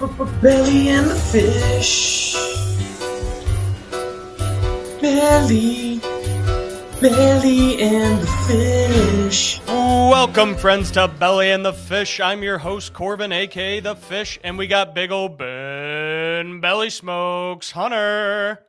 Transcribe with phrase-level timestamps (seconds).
[0.00, 2.32] Belly and the fish.
[4.98, 6.00] Belly.
[7.02, 9.60] Belly and the fish.
[9.66, 12.18] Welcome, friends, to Belly and the Fish.
[12.18, 17.72] I'm your host, Corbin, aka The Fish, and we got big old Ben Belly Smokes
[17.72, 18.64] Hunter.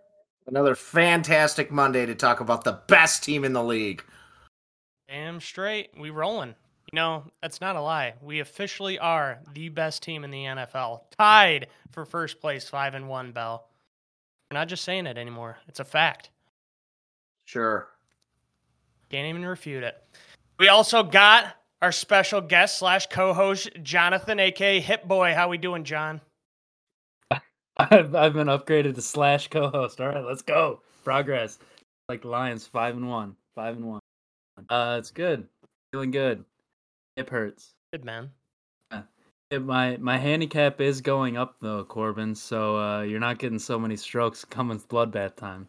[0.48, 4.04] Another fantastic Monday to talk about the best team in the league.
[5.07, 5.91] Damn straight.
[5.98, 6.55] We rolling.
[6.91, 8.15] You know, that's not a lie.
[8.21, 11.03] We officially are the best team in the NFL.
[11.17, 13.70] Tied for first place, five and one, Bell.
[14.49, 15.57] We're not just saying it anymore.
[15.69, 16.31] It's a fact.
[17.45, 17.88] Sure.
[19.09, 20.03] Can't even refute it.
[20.59, 25.33] We also got our special guest slash co-host, Jonathan, aka Hip Boy.
[25.33, 26.19] How we doing, John?
[27.77, 30.02] I've, I've been upgraded to slash co-host.
[30.02, 30.81] All right, let's go.
[31.05, 31.58] Progress.
[32.09, 33.38] Like the Lions, five and one.
[33.55, 34.02] Five and one.
[34.67, 35.47] Uh, it's good.
[35.94, 36.44] Feeling good.
[37.15, 37.73] Hip hurts.
[37.91, 38.31] Good man.
[39.52, 42.35] It, my my handicap is going up though, Corbin.
[42.35, 45.67] So uh, you're not getting so many strokes coming bloodbath time.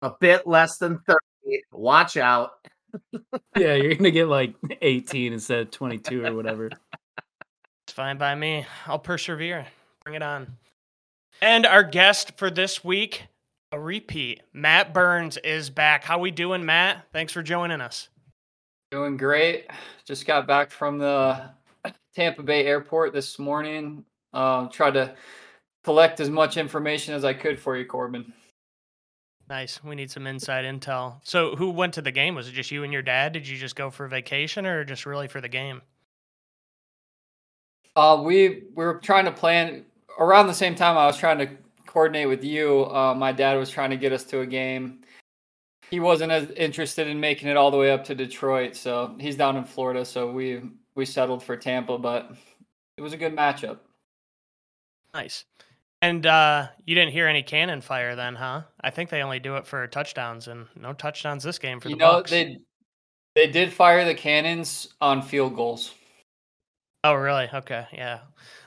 [0.00, 1.62] A bit less than 30.
[1.72, 2.52] Watch out.
[3.54, 6.70] Yeah, you're gonna get like 18 instead of 22 or whatever.
[7.84, 8.66] It's fine by me.
[8.86, 9.66] I'll persevere.
[10.04, 10.58] Bring it on.
[11.40, 13.28] And our guest for this week,
[13.72, 14.42] a repeat.
[14.52, 16.04] Matt Burns is back.
[16.04, 17.06] How we doing, Matt?
[17.14, 18.10] Thanks for joining us.
[18.90, 19.66] Doing great.
[20.06, 21.50] Just got back from the
[22.14, 24.04] Tampa Bay airport this morning.
[24.32, 25.14] Uh, tried to
[25.84, 28.32] collect as much information as I could for you, Corbin.
[29.48, 29.82] Nice.
[29.84, 31.20] We need some inside intel.
[31.22, 32.34] So, who went to the game?
[32.34, 33.32] Was it just you and your dad?
[33.32, 35.82] Did you just go for vacation or just really for the game?
[37.94, 39.84] Uh, we we were trying to plan
[40.18, 40.96] around the same time.
[40.96, 41.48] I was trying to
[41.86, 42.84] coordinate with you.
[42.86, 45.00] Uh, my dad was trying to get us to a game.
[45.90, 49.36] He wasn't as interested in making it all the way up to Detroit, so he's
[49.36, 50.04] down in Florida.
[50.04, 50.62] So we
[50.94, 52.30] we settled for Tampa, but
[52.96, 53.78] it was a good matchup.
[55.14, 55.44] Nice.
[56.00, 58.62] And uh, you didn't hear any cannon fire then, huh?
[58.80, 61.96] I think they only do it for touchdowns, and no touchdowns this game for you
[61.96, 62.28] the know Bucs.
[62.28, 62.58] they
[63.34, 65.94] they did fire the cannons on field goals.
[67.04, 67.48] Oh, really?
[67.52, 68.20] Okay, yeah.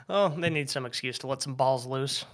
[0.10, 2.26] Oh, they need some excuse to let some balls loose.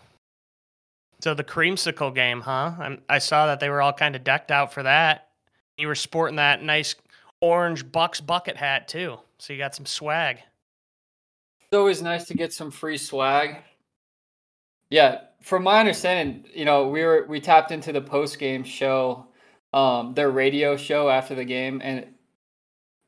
[1.21, 2.73] So the creamsicle game, huh?
[2.79, 5.29] I'm, I saw that they were all kind of decked out for that.
[5.77, 6.95] You were sporting that nice
[7.41, 10.37] orange Bucs bucket hat too, so you got some swag.
[11.61, 13.57] It's always nice to get some free swag.
[14.89, 19.27] Yeah, from my understanding, you know, we were we tapped into the post game show,
[19.73, 22.05] um, their radio show after the game, and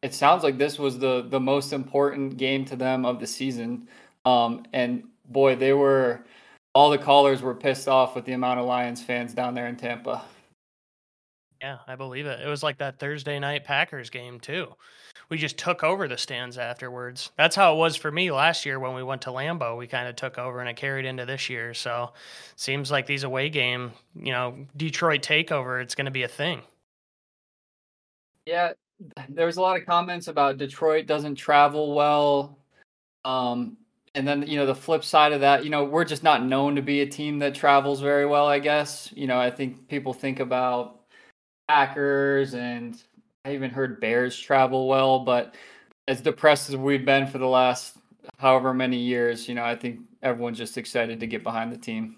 [0.01, 3.87] it sounds like this was the the most important game to them of the season.
[4.25, 6.25] Um, and boy, they were
[6.73, 9.75] all the callers were pissed off with the amount of Lions fans down there in
[9.75, 10.23] Tampa.
[11.61, 12.39] Yeah, I believe it.
[12.39, 14.67] It was like that Thursday night Packers game too.
[15.29, 17.31] We just took over the stands afterwards.
[17.37, 19.77] That's how it was for me last year when we went to Lambeau.
[19.77, 21.73] We kind of took over and it carried into this year.
[21.73, 22.13] So
[22.55, 26.61] seems like these away game, you know, Detroit takeover, it's going to be a thing.
[28.45, 28.71] Yeah,
[29.27, 32.57] there was a lot of comments about Detroit doesn't travel well.
[33.25, 33.77] Um,
[34.15, 36.75] and then, you know, the flip side of that, you know, we're just not known
[36.75, 39.11] to be a team that travels very well, I guess.
[39.15, 40.99] You know, I think people think about
[41.67, 43.01] Packers and
[43.45, 45.55] I even heard Bears travel well, but
[46.07, 47.97] as depressed as we've been for the last
[48.37, 52.15] however many years, you know, I think everyone's just excited to get behind the team.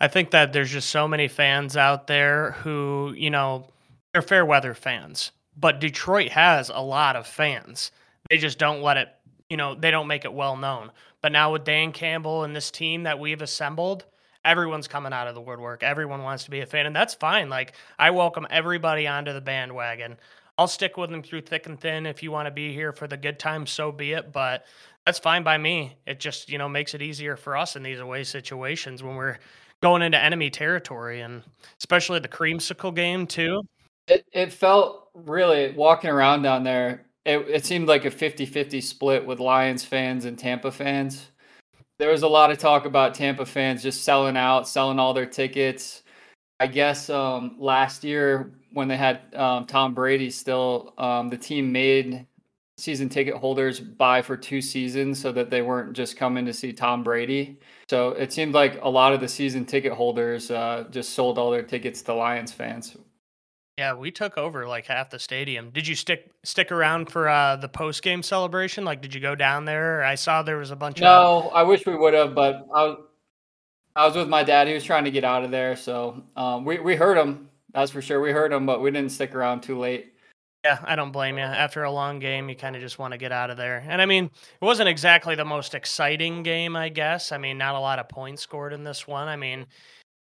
[0.00, 3.68] I think that there's just so many fans out there who, you know,
[4.12, 7.92] they're fair weather fans, but Detroit has a lot of fans.
[8.28, 9.08] They just don't let it,
[9.52, 10.90] you know, they don't make it well known.
[11.20, 14.06] But now with Dan Campbell and this team that we've assembled,
[14.46, 15.82] everyone's coming out of the woodwork.
[15.82, 17.50] Everyone wants to be a fan, and that's fine.
[17.50, 20.16] Like, I welcome everybody onto the bandwagon.
[20.56, 22.06] I'll stick with them through thick and thin.
[22.06, 24.32] If you want to be here for the good times, so be it.
[24.32, 24.64] But
[25.04, 25.98] that's fine by me.
[26.06, 29.38] It just, you know, makes it easier for us in these away situations when we're
[29.82, 31.42] going into enemy territory and
[31.78, 33.60] especially the creamsicle game too.
[34.08, 37.04] It it felt really walking around down there.
[37.24, 41.28] It it seemed like a 50-50 split with Lions fans and Tampa fans.
[41.98, 45.26] There was a lot of talk about Tampa fans just selling out, selling all their
[45.26, 46.02] tickets.
[46.58, 51.70] I guess um, last year when they had um, Tom Brady still, um, the team
[51.70, 52.26] made
[52.78, 56.72] season ticket holders buy for two seasons so that they weren't just coming to see
[56.72, 57.58] Tom Brady.
[57.88, 61.50] So it seemed like a lot of the season ticket holders uh, just sold all
[61.50, 62.96] their tickets to Lions fans.
[63.78, 65.70] Yeah, we took over like half the stadium.
[65.70, 68.84] Did you stick stick around for uh, the post game celebration?
[68.84, 70.04] Like, did you go down there?
[70.04, 71.04] I saw there was a bunch of.
[71.04, 72.98] No, I wish we would have, but I was
[73.96, 74.68] I was with my dad.
[74.68, 77.48] He was trying to get out of there, so um, we we heard him.
[77.72, 78.20] That's for sure.
[78.20, 80.12] We heard him, but we didn't stick around too late.
[80.64, 81.44] Yeah, I don't blame you.
[81.44, 83.84] After a long game, you kind of just want to get out of there.
[83.88, 87.32] And I mean, it wasn't exactly the most exciting game, I guess.
[87.32, 89.26] I mean, not a lot of points scored in this one.
[89.26, 89.66] I mean,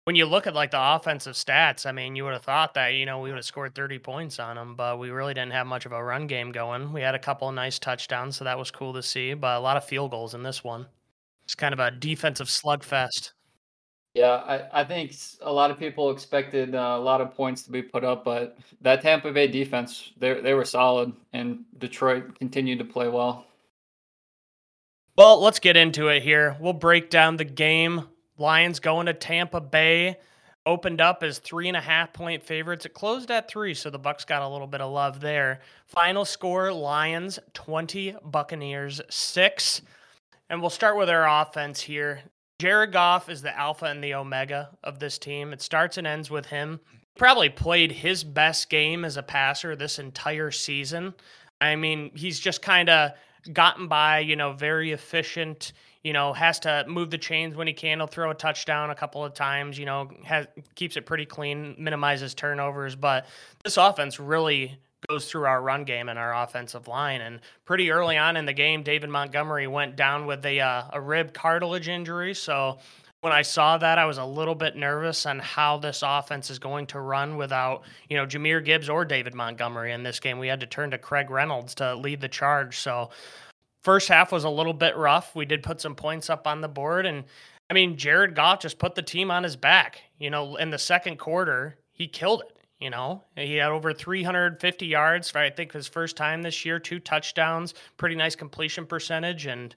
[0.06, 2.90] when you look at like the offensive stats, I mean, you would have thought that,
[2.90, 5.66] you know, we would have scored 30 points on them, but we really didn't have
[5.66, 6.94] much of a run game going.
[6.94, 9.60] We had a couple of nice touchdowns, so that was cool to see, but a
[9.60, 10.86] lot of field goals in this one.
[11.44, 13.32] It's kind of a defensive slugfest.
[14.14, 17.72] Yeah, I, I think a lot of people expected uh, a lot of points to
[17.72, 22.80] be put up, but that Tampa Bay defense, they they were solid, and Detroit continued
[22.80, 23.46] to play well.
[25.18, 26.56] Well, let's get into it here.
[26.62, 28.08] We'll break down the game.
[28.38, 30.18] Lions going to Tampa Bay.
[30.68, 32.88] Opened up as three and a half point favorites.
[32.88, 35.60] It closed at three, so the Bucs got a little bit of love there.
[35.86, 39.84] Final score: Lions twenty, Buccaneers six.
[40.50, 42.22] And we'll start with our offense here.
[42.58, 45.54] Jared Goff is the alpha and the omega of this team.
[45.54, 46.80] It starts and ends with him.
[47.16, 51.14] Probably played his best game as a passer this entire season.
[51.62, 53.12] I mean, he's just kind of
[53.54, 55.74] gotten by, you know, very efficient,
[56.06, 57.98] you know, has to move the chains when he can.
[57.98, 61.74] He'll throw a touchdown a couple of times, you know, has, keeps it pretty clean,
[61.80, 62.96] minimizes turnovers.
[62.96, 63.26] But
[63.64, 64.78] this offense really
[65.10, 67.22] goes through our run game and our offensive line.
[67.22, 71.02] And pretty early on in the game, David Montgomery went down with a, uh, a
[71.02, 72.36] rib cartilage injury.
[72.36, 72.78] So
[73.22, 76.60] when I saw that, I was a little bit nervous on how this offense is
[76.60, 80.38] going to run without, you know, Jahmyr Gibbs or David Montgomery in this game.
[80.38, 82.78] We had to turn to Craig Reynolds to lead the charge.
[82.78, 83.10] So
[83.86, 85.36] first half was a little bit rough.
[85.36, 87.24] We did put some points up on the board and
[87.70, 90.02] I mean, Jared Goff just put the team on his back.
[90.20, 92.58] You know, in the second quarter, he killed it.
[92.80, 96.78] You know, he had over 350 yards for I think his first time this year,
[96.78, 99.74] two touchdowns, pretty nice completion percentage, and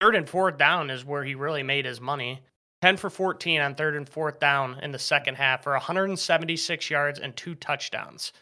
[0.00, 2.42] third and fourth down is where he really made his money.
[2.82, 7.18] 10 for 14 on third and fourth down in the second half for 176 yards
[7.18, 8.32] and two touchdowns.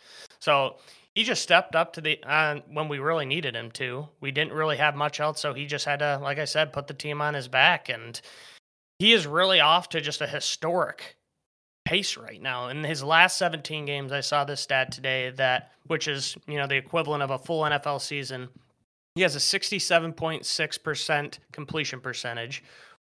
[0.40, 0.78] So
[1.14, 4.08] he just stepped up to the uh, when we really needed him to.
[4.20, 6.86] We didn't really have much else, so he just had to, like I said, put
[6.86, 8.20] the team on his back, and
[8.98, 11.16] he is really off to just a historic
[11.84, 12.68] pace right now.
[12.68, 16.66] In his last 17 games, I saw this stat today that, which is you know
[16.66, 18.48] the equivalent of a full NFL season.
[19.14, 22.64] He has a 67.6% completion percentage,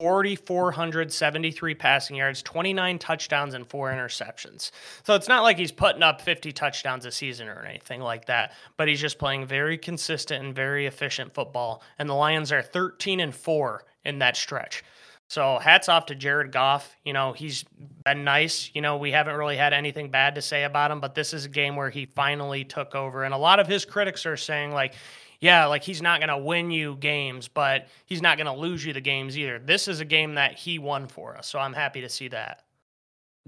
[0.01, 4.71] 4,473 passing yards, 29 touchdowns, and four interceptions.
[5.03, 8.53] So it's not like he's putting up 50 touchdowns a season or anything like that,
[8.77, 11.83] but he's just playing very consistent and very efficient football.
[11.99, 14.85] And the Lions are 13 and 4 in that stretch.
[15.27, 16.97] So hats off to Jared Goff.
[17.05, 17.65] You know, he's
[18.05, 18.71] been nice.
[18.73, 21.45] You know, we haven't really had anything bad to say about him, but this is
[21.45, 23.25] a game where he finally took over.
[23.25, 24.95] And a lot of his critics are saying, like,
[25.41, 28.85] yeah, like he's not going to win you games, but he's not going to lose
[28.85, 29.59] you the games either.
[29.59, 31.49] This is a game that he won for us.
[31.49, 32.65] So I'm happy to see that.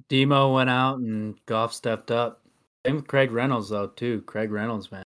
[0.08, 2.42] Demo went out and Goff stepped up.
[2.86, 4.22] Same with Craig Reynolds though too.
[4.22, 5.02] Craig Reynolds, man.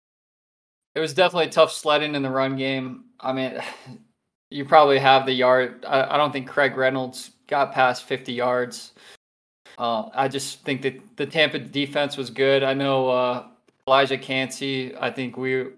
[0.95, 3.05] It was definitely tough sledding in the run game.
[3.19, 3.61] I mean,
[4.49, 5.85] you probably have the yard.
[5.87, 8.93] I, I don't think Craig Reynolds got past 50 yards.
[9.77, 12.63] Uh, I just think that the Tampa defense was good.
[12.63, 13.45] I know uh,
[13.87, 14.95] Calijah Kancey.
[14.99, 15.71] I think we we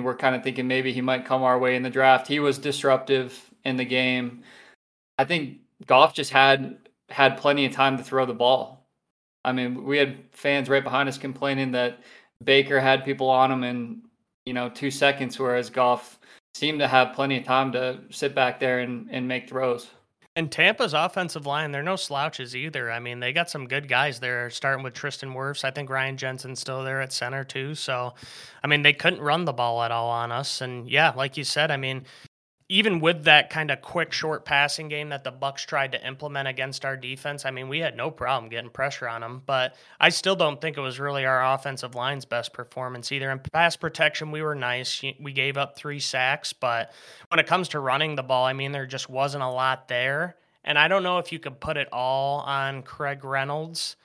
[0.00, 2.26] were kind of thinking maybe he might come our way in the draft.
[2.26, 4.42] He was disruptive in the game.
[5.18, 6.78] I think Goff just had
[7.08, 8.86] had plenty of time to throw the ball.
[9.44, 12.00] I mean, we had fans right behind us complaining that
[12.42, 14.02] Baker had people on him in
[14.44, 16.18] you know two seconds, whereas Goff
[16.54, 19.88] seemed to have plenty of time to sit back there and, and make throws.
[20.36, 22.92] And Tampa's offensive line, they're no slouches either.
[22.92, 25.64] I mean, they got some good guys there, starting with Tristan Wirfs.
[25.64, 27.74] I think Ryan Jensen's still there at center, too.
[27.74, 28.12] So,
[28.62, 30.60] I mean, they couldn't run the ball at all on us.
[30.60, 32.04] And yeah, like you said, I mean,
[32.68, 36.48] even with that kind of quick short passing game that the bucs tried to implement
[36.48, 40.08] against our defense i mean we had no problem getting pressure on them but i
[40.08, 43.30] still don't think it was really our offensive line's best performance either.
[43.30, 45.02] In pass protection we were nice.
[45.20, 46.92] We gave up three sacks but
[47.28, 50.36] when it comes to running the ball i mean there just wasn't a lot there.
[50.64, 53.96] And i don't know if you could put it all on craig reynolds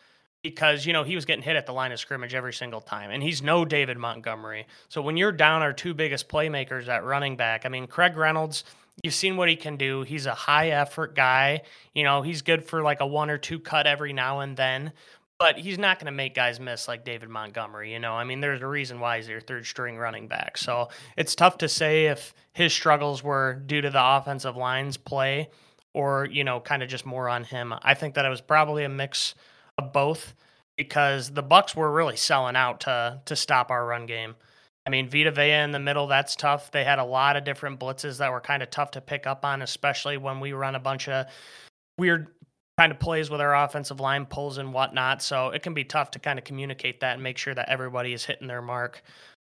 [0.44, 3.12] because you know he was getting hit at the line of scrimmage every single time
[3.12, 4.68] and he's no David Montgomery.
[4.90, 8.64] So when you're down our two biggest playmakers at running back, I mean Craig Reynolds,
[9.04, 10.04] you've seen what he can do.
[10.04, 11.62] He's a high effort guy.
[11.94, 14.94] You know, he's good for like a one or two cut every now and then,
[15.38, 18.14] but he's not going to make guys miss like David Montgomery, you know.
[18.14, 20.58] I mean, there's a reason why he's your third string running back.
[20.58, 25.50] So it's tough to say if his struggles were due to the offensive line's play
[25.94, 27.74] or, you know, kind of just more on him.
[27.82, 29.36] I think that it was probably a mix
[29.82, 30.34] both
[30.78, 34.36] because the Bucs were really selling out to to stop our run game.
[34.86, 36.72] I mean, Vita Vea in the middle, that's tough.
[36.72, 39.46] They had a lot of different blitzes that were kind of tough to pick up
[39.46, 41.28] on, especially when we run a bunch of
[42.00, 42.28] weird
[42.80, 45.22] kind of plays with our offensive line pulls and whatnot.
[45.22, 48.14] So it can be tough to kind of communicate that and make sure that everybody
[48.14, 49.04] is hitting their mark.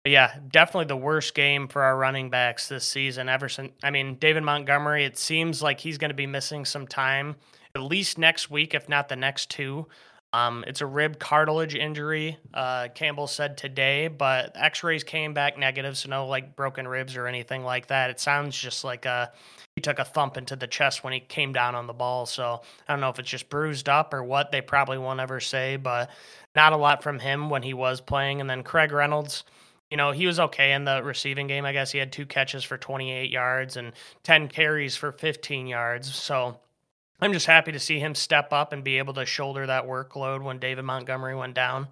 [0.04, 3.28] But yeah, definitely the worst game for our running backs this season.
[3.28, 6.86] Ever since, I mean, David Montgomery, it seems like he's going to be missing some
[6.86, 7.36] time,
[7.74, 9.86] at least next week, if not the next two.
[10.34, 15.58] Um, it's a rib cartilage injury, uh, Campbell said today, but x rays came back
[15.58, 18.08] negative, so no like broken ribs or anything like that.
[18.08, 19.30] It sounds just like a,
[19.76, 22.24] he took a thump into the chest when he came down on the ball.
[22.24, 24.50] So I don't know if it's just bruised up or what.
[24.52, 26.08] They probably won't ever say, but
[26.56, 28.40] not a lot from him when he was playing.
[28.40, 29.44] And then Craig Reynolds,
[29.90, 31.66] you know, he was okay in the receiving game.
[31.66, 36.14] I guess he had two catches for 28 yards and 10 carries for 15 yards.
[36.14, 36.58] So
[37.22, 40.42] I'm just happy to see him step up and be able to shoulder that workload
[40.42, 41.86] when David Montgomery went down.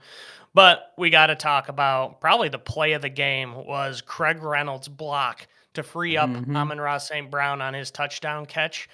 [0.55, 4.89] But we got to talk about probably the play of the game was Craig Reynolds'
[4.89, 6.57] block to free up Mhm.
[6.57, 7.31] Amon-Ra St.
[7.31, 8.89] Brown on his touchdown catch.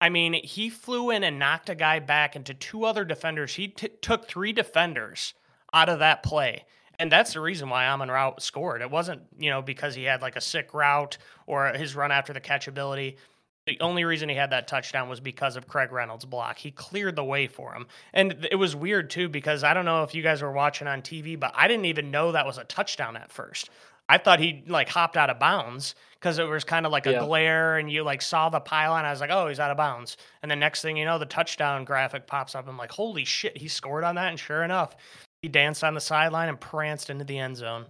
[0.00, 3.54] I mean, he flew in and knocked a guy back into two other defenders.
[3.56, 5.34] He t- took three defenders
[5.74, 6.64] out of that play.
[6.98, 8.80] And that's the reason why Amon Ra scored.
[8.80, 12.32] It wasn't, you know, because he had like a sick route or his run after
[12.32, 13.18] the catch ability.
[13.66, 16.58] The only reason he had that touchdown was because of Craig Reynolds' block.
[16.58, 17.86] He cleared the way for him.
[18.12, 21.00] And it was weird too because I don't know if you guys were watching on
[21.00, 23.70] TV, but I didn't even know that was a touchdown at first.
[24.08, 27.12] I thought he like hopped out of bounds because it was kind of like a
[27.12, 27.18] Yeah.
[27.20, 29.04] glare and you like saw the pylon.
[29.04, 30.16] I was like, oh, he's out of bounds.
[30.42, 32.66] And the next thing you know, the touchdown graphic pops up.
[32.68, 34.28] I'm like, holy shit, he scored on that.
[34.30, 34.96] And sure enough,
[35.40, 37.86] he danced on the sideline and pranced into the end zone.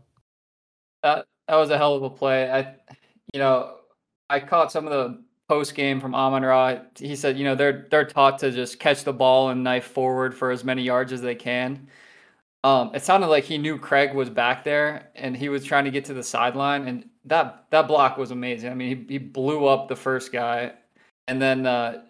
[1.02, 2.50] That that was a hell of a play.
[2.50, 2.74] I,
[3.32, 3.76] you know,
[4.28, 5.22] I caught some of the
[5.52, 6.78] post game from Amon Ra.
[6.99, 10.35] He said, you know, they're they're taught to just catch the ball and knife forward
[10.35, 11.88] for as many yards as they can.
[12.64, 15.90] Um, it sounded like he knew Craig was back there and he was trying to
[15.90, 18.71] get to the sideline, and that that block was amazing.
[18.73, 20.73] I mean, he he blew up the first guy,
[21.28, 22.02] and then uh,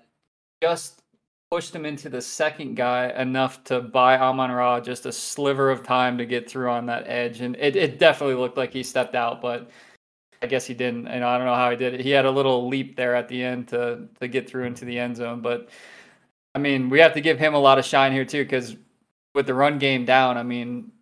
[0.62, 1.02] just
[1.50, 5.82] pushed him into the second guy enough to buy Amon Ra just a sliver of
[5.82, 7.40] time to get through on that edge.
[7.40, 9.68] And it, it definitely looked like he stepped out, but
[10.42, 11.06] I guess he didn't.
[11.06, 12.00] And I don't know how he did it.
[12.00, 14.98] He had a little leap there at the end to to get through into the
[14.98, 15.40] end zone.
[15.40, 15.68] But
[16.54, 18.76] I mean, we have to give him a lot of shine here too, because
[19.34, 20.92] with the run game down, I mean,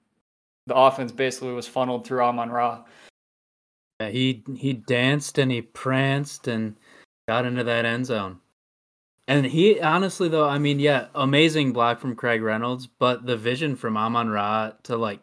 [0.67, 2.85] the offense basically was funneled through Amon Ra.
[4.01, 6.77] Yeah, he he danced and he pranced and
[7.29, 8.39] got into that end zone.
[9.27, 13.75] And he honestly though, I mean, yeah, amazing block from Craig Reynolds, but the vision
[13.77, 15.21] from Amon Ra to like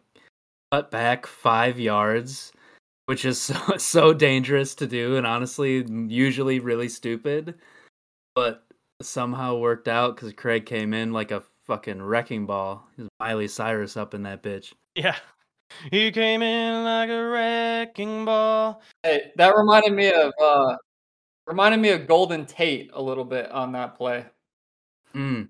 [0.72, 2.52] cut back five yards,
[3.08, 7.54] which is so so dangerous to do and honestly usually really stupid,
[8.34, 8.66] but
[9.00, 12.86] somehow worked out because Craig came in like a fucking wrecking ball.
[12.98, 14.74] He's Miley Cyrus up in that bitch.
[14.94, 15.16] Yeah.
[15.90, 18.82] He came in like a wrecking ball.
[19.02, 20.76] Hey, that reminded me of uh,
[21.46, 24.26] reminded me of Golden Tate a little bit on that play.
[25.14, 25.48] Mm.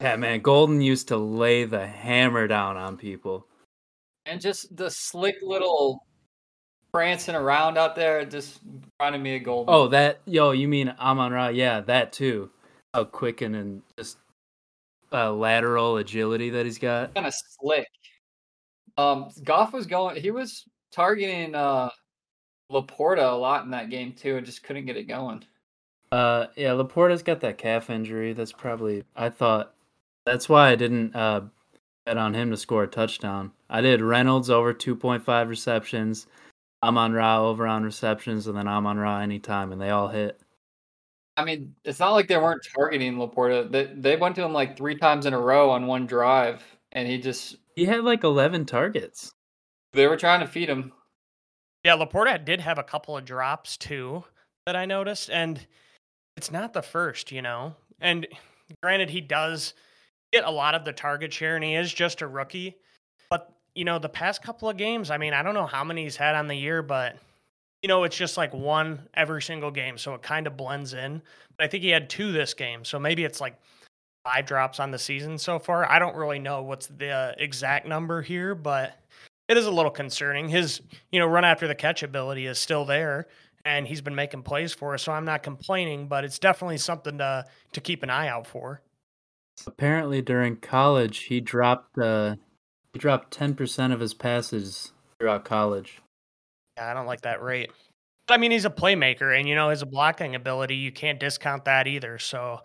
[0.00, 3.46] Yeah, man, Golden used to lay the hammer down on people.
[4.26, 6.04] And just the slick little
[6.92, 8.60] prancing around out there, it just
[8.98, 9.74] reminded me of Golden.
[9.74, 11.48] Oh, that yo, you mean Amon Ra?
[11.48, 12.50] Yeah, that too.
[12.94, 14.18] How quick and, and just
[15.12, 17.14] uh, lateral agility that he's got.
[17.14, 17.86] kind of slick.
[18.96, 20.16] Um, Goff was going.
[20.16, 21.90] He was targeting uh,
[22.70, 25.44] Laporta a lot in that game too, and just couldn't get it going.
[26.12, 28.32] Uh, yeah, Laporta's got that calf injury.
[28.32, 29.04] That's probably.
[29.14, 29.74] I thought
[30.26, 31.42] that's why I didn't uh
[32.04, 33.52] bet on him to score a touchdown.
[33.68, 36.26] I did Reynolds over two point five receptions,
[36.82, 40.40] Amon Ra over on receptions, and then Amon Ra anytime, and they all hit.
[41.36, 43.70] I mean, it's not like they weren't targeting Laporta.
[43.70, 47.06] They they went to him like three times in a row on one drive, and
[47.08, 49.32] he just He had like eleven targets.
[49.92, 50.92] they were trying to feed him.
[51.84, 54.24] Yeah, Laporta did have a couple of drops too
[54.66, 55.66] that I noticed, and
[56.36, 57.74] it's not the first, you know.
[58.00, 58.26] And
[58.82, 59.72] granted, he does
[60.32, 62.76] get a lot of the target share, and he is just a rookie.
[63.74, 66.16] You know, the past couple of games, I mean, I don't know how many he's
[66.16, 67.16] had on the year, but
[67.82, 71.22] you know, it's just like one every single game, so it kind of blends in.
[71.56, 73.58] But I think he had two this game, so maybe it's like
[74.24, 75.90] five drops on the season so far.
[75.90, 78.98] I don't really know what's the exact number here, but
[79.48, 80.48] it is a little concerning.
[80.48, 83.28] His, you know, run after the catch ability is still there,
[83.64, 86.06] and he's been making plays for us, so I'm not complaining.
[86.06, 88.82] But it's definitely something to to keep an eye out for.
[89.66, 92.36] Apparently, during college, he dropped uh,
[92.92, 96.00] he dropped ten percent of his passes throughout college.
[96.76, 97.70] Yeah, I don't like that rate.
[98.28, 100.76] I mean, he's a playmaker, and you know his blocking ability.
[100.76, 102.18] You can't discount that either.
[102.18, 102.60] So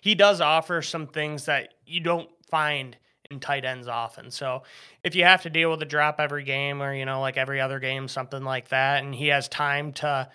[0.00, 2.96] he does offer some things that you don't find
[3.30, 4.30] in tight ends often.
[4.30, 4.62] So
[5.02, 7.60] if you have to deal with a drop every game, or you know, like every
[7.60, 10.28] other game, something like that, and he has time to,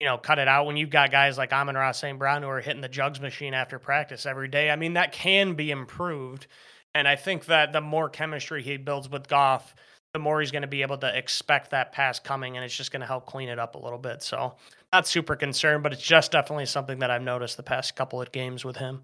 [0.00, 2.18] you know, cut it out when you've got guys like Amon-Ra St.
[2.18, 4.70] Brown who are hitting the jugs machine after practice every day.
[4.70, 6.46] I mean, that can be improved.
[6.94, 9.74] And I think that the more chemistry he builds with Goff,
[10.12, 12.92] the more he's going to be able to expect that pass coming, and it's just
[12.92, 14.22] going to help clean it up a little bit.
[14.22, 14.54] So,
[14.92, 18.30] not super concerned, but it's just definitely something that I've noticed the past couple of
[18.30, 19.02] games with him.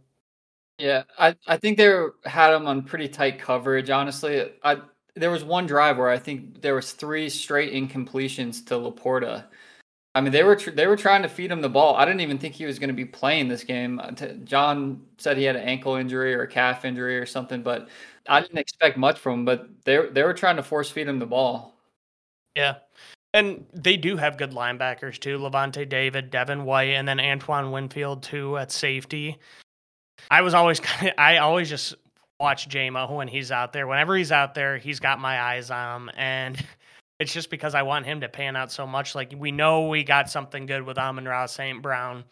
[0.78, 1.92] Yeah, I, I think they
[2.24, 3.90] had him on pretty tight coverage.
[3.90, 4.78] Honestly, I
[5.16, 9.44] there was one drive where I think there was three straight incompletions to Laporta.
[10.18, 11.94] I mean, they were tr- they were trying to feed him the ball.
[11.94, 14.00] I didn't even think he was going to be playing this game.
[14.00, 14.10] Uh,
[14.42, 17.88] John said he had an ankle injury or a calf injury or something, but
[18.28, 19.44] I didn't expect much from him.
[19.44, 21.76] But they they were trying to force feed him the ball.
[22.56, 22.78] Yeah.
[23.32, 25.38] And they do have good linebackers too.
[25.38, 29.38] Lavonte David, Devin White, and then Antoine Winfield too at safety.
[30.32, 31.94] I was always kind of, I always just
[32.40, 33.86] watch JMO when he's out there.
[33.86, 36.10] Whenever he's out there, he's got my eyes on him.
[36.16, 36.66] And
[37.18, 39.14] it's just because I want him to pan out so much.
[39.14, 41.82] Like we know we got something good with Amon-Ra St.
[41.82, 42.24] Brown,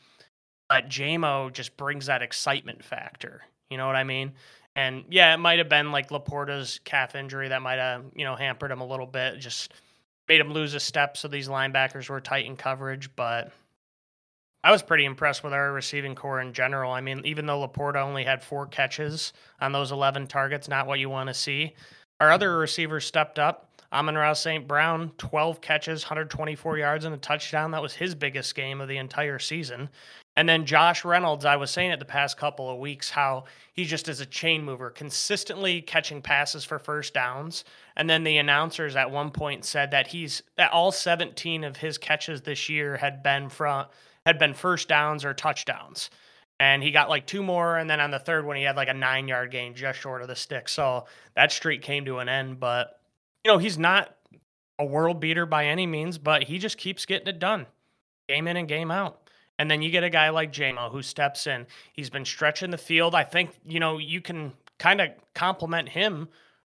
[0.68, 3.42] but JMO just brings that excitement factor.
[3.70, 4.32] You know what I mean?
[4.76, 8.36] And yeah, it might have been like Laporta's calf injury that might have, you know,
[8.36, 9.72] hampered him a little bit, just
[10.28, 11.16] made him lose a step.
[11.16, 13.52] So these linebackers were tight in coverage, but
[14.62, 16.92] I was pretty impressed with our receiving corps in general.
[16.92, 20.98] I mean, even though Laporta only had four catches on those 11 targets, not what
[20.98, 21.74] you want to see,
[22.20, 23.75] our other receivers stepped up.
[23.96, 24.68] Amon-Ra St.
[24.68, 27.70] Brown, 12 catches, 124 yards, and a touchdown.
[27.70, 29.88] That was his biggest game of the entire season.
[30.36, 33.86] And then Josh Reynolds, I was saying it the past couple of weeks how he
[33.86, 37.64] just is a chain mover, consistently catching passes for first downs.
[37.96, 41.96] And then the announcers at one point said that he's that all 17 of his
[41.96, 43.86] catches this year had been from
[44.26, 46.10] had been first downs or touchdowns.
[46.60, 47.78] And he got like two more.
[47.78, 50.20] And then on the third one, he had like a nine yard gain just short
[50.20, 50.68] of the stick.
[50.68, 52.60] So that streak came to an end.
[52.60, 52.95] But,
[53.46, 54.12] you know, he's not
[54.76, 57.66] a world beater by any means, but he just keeps getting it done
[58.28, 59.30] game in and game out.
[59.56, 61.68] And then you get a guy like JMO who steps in.
[61.92, 63.14] He's been stretching the field.
[63.14, 66.26] I think, you know, you can kind of compliment him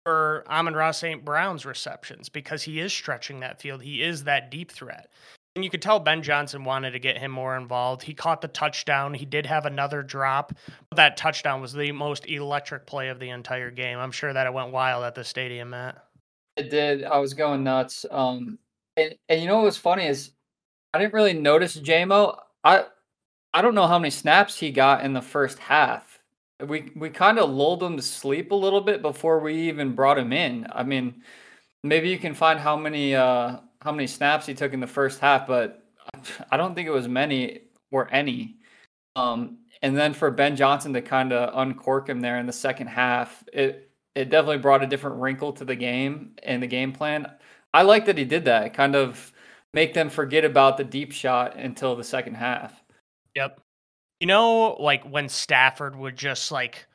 [0.05, 1.25] for Amon-Ra St.
[1.25, 3.81] Brown's receptions because he is stretching that field.
[3.81, 5.11] He is that deep threat.
[5.57, 8.03] And you could tell Ben Johnson wanted to get him more involved.
[8.03, 9.13] He caught the touchdown.
[9.13, 10.53] He did have another drop.
[10.89, 13.99] But that touchdown was the most electric play of the entire game.
[13.99, 16.01] I'm sure that it went wild at the stadium, Matt.
[16.57, 17.03] It did.
[17.03, 18.05] I was going nuts.
[18.11, 18.59] Um,
[18.97, 20.31] and, and you know what was funny is
[20.93, 22.37] I didn't really notice JMO.
[22.63, 22.85] I
[23.53, 26.19] I don't know how many snaps he got in the first half.
[26.65, 30.17] We we kind of lulled him to sleep a little bit before we even brought
[30.17, 30.67] him in.
[30.71, 31.23] I mean,
[31.83, 35.19] maybe you can find how many uh how many snaps he took in the first
[35.19, 35.83] half, but
[36.51, 37.61] I don't think it was many
[37.91, 38.57] or any.
[39.15, 42.87] Um, and then for Ben Johnson to kind of uncork him there in the second
[42.87, 47.31] half, it it definitely brought a different wrinkle to the game and the game plan.
[47.73, 49.31] I like that he did that, kind of
[49.73, 52.83] make them forget about the deep shot until the second half.
[53.35, 53.61] Yep.
[54.19, 56.85] You know, like when Stafford would just like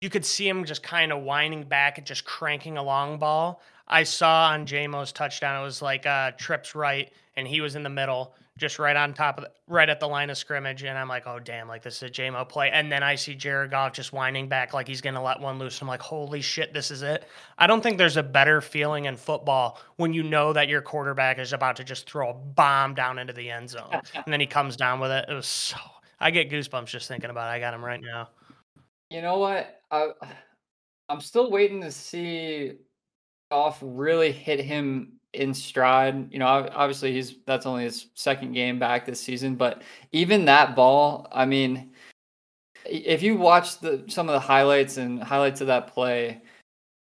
[0.00, 3.62] you could see him just kind of winding back and just cranking a long ball.
[3.88, 7.82] I saw on JMO's touchdown, it was like uh, trips right, and he was in
[7.82, 10.82] the middle, just right on top of, the, right at the line of scrimmage.
[10.82, 12.70] And I'm like, oh damn, like this is a JMO play.
[12.70, 15.80] And then I see Jared Goff just winding back like he's gonna let one loose.
[15.80, 17.24] I'm like, holy shit, this is it.
[17.58, 21.38] I don't think there's a better feeling in football when you know that your quarterback
[21.38, 24.46] is about to just throw a bomb down into the end zone, and then he
[24.46, 25.26] comes down with it.
[25.28, 25.78] It was so.
[26.18, 27.56] I get goosebumps just thinking about it.
[27.56, 28.30] I got him right now.
[29.10, 29.82] You know what?
[29.90, 30.12] I
[31.08, 32.72] I'm still waiting to see
[33.50, 36.32] Goff really hit him in stride.
[36.32, 40.76] You know, obviously he's that's only his second game back this season, but even that
[40.76, 41.90] ball, I mean,
[42.84, 46.40] if you watch the some of the highlights and highlights of that play,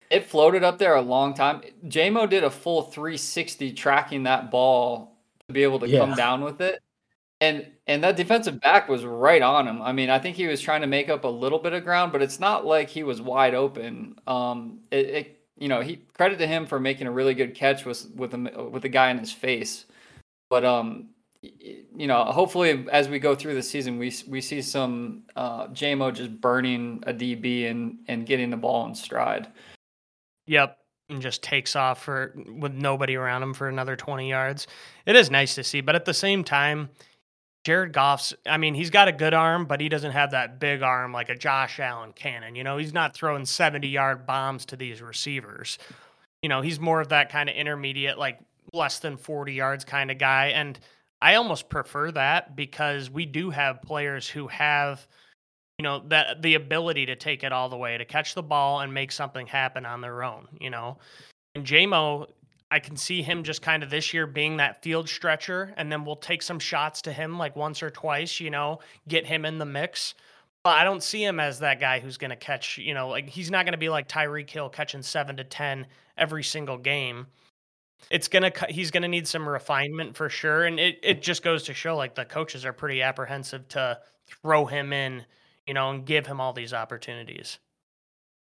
[0.10, 1.62] it floated up there a long time.
[1.88, 6.00] JMO did a full 360 tracking that ball to be able to yeah.
[6.00, 6.80] come down with it.
[7.42, 9.82] And and that defensive back was right on him.
[9.82, 12.12] I mean, I think he was trying to make up a little bit of ground,
[12.12, 14.16] but it's not like he was wide open.
[14.28, 17.86] Um, it, it you know, he credit to him for making a really good catch
[17.86, 19.86] with with a, with the guy in his face.
[20.50, 21.10] But um,
[21.42, 26.14] you know, hopefully as we go through the season, we we see some uh, JMO
[26.14, 29.48] just burning a DB and and getting the ball in stride.
[30.48, 30.78] Yep,
[31.10, 34.68] and just takes off for with nobody around him for another twenty yards.
[35.06, 36.90] It is nice to see, but at the same time
[37.64, 40.82] Jared Goff's, I mean, he's got a good arm, but he doesn't have that big
[40.82, 42.56] arm like a Josh Allen cannon.
[42.56, 45.78] You know, he's not throwing 70 yard bombs to these receivers.
[46.42, 48.40] You know, he's more of that kind of intermediate, like
[48.74, 50.48] less than 40 yards kind of guy.
[50.48, 50.78] And
[51.22, 55.08] I almost prefer that because we do have players who have,
[55.78, 58.82] you know, that the ability to take it all the way, to catch the ball
[58.82, 60.98] and make something happen on their own, you know.
[61.56, 62.28] And JMO
[62.74, 66.06] I can see him just kind of this year being that field stretcher, and then
[66.06, 69.60] we'll take some shots to him like once or twice, you know, get him in
[69.60, 70.16] the mix.
[70.64, 73.30] But I don't see him as that guy who's going to catch, you know, like
[73.30, 75.86] he's not going to be like Tyreek Hill catching seven to 10
[76.18, 77.28] every single game.
[78.10, 80.64] It's going to, he's going to need some refinement for sure.
[80.64, 84.00] And it, it just goes to show like the coaches are pretty apprehensive to
[84.42, 85.26] throw him in,
[85.68, 87.60] you know, and give him all these opportunities.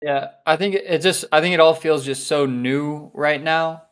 [0.00, 3.82] Yeah, I think it just I think it all feels just so new right now.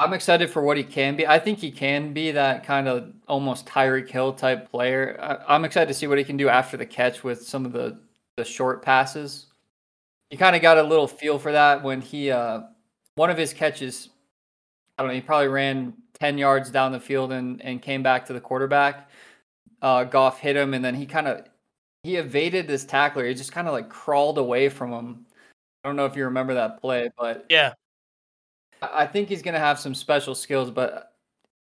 [0.00, 1.26] I'm excited for what he can be.
[1.26, 5.18] I think he can be that kind of almost Tyreek Hill type player.
[5.46, 7.72] I, am excited to see what he can do after the catch with some of
[7.72, 8.00] the
[8.38, 9.48] the short passes.
[10.30, 12.62] He kind of got a little feel for that when he uh
[13.16, 14.08] one of his catches.
[14.96, 15.14] I don't know.
[15.14, 19.10] He probably ran ten yards down the field and and came back to the quarterback.
[19.82, 21.44] Uh, Goff hit him, and then he kind of
[22.04, 23.26] he evaded this tackler.
[23.26, 25.26] He just kind of like crawled away from him.
[25.84, 27.74] I don't know if you remember that play, but yeah,
[28.82, 30.70] I think he's going to have some special skills.
[30.70, 31.12] But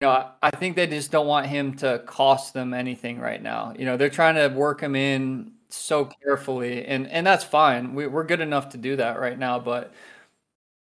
[0.02, 3.74] you know, I think they just don't want him to cost them anything right now.
[3.78, 7.96] You know, they're trying to work him in so carefully, and and that's fine.
[7.96, 9.94] We, we're good enough to do that right now, but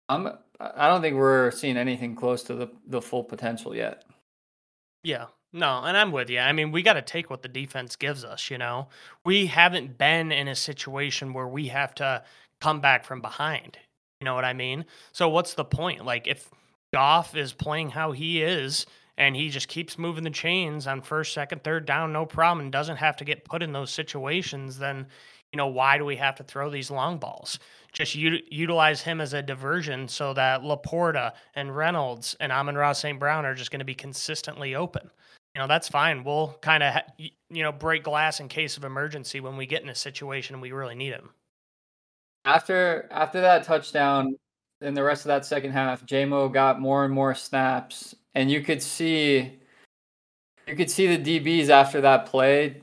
[0.10, 4.04] I'm I don't think we're seeing anything close to the the full potential yet.
[5.04, 6.40] Yeah, no, and I'm with you.
[6.40, 8.90] I mean, we got to take what the defense gives us, you know?
[9.24, 12.24] We haven't been in a situation where we have to
[12.60, 13.78] come back from behind.
[14.20, 14.86] You know what I mean?
[15.12, 16.06] So what's the point?
[16.06, 16.50] Like if
[16.94, 18.86] Goff is playing how he is
[19.18, 22.72] and he just keeps moving the chains on first, second, third down, no problem, and
[22.72, 25.08] doesn't have to get put in those situations, then
[25.52, 27.60] you know, why do we have to throw these long balls?
[27.94, 33.18] Just u- utilize him as a diversion so that Laporta and Reynolds and Amon-Ra St.
[33.18, 35.12] Brown are just going to be consistently open
[35.56, 38.84] you know that's fine we'll kind of ha- you know break glass in case of
[38.84, 41.30] emergency when we get in a situation we really need him
[42.46, 44.38] after after that touchdown
[44.82, 48.62] in the rest of that second half jmo got more and more snaps and you
[48.62, 49.60] could see
[50.68, 52.82] you could see the dbs after that play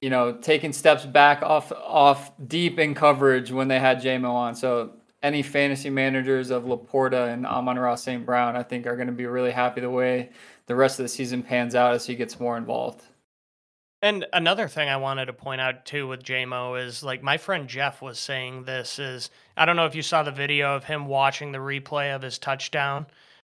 [0.00, 4.54] you know taking steps back off off deep in coverage when they had jmo on
[4.54, 8.24] so any fantasy managers of Laporta and Amon-Ra St.
[8.24, 10.30] Brown, I think, are going to be really happy the way
[10.66, 13.02] the rest of the season pans out as he gets more involved.
[14.00, 17.68] And another thing I wanted to point out too with JMO is like my friend
[17.68, 21.06] Jeff was saying this is I don't know if you saw the video of him
[21.06, 23.06] watching the replay of his touchdown.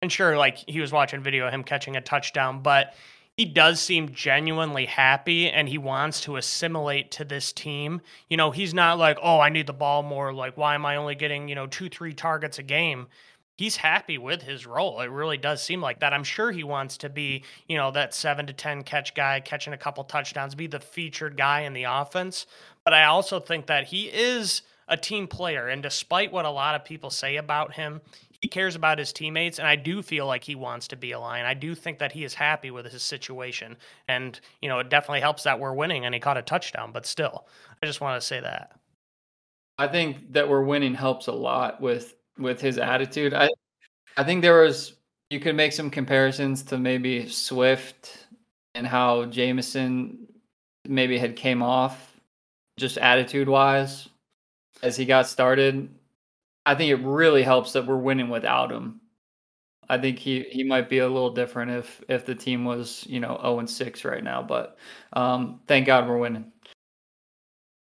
[0.02, 2.94] And sure, like he was watching video of him catching a touchdown, but
[3.38, 8.02] he does seem genuinely happy and he wants to assimilate to this team.
[8.28, 10.32] You know, he's not like, oh, I need the ball more.
[10.32, 13.08] Like, why am I only getting, you know, two, three targets a game?
[13.56, 15.00] He's happy with his role.
[15.00, 16.12] It really does seem like that.
[16.12, 19.72] I'm sure he wants to be, you know, that seven to 10 catch guy, catching
[19.72, 22.46] a couple touchdowns, be the featured guy in the offense.
[22.84, 25.68] But I also think that he is a team player.
[25.68, 28.00] And despite what a lot of people say about him,
[28.44, 31.18] he cares about his teammates, and I do feel like he wants to be a
[31.18, 31.46] Lion.
[31.46, 35.20] I do think that he is happy with his situation, and you know it definitely
[35.20, 36.90] helps that we're winning and he caught a touchdown.
[36.92, 37.46] But still,
[37.82, 38.72] I just want to say that.
[39.78, 43.34] I think that we're winning helps a lot with with his attitude.
[43.34, 43.48] I
[44.16, 44.94] I think there was
[45.30, 48.26] you could make some comparisons to maybe Swift
[48.74, 50.26] and how Jameson
[50.86, 52.20] maybe had came off
[52.78, 54.08] just attitude wise
[54.82, 55.88] as he got started
[56.66, 59.00] I think it really helps that we're winning without him.
[59.88, 63.20] I think he, he might be a little different if if the team was you
[63.20, 64.42] know zero and six right now.
[64.42, 64.78] But
[65.12, 66.50] um, thank God we're winning.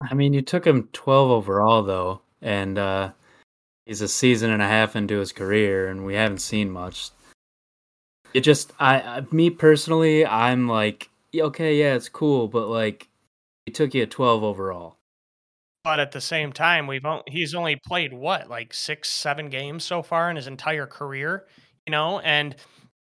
[0.01, 3.11] I mean, you took him twelve overall though, and uh,
[3.85, 7.09] he's a season and a half into his career, and we haven't seen much.
[8.33, 13.07] It just, I, I me personally, I'm like, okay, yeah, it's cool, but like,
[13.65, 14.97] he took you at twelve overall.
[15.83, 19.83] But at the same time, we've only, he's only played what like six, seven games
[19.83, 21.45] so far in his entire career,
[21.85, 22.55] you know, and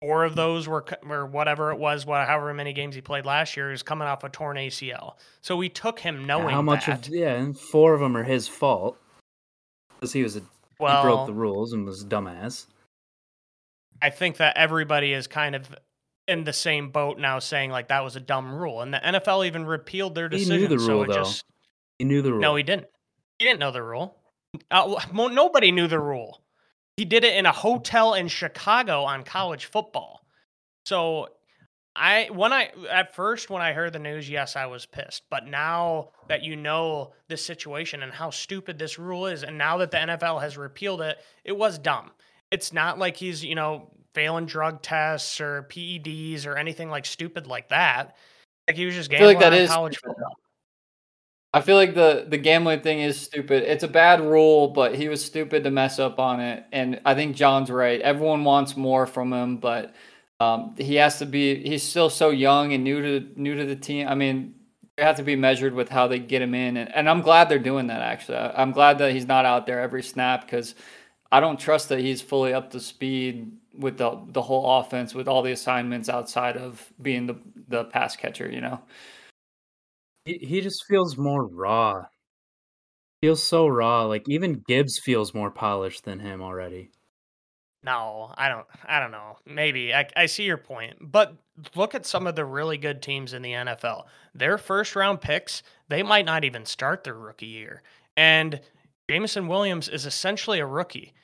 [0.00, 3.72] four of those were or whatever it was, however many games he played last year,
[3.72, 5.14] is coming off a torn ACL.
[5.40, 7.08] So we took him knowing how much that.
[7.08, 8.96] of yeah, and four of them are his fault
[9.98, 10.42] because he was a
[10.80, 12.66] well, he broke the rules and was a dumbass.
[14.02, 15.68] I think that everybody is kind of
[16.26, 19.46] in the same boat now, saying like that was a dumb rule, and the NFL
[19.46, 20.54] even repealed their decision.
[20.54, 21.18] He knew the rule so though.
[21.18, 21.44] Just,
[21.98, 22.40] he knew the rule.
[22.40, 22.86] No, he didn't.
[23.38, 24.16] He didn't know the rule.
[24.70, 26.42] Uh, nobody knew the rule.
[26.96, 30.24] He did it in a hotel in Chicago on college football.
[30.84, 31.28] So
[32.00, 35.24] I when I at first when I heard the news, yes, I was pissed.
[35.28, 39.76] But now that you know this situation and how stupid this rule is, and now
[39.76, 42.10] that the NFL has repealed it, it was dumb.
[42.50, 47.46] It's not like he's, you know, failing drug tests or PEDs or anything like stupid
[47.46, 48.16] like that.
[48.66, 50.36] Like he was just gambling like that is college football.
[51.52, 53.64] I feel like the the gambling thing is stupid.
[53.64, 56.64] It's a bad rule, but he was stupid to mess up on it.
[56.72, 58.00] And I think John's right.
[58.00, 59.92] Everyone wants more from him, but
[60.40, 61.62] um, he has to be.
[61.62, 64.08] He's still so young and new to new to the team.
[64.08, 64.54] I mean,
[64.96, 67.48] they have to be measured with how they get him in, and, and I'm glad
[67.48, 68.00] they're doing that.
[68.00, 70.74] Actually, I'm glad that he's not out there every snap because
[71.30, 75.28] I don't trust that he's fully up to speed with the the whole offense with
[75.28, 77.36] all the assignments outside of being the
[77.68, 78.50] the pass catcher.
[78.50, 78.80] You know.
[80.24, 82.04] He, he just feels more raw.
[83.22, 84.04] Feels so raw.
[84.04, 86.90] Like even Gibbs feels more polished than him already.
[87.82, 88.66] No, I don't.
[88.84, 89.38] I don't know.
[89.46, 91.34] Maybe I, I see your point, but
[91.74, 94.04] look at some of the really good teams in the NFL.
[94.34, 97.82] Their first round picks, they might not even start their rookie year,
[98.16, 98.60] and
[99.08, 101.14] Jameson Williams is essentially a rookie.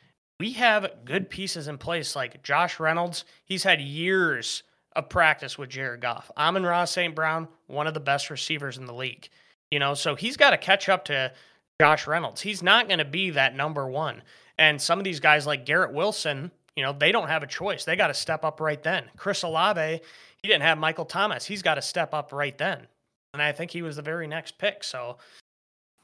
[0.41, 3.25] We have good pieces in place, like Josh Reynolds.
[3.45, 4.63] He's had years
[4.95, 6.31] of practice with Jared Goff.
[6.37, 7.15] Amon-Ra St.
[7.15, 9.29] Brown, one of the best receivers in the league.
[9.71, 11.33] You know, so he's got to catch up to
[11.81, 12.41] Josh Reynolds.
[12.41, 14.23] He's not going to be that number one.
[14.59, 17.85] And some of these guys like Garrett Wilson, you know, they don't have a choice.
[17.85, 19.05] They got to step up right then.
[19.17, 20.01] Chris Olave,
[20.43, 21.45] he didn't have Michael Thomas.
[21.45, 22.87] He's got to step up right then.
[23.35, 24.83] And I think he was the very next pick.
[24.83, 25.19] So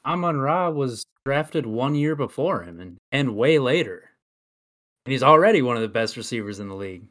[0.05, 4.11] Amon Ra was drafted one year before him and, and way later.
[5.05, 7.05] And he's already one of the best receivers in the league.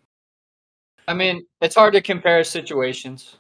[1.09, 3.37] I mean, it's hard to compare situations.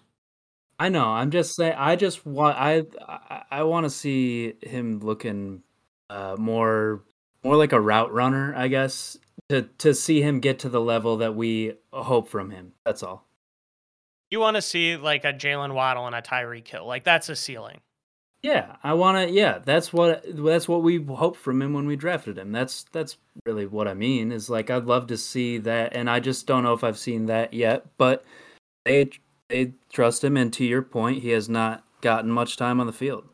[0.78, 1.06] I know.
[1.06, 1.74] I'm just saying.
[1.76, 2.58] I just want.
[2.58, 5.62] I I, I want to see him looking
[6.10, 7.04] uh, more
[7.44, 8.54] more like a route runner.
[8.56, 12.72] I guess to to see him get to the level that we hope from him.
[12.84, 13.26] That's all.
[14.30, 17.36] you want to see like a Jaylen Waddle and a Tyreek Hill, Like that's a
[17.36, 17.80] ceiling.
[18.42, 19.32] Yeah, I want to.
[19.32, 22.50] Yeah, that's what that's what we hoped from him when we drafted him.
[22.50, 24.32] That's that's really what I mean.
[24.32, 27.26] Is like I'd love to see that, and I just don't know if I've seen
[27.26, 27.86] that yet.
[27.98, 28.24] But
[28.84, 29.10] they
[29.48, 32.92] they trust him, and to your point, he has not gotten much time on the
[32.92, 33.28] field.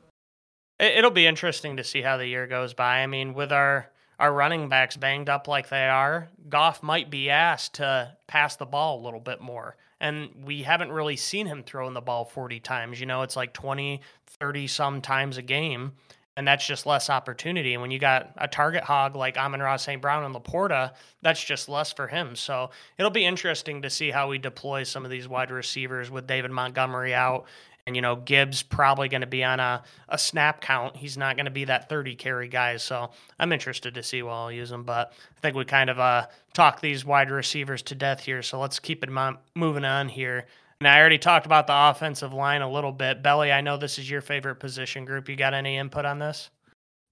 [0.79, 2.99] It'll be interesting to see how the year goes by.
[2.99, 7.31] I mean, with our our running backs banged up like they are, Goff might be
[7.31, 9.77] asked to pass the ball a little bit more.
[10.01, 13.01] And we haven't really seen him throwing the ball 40 times.
[13.01, 14.01] You know, it's like 20,
[14.41, 15.93] 30 some times a game.
[16.37, 17.75] And that's just less opportunity.
[17.75, 20.01] And when you got a target hog like Amon-Ra St.
[20.01, 22.37] Brown and Laporta, that's just less for him.
[22.37, 26.29] So it'll be interesting to see how we deploy some of these wide receivers with
[26.29, 27.47] David Montgomery out
[27.89, 30.95] and, you know, Gibbs probably going to be on a, a snap count.
[30.95, 32.77] He's not going to be that 30 carry guy.
[32.77, 34.85] So I'm interested to see what I'll use him.
[34.85, 38.43] But I think we kind of uh, talk these wide receivers to death here.
[38.43, 40.45] So let's keep it mo- moving on here.
[40.81, 43.23] And I already talked about the offensive line a little bit.
[43.23, 45.27] Belly, I know this is your favorite position group.
[45.27, 46.51] You got any input on this?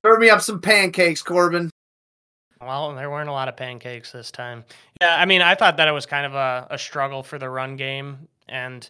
[0.05, 1.71] Serve me up some pancakes, Corbin.
[2.61, 4.63] Well, there weren't a lot of pancakes this time.
[5.01, 7.49] Yeah, I mean, I thought that it was kind of a, a struggle for the
[7.49, 8.29] run game.
[8.47, 8.87] And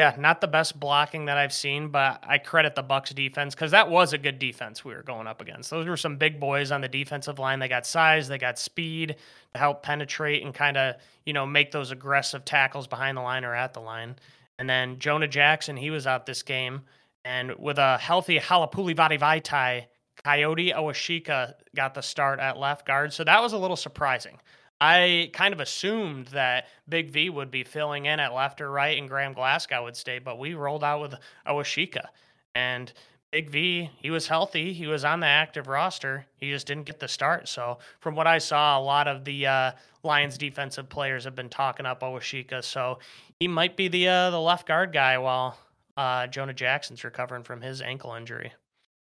[0.00, 3.72] yeah, not the best blocking that I've seen, but I credit the Bucs defense because
[3.72, 5.68] that was a good defense we were going up against.
[5.68, 7.58] Those were some big boys on the defensive line.
[7.58, 9.16] They got size, they got speed
[9.52, 13.44] to help penetrate and kind of you know make those aggressive tackles behind the line
[13.44, 14.16] or at the line.
[14.58, 16.80] And then Jonah Jackson, he was out this game,
[17.22, 19.84] and with a healthy Halapoulivaati Vaitai,
[20.24, 23.12] Kayode Awosika got the start at left guard.
[23.12, 24.38] So that was a little surprising.
[24.80, 28.96] I kind of assumed that Big V would be filling in at left or right
[28.96, 31.14] and Graham Glasgow would stay, but we rolled out with
[31.46, 32.06] Awosika.
[32.54, 32.92] And
[33.30, 34.72] Big V, he was healthy.
[34.72, 36.26] He was on the active roster.
[36.36, 37.48] He just didn't get the start.
[37.48, 41.48] So, from what I saw, a lot of the uh, Lions defensive players have been
[41.48, 42.64] talking up Awosika.
[42.64, 42.98] So,
[43.38, 45.56] he might be the uh, the left guard guy while
[45.96, 48.52] uh, Jonah Jackson's recovering from his ankle injury.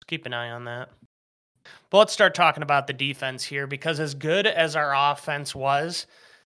[0.08, 0.89] Keep an eye on that.
[1.89, 6.08] But let's start talking about the defense here because, as good as our offense was,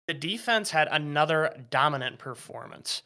[0.07, 3.03] the defense had another dominant performance.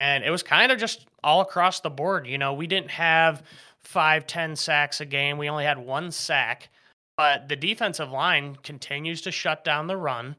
[0.00, 2.26] And it was kind of just all across the board.
[2.26, 3.42] You know, we didn't have
[3.82, 6.68] five, ten sacks a game, we only had one sack.
[7.16, 10.36] But the defensive line continues to shut down the run.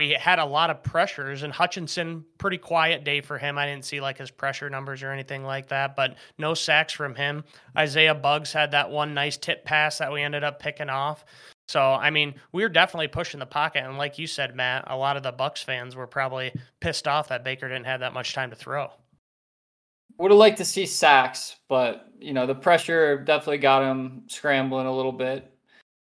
[0.00, 3.58] We had a lot of pressures, and Hutchinson, pretty quiet day for him.
[3.58, 7.14] I didn't see like his pressure numbers or anything like that, but no sacks from
[7.14, 7.44] him.
[7.76, 11.26] Isaiah Buggs had that one nice tip pass that we ended up picking off.
[11.68, 13.84] So, I mean, we were definitely pushing the pocket.
[13.84, 17.28] And like you said, Matt, a lot of the Bucs fans were probably pissed off
[17.28, 18.88] that Baker didn't have that much time to throw.
[20.16, 24.86] Would have liked to see sacks, but you know the pressure definitely got him scrambling
[24.86, 25.52] a little bit.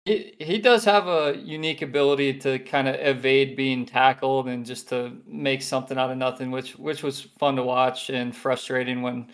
[0.08, 4.88] He he does have a unique ability to kind of evade being tackled and just
[4.90, 9.30] to make something out of nothing, which which was fun to watch and frustrating when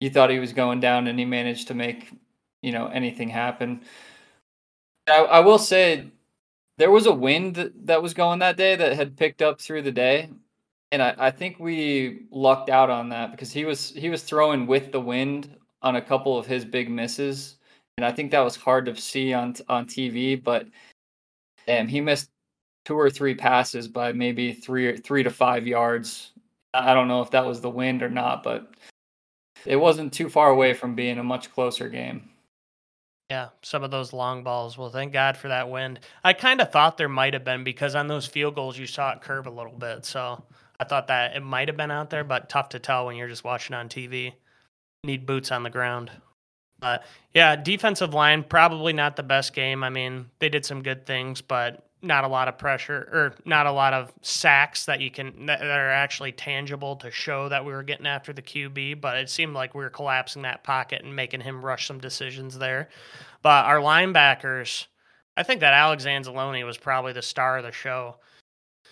[0.00, 2.12] you thought he was going down and he managed to make
[2.62, 3.82] you know anything happen.
[5.08, 6.10] I, I will say
[6.78, 9.92] there was a wind that, was going that day that had picked up through the
[9.92, 10.30] day,
[10.92, 14.66] and I, I think we lucked out on that because he was he was throwing
[14.66, 17.57] with the wind on a couple of his big misses,
[17.98, 20.40] and I think that was hard to see on on TV.
[20.40, 20.68] But
[21.66, 22.30] damn, he missed
[22.84, 26.30] two or three passes by maybe three three to five yards.
[26.72, 28.70] I don't know if that was the wind or not, but
[29.66, 32.30] it wasn't too far away from being a much closer game.
[33.30, 34.78] Yeah, some of those long balls.
[34.78, 35.98] Well, thank God for that wind.
[36.22, 39.10] I kind of thought there might have been because on those field goals you saw
[39.10, 40.04] it curve a little bit.
[40.04, 40.40] So
[40.78, 43.26] I thought that it might have been out there, but tough to tell when you're
[43.26, 44.34] just watching on TV.
[45.02, 46.12] Need boots on the ground.
[46.80, 49.82] But yeah, defensive line probably not the best game.
[49.82, 53.66] I mean, they did some good things, but not a lot of pressure or not
[53.66, 57.72] a lot of sacks that you can that are actually tangible to show that we
[57.72, 59.00] were getting after the QB.
[59.00, 62.58] But it seemed like we were collapsing that pocket and making him rush some decisions
[62.58, 62.88] there.
[63.42, 64.86] But our linebackers,
[65.36, 68.16] I think that Alex Anzalone was probably the star of the show.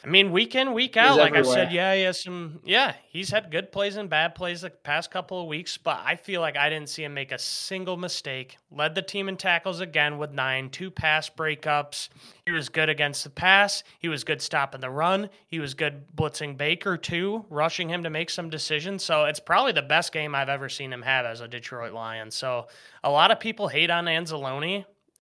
[0.05, 1.59] I mean, week in, week out, like everywhere.
[1.59, 4.71] I said, yeah, he has some, yeah, he's had good plays and bad plays the
[4.71, 7.97] past couple of weeks, but I feel like I didn't see him make a single
[7.97, 8.57] mistake.
[8.71, 12.09] Led the team in tackles again with nine, two pass breakups.
[12.45, 13.83] He was good against the pass.
[13.99, 15.29] He was good stopping the run.
[15.49, 19.03] He was good blitzing Baker too, rushing him to make some decisions.
[19.03, 22.31] So it's probably the best game I've ever seen him have as a Detroit Lion.
[22.31, 22.69] So
[23.03, 24.85] a lot of people hate on Anzalone,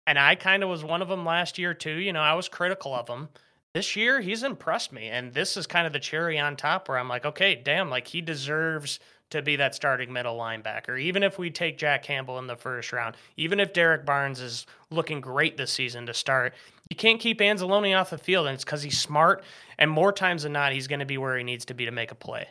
[0.06, 1.94] and I kind of was one of them last year too.
[1.94, 3.28] You know, I was critical of him
[3.74, 6.98] this year he's impressed me and this is kind of the cherry on top where
[6.98, 8.98] i'm like okay damn like he deserves
[9.30, 12.92] to be that starting middle linebacker even if we take jack campbell in the first
[12.92, 16.54] round even if derrick barnes is looking great this season to start
[16.90, 19.44] you can't keep anzalone off the field and it's because he's smart
[19.78, 21.90] and more times than not he's going to be where he needs to be to
[21.90, 22.46] make a play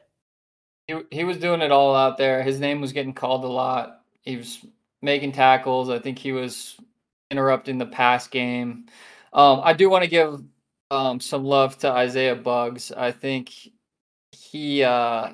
[0.87, 2.43] He, he was doing it all out there.
[2.43, 4.01] His name was getting called a lot.
[4.21, 4.63] He was
[5.01, 5.89] making tackles.
[5.89, 6.77] I think he was
[7.29, 8.85] interrupting the pass game.
[9.33, 10.41] Um, I do want to give
[10.91, 12.91] um, some love to Isaiah Buggs.
[12.91, 13.53] I think
[14.31, 15.33] he uh,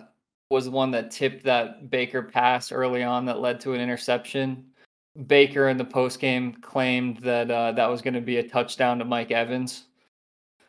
[0.50, 4.66] was the one that tipped that Baker pass early on that led to an interception.
[5.28, 8.98] Baker in the post game claimed that uh, that was going to be a touchdown
[9.00, 9.86] to Mike Evans.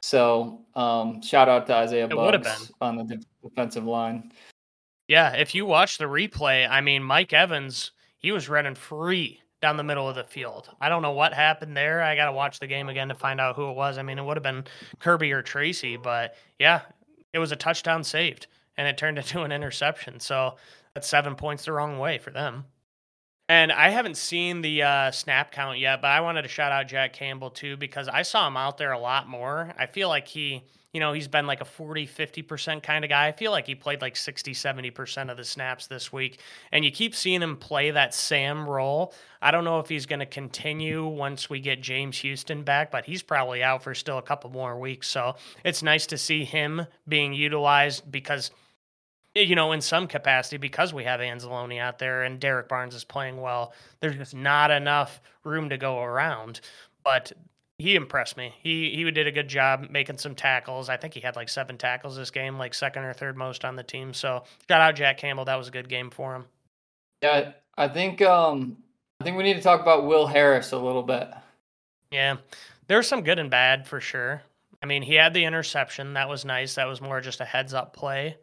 [0.03, 4.33] So um, shout out to Isaiah It Buggs on the defensive line.
[5.09, 9.79] yeah if you watch the replay i mean mike evans he was running free down
[9.79, 10.69] the middle of the field.
[10.79, 12.03] I don't know what happened there.
[12.03, 13.97] I got to watch the game again to find out who it was.
[13.97, 14.65] I mean, it would have been
[14.99, 16.83] Kirby or Tracy, but yeah,
[17.33, 18.47] it was a touchdown saved
[18.77, 20.21] and it turned into an interception.
[20.21, 20.57] So
[20.93, 22.67] that's seven points the wrong way for them.
[23.49, 26.87] And I haven't seen the uh, snap count yet, but I wanted to shout out
[26.87, 29.75] Jack Campbell too because I saw him out there a lot more.
[29.79, 30.65] I feel like he,
[30.95, 33.27] you know, he's been like a 40, 50% kind of guy.
[33.27, 36.39] I feel like he played like 60, 70% of the snaps this week.
[36.71, 39.13] And you keep seeing him play that Sam role.
[39.43, 43.05] I don't know if he's going to continue once we get James Houston back, but
[43.07, 45.09] he's probably out for still a couple more weeks.
[45.09, 48.53] So it's nice to see him being utilized because
[49.35, 53.03] you know, in some capacity, because we have Anzalone out there and Derrick Barnes is
[53.03, 56.61] playing well, there's just not enough room to go around.
[57.03, 57.33] But
[57.79, 58.55] he impressed me.
[58.63, 60.89] He he did a good job making some tackles.
[60.89, 63.77] I think he had like seven tackles this game, like second or third most on
[63.77, 64.15] the team.
[64.15, 65.45] So shout out Jack Campbell.
[65.45, 66.45] That was a good game for him.
[67.23, 68.77] Yeah, I think um,
[69.21, 71.29] I think we need to talk about Will Harris a little bit.
[72.11, 72.37] Yeah,
[72.87, 74.43] there's some good and bad for sure.
[74.83, 76.15] I mean, he had the interception.
[76.15, 76.75] That was nice.
[76.75, 78.37] That was more just a heads up play.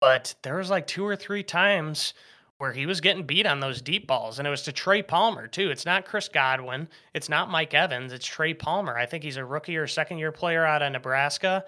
[0.00, 2.14] But there was like two or three times
[2.58, 5.46] where he was getting beat on those deep balls, and it was to Trey Palmer
[5.46, 5.70] too.
[5.70, 6.88] It's not Chris Godwin.
[7.14, 8.12] It's not Mike Evans.
[8.12, 8.96] It's Trey Palmer.
[8.96, 11.64] I think he's a rookie or second year player out of Nebraska.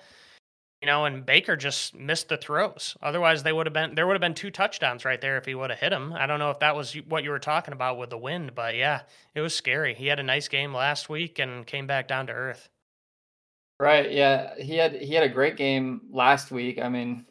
[0.83, 2.97] You know, and Baker just missed the throws.
[3.03, 5.55] Otherwise, they would have been there would have been two touchdowns right there if he
[5.55, 6.13] would have hit him.
[6.13, 8.75] I don't know if that was what you were talking about with the wind, but
[8.75, 9.03] yeah,
[9.35, 9.95] it was scary.
[9.95, 12.69] He had a nice game last week and came back down to earth.
[13.79, 14.11] Right.
[14.11, 14.55] Yeah.
[14.59, 16.81] He had he had a great game last week.
[16.81, 17.27] I mean,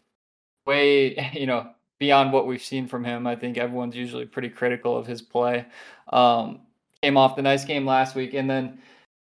[0.65, 3.27] way, you know, beyond what we've seen from him.
[3.27, 5.65] I think everyone's usually pretty critical of his play.
[6.11, 6.61] Um,
[7.01, 8.79] came off the nice game last week, and then,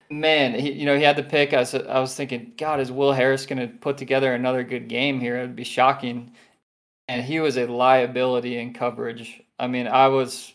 [0.10, 1.54] man, he, you know, he had the pick.
[1.54, 4.88] I was, I was thinking, God, is Will Harris going to put together another good
[4.88, 5.38] game here?
[5.38, 6.32] It would be shocking.
[7.08, 9.41] And he was a liability in coverage.
[9.60, 10.54] I mean, I was,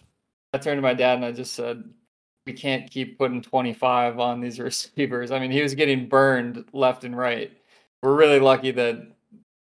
[0.53, 1.85] I turned to my dad and I just said,
[2.47, 5.31] we can't keep putting 25 on these receivers.
[5.31, 7.53] I mean, he was getting burned left and right.
[8.03, 8.97] We're really lucky that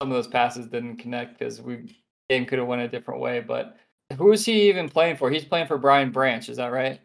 [0.03, 1.97] some of those passes didn't connect because we
[2.29, 3.41] game could have went a different way.
[3.41, 3.77] But
[4.17, 5.31] who is he even playing for?
[5.31, 7.01] He's playing for Brian Branch, is that right?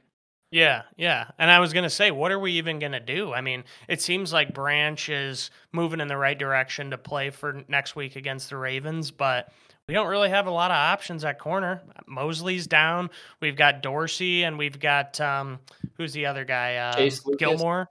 [0.52, 1.26] Yeah, yeah.
[1.38, 3.34] And I was going to say, what are we even going to do?
[3.34, 7.64] I mean, it seems like Branch is moving in the right direction to play for
[7.68, 9.54] next week against the Ravens, but
[9.88, 11.82] we don't really have a lot of options at corner.
[12.08, 13.12] Mosley's down.
[13.42, 15.60] We've got Dorsey and we've got, um,
[15.98, 16.78] who's the other guy?
[16.78, 17.40] Uh, Chase Lucas?
[17.40, 17.90] Gilmore.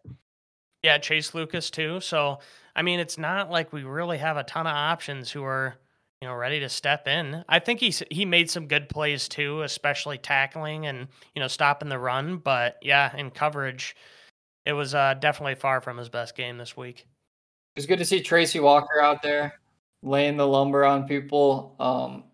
[0.82, 2.00] Yeah, Chase Lucas, too.
[2.00, 2.40] So,
[2.74, 5.76] I mean, it's not like we really have a ton of options who are
[6.20, 7.44] you know, ready to step in.
[7.48, 11.88] I think he's he made some good plays too, especially tackling and you know stopping
[11.88, 12.38] the run.
[12.38, 13.94] But yeah, in coverage,
[14.66, 17.06] it was uh, definitely far from his best game this week.
[17.76, 19.60] It was good to see Tracy Walker out there
[20.02, 21.76] laying the lumber on people.
[21.78, 22.24] Um,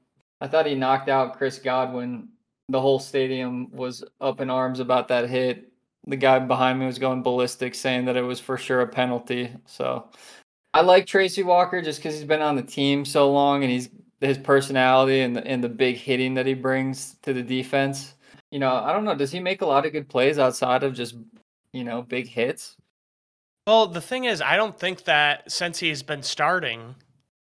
[0.41, 2.29] I thought he knocked out Chris Godwin.
[2.71, 5.71] The whole stadium was up in arms about that hit.
[6.07, 9.51] The guy behind me was going ballistic, saying that it was for sure a penalty.
[9.67, 10.09] So
[10.75, 13.91] I like Tracy Walker just because he's been on the team so long and he's
[14.21, 18.15] his personality and the, and the big hitting that he brings to the defense.
[18.51, 19.15] You know, I don't know.
[19.15, 21.15] Does he make a lot of good plays outside of just
[21.73, 22.77] you know big hits?
[23.69, 26.97] Well, the thing is, I don't think that since he's been starting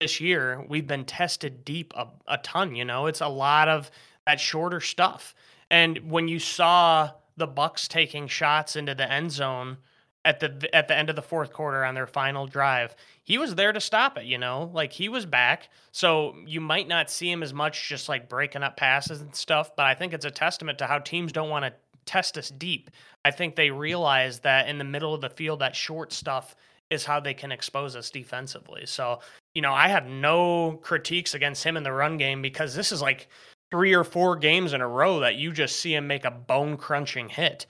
[0.01, 2.75] this year, we've been tested deep a, a ton.
[2.75, 3.93] You know, it's a lot of
[4.27, 5.37] that shorter stuff.
[5.71, 9.79] And when you saw the Bucs taking shots into the end zone
[10.25, 13.55] at the at the end of the fourth quarter on their final drive, he was
[13.55, 14.25] there to stop it.
[14.25, 15.69] You know, like he was back.
[15.93, 19.77] So you might not see him as much, just like breaking up passes and stuff.
[19.77, 21.73] But I think it's a testament to how teams don't want to
[22.07, 22.91] test us deep.
[23.25, 26.55] I think they realize that in the middle of the field, that short stuff
[26.91, 28.87] is how they can expose us defensively.
[28.87, 29.21] So,
[29.55, 33.01] you know, I have no critiques against him in the run game because this is
[33.01, 33.29] like
[33.71, 36.77] three or four games in a row that you just see him make a bone
[36.77, 37.67] crunching hit.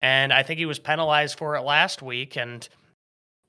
[0.00, 2.36] And I think he was penalized for it last week.
[2.36, 2.68] And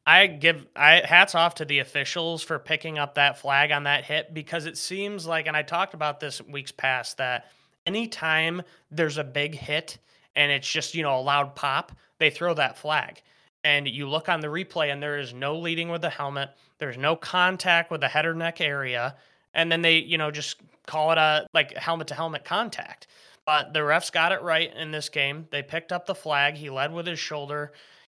[0.05, 4.03] I give I hats off to the officials for picking up that flag on that
[4.03, 7.51] hit because it seems like, and I talked about this weeks past, that
[7.85, 9.99] anytime there's a big hit
[10.35, 13.21] and it's just, you know, a loud pop, they throw that flag.
[13.63, 16.97] And you look on the replay and there is no leading with the helmet, there's
[16.97, 19.15] no contact with the head or neck area,
[19.53, 23.07] and then they, you know, just call it a like helmet to helmet contact.
[23.49, 25.47] But the refs got it right in this game.
[25.49, 26.53] They picked up the flag.
[26.53, 27.71] He led with his shoulder.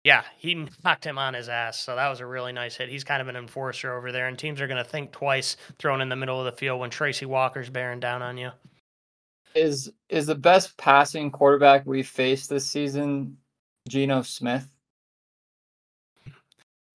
[0.04, 1.80] Yeah, he knocked him on his ass.
[1.80, 2.90] So that was a really nice hit.
[2.90, 6.02] He's kind of an enforcer over there, and teams are going to think twice throwing
[6.02, 8.50] in the middle of the field when Tracy Walker's bearing down on you.
[9.54, 13.38] Is is the best passing quarterback we faced this season
[13.88, 14.68] Geno Smith?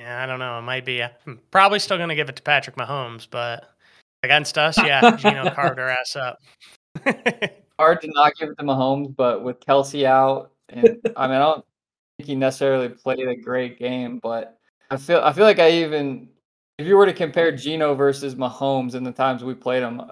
[0.00, 0.58] Yeah, I don't know.
[0.58, 1.04] It might be.
[1.04, 3.70] I'm probably still going to give it to Patrick Mahomes, but
[4.24, 6.42] against us, yeah, Geno carved our ass up.
[7.78, 11.40] Hard to not give it to Mahomes, but with Kelsey out, and I mean, I
[11.40, 11.64] don't
[12.18, 14.58] think he necessarily played a great game, but
[14.90, 16.28] I feel I feel like I even
[16.78, 20.02] if you were to compare Geno versus Mahomes in the times we played him,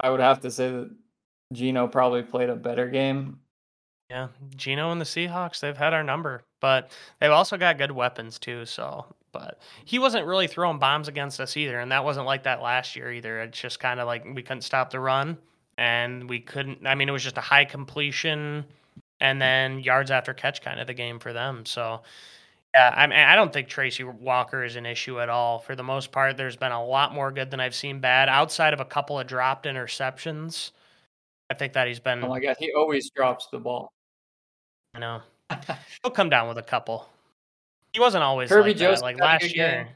[0.00, 0.90] I would have to say that
[1.52, 3.38] Geno probably played a better game.
[4.10, 8.38] Yeah, Geno and the Seahawks, they've had our number, but they've also got good weapons
[8.38, 8.66] too.
[8.66, 12.60] So, but he wasn't really throwing bombs against us either, and that wasn't like that
[12.60, 13.40] last year either.
[13.40, 15.38] It's just kind of like we couldn't stop the run,
[15.82, 16.86] and we couldn't.
[16.86, 18.64] I mean, it was just a high completion,
[19.18, 21.66] and then yards after catch kind of the game for them.
[21.66, 22.02] So,
[22.72, 25.58] yeah, I mean, I don't think Tracy Walker is an issue at all.
[25.58, 28.72] For the most part, there's been a lot more good than I've seen bad, outside
[28.72, 30.70] of a couple of dropped interceptions.
[31.50, 32.22] I think that he's been.
[32.22, 33.92] Oh my god, he always drops the ball.
[34.94, 35.20] I know.
[36.04, 37.08] He'll come down with a couple.
[37.92, 39.02] He wasn't always Kirby like that.
[39.02, 39.84] Like last year.
[39.84, 39.86] game.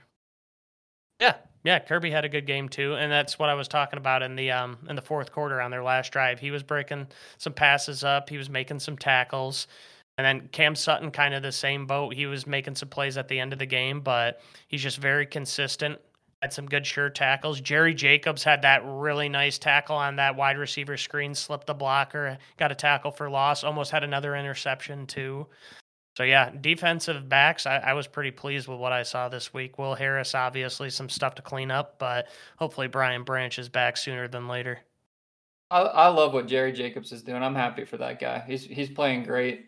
[1.21, 1.35] Yeah,
[1.67, 1.81] yeah.
[1.81, 4.53] Kirby had a good game too, and that's what I was talking about in the
[4.53, 6.39] um in the fourth quarter on their last drive.
[6.39, 7.09] He was breaking
[7.39, 8.31] some passes up.
[8.31, 9.67] He was making some tackles.
[10.19, 12.15] And then Cam Sutton, kind of the same boat.
[12.15, 15.27] He was making some plays at the end of the game, but he's just very
[15.27, 15.99] consistent.
[16.41, 17.61] Had some good sure tackles.
[17.61, 22.39] Jerry Jacobs had that really nice tackle on that wide receiver screen, slipped the blocker,
[22.59, 25.47] got a tackle for loss, almost had another interception too.
[26.17, 29.79] So yeah, defensive backs, I, I was pretty pleased with what I saw this week.
[29.79, 34.27] Will Harris, obviously, some stuff to clean up, but hopefully Brian Branch is back sooner
[34.27, 34.79] than later.
[35.71, 37.43] I, I love what Jerry Jacobs is doing.
[37.43, 38.43] I'm happy for that guy.
[38.47, 39.67] He's he's playing great.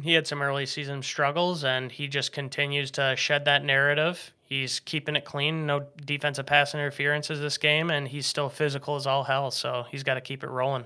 [0.00, 4.32] He had some early season struggles, and he just continues to shed that narrative.
[4.44, 9.06] He's keeping it clean, no defensive pass interferences this game, and he's still physical as
[9.06, 9.50] all hell.
[9.50, 10.84] So he's got to keep it rolling.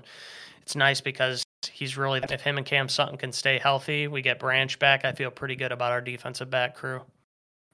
[0.63, 4.39] It's nice because he's really, if him and Cam Sutton can stay healthy, we get
[4.39, 5.05] Branch back.
[5.05, 7.01] I feel pretty good about our defensive back crew.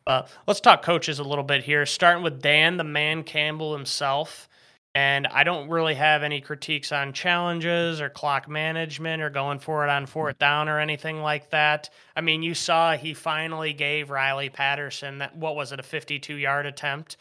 [0.08, 4.50] Uh, let's talk coaches a little bit here, starting with Dan, the man Campbell himself.
[4.94, 9.86] And I don't really have any critiques on challenges or clock management or going for
[9.86, 11.90] it on fourth down or anything like that.
[12.14, 16.36] I mean, you saw he finally gave Riley Patterson that what was it a 52
[16.36, 17.16] yard attempt,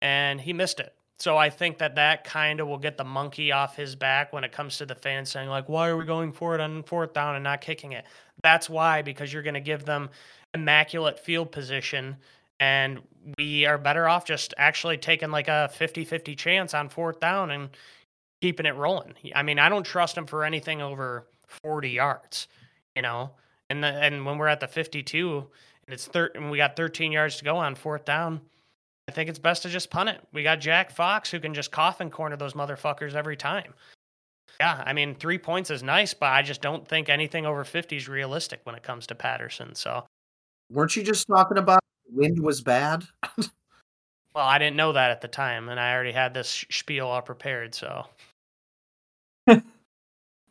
[0.00, 0.94] and he missed it.
[1.22, 4.42] So I think that that kind of will get the monkey off his back when
[4.42, 7.12] it comes to the fans saying like, why are we going for it on fourth
[7.12, 8.04] down and not kicking it?
[8.42, 10.10] That's why because you're going to give them
[10.52, 12.16] immaculate field position
[12.58, 13.02] and
[13.38, 17.68] we are better off just actually taking like a 50-50 chance on fourth down and
[18.40, 19.14] keeping it rolling.
[19.32, 22.48] I mean, I don't trust him for anything over 40 yards,
[22.96, 23.30] you know.
[23.70, 25.46] And the, and when we're at the 52
[25.86, 28.40] and it's thir- and we got 13 yards to go on fourth down,
[29.08, 30.20] I think it's best to just punt it.
[30.32, 33.74] We got Jack Fox who can just coffin corner those motherfuckers every time.
[34.60, 37.96] Yeah, I mean, 3 points is nice, but I just don't think anything over 50
[37.96, 39.74] is realistic when it comes to Patterson.
[39.74, 40.04] So,
[40.70, 43.04] Weren't you just talking about wind was bad?
[43.38, 43.48] well,
[44.46, 47.74] I didn't know that at the time and I already had this spiel all prepared,
[47.74, 48.06] so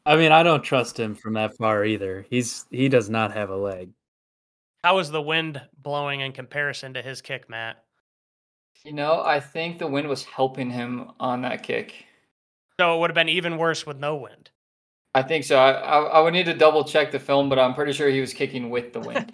[0.05, 2.25] I mean, I don't trust him from that far either.
[2.29, 3.91] He's he does not have a leg.
[4.83, 7.83] How was the wind blowing in comparison to his kick, Matt?
[8.83, 12.05] You know, I think the wind was helping him on that kick.
[12.79, 14.49] So it would have been even worse with no wind.
[15.13, 15.57] I think so.
[15.57, 18.21] I, I, I would need to double check the film, but I'm pretty sure he
[18.21, 19.31] was kicking with the wind.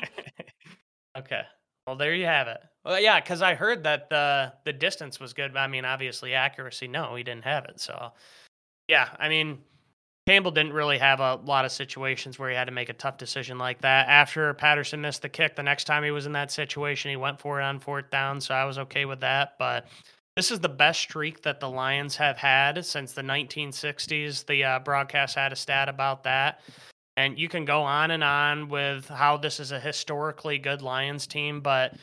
[1.18, 1.43] okay.
[1.86, 2.60] Well, there you have it.
[2.84, 5.56] Well, yeah, because I heard that the the distance was good.
[5.56, 7.80] I mean, obviously accuracy, no, he didn't have it.
[7.80, 8.12] So,
[8.88, 9.60] yeah, I mean,
[10.28, 13.18] Campbell didn't really have a lot of situations where he had to make a tough
[13.18, 14.10] decision like that.
[14.10, 17.40] After Patterson missed the kick, the next time he was in that situation, he went
[17.40, 18.42] for it on fourth down.
[18.42, 19.54] So I was okay with that.
[19.58, 19.86] But
[20.36, 24.46] this is the best streak that the Lions have had since the 1960s.
[24.46, 26.60] The uh, broadcast had a stat about that.
[27.16, 31.26] And you can go on and on with how this is a historically good Lions
[31.26, 31.96] team, but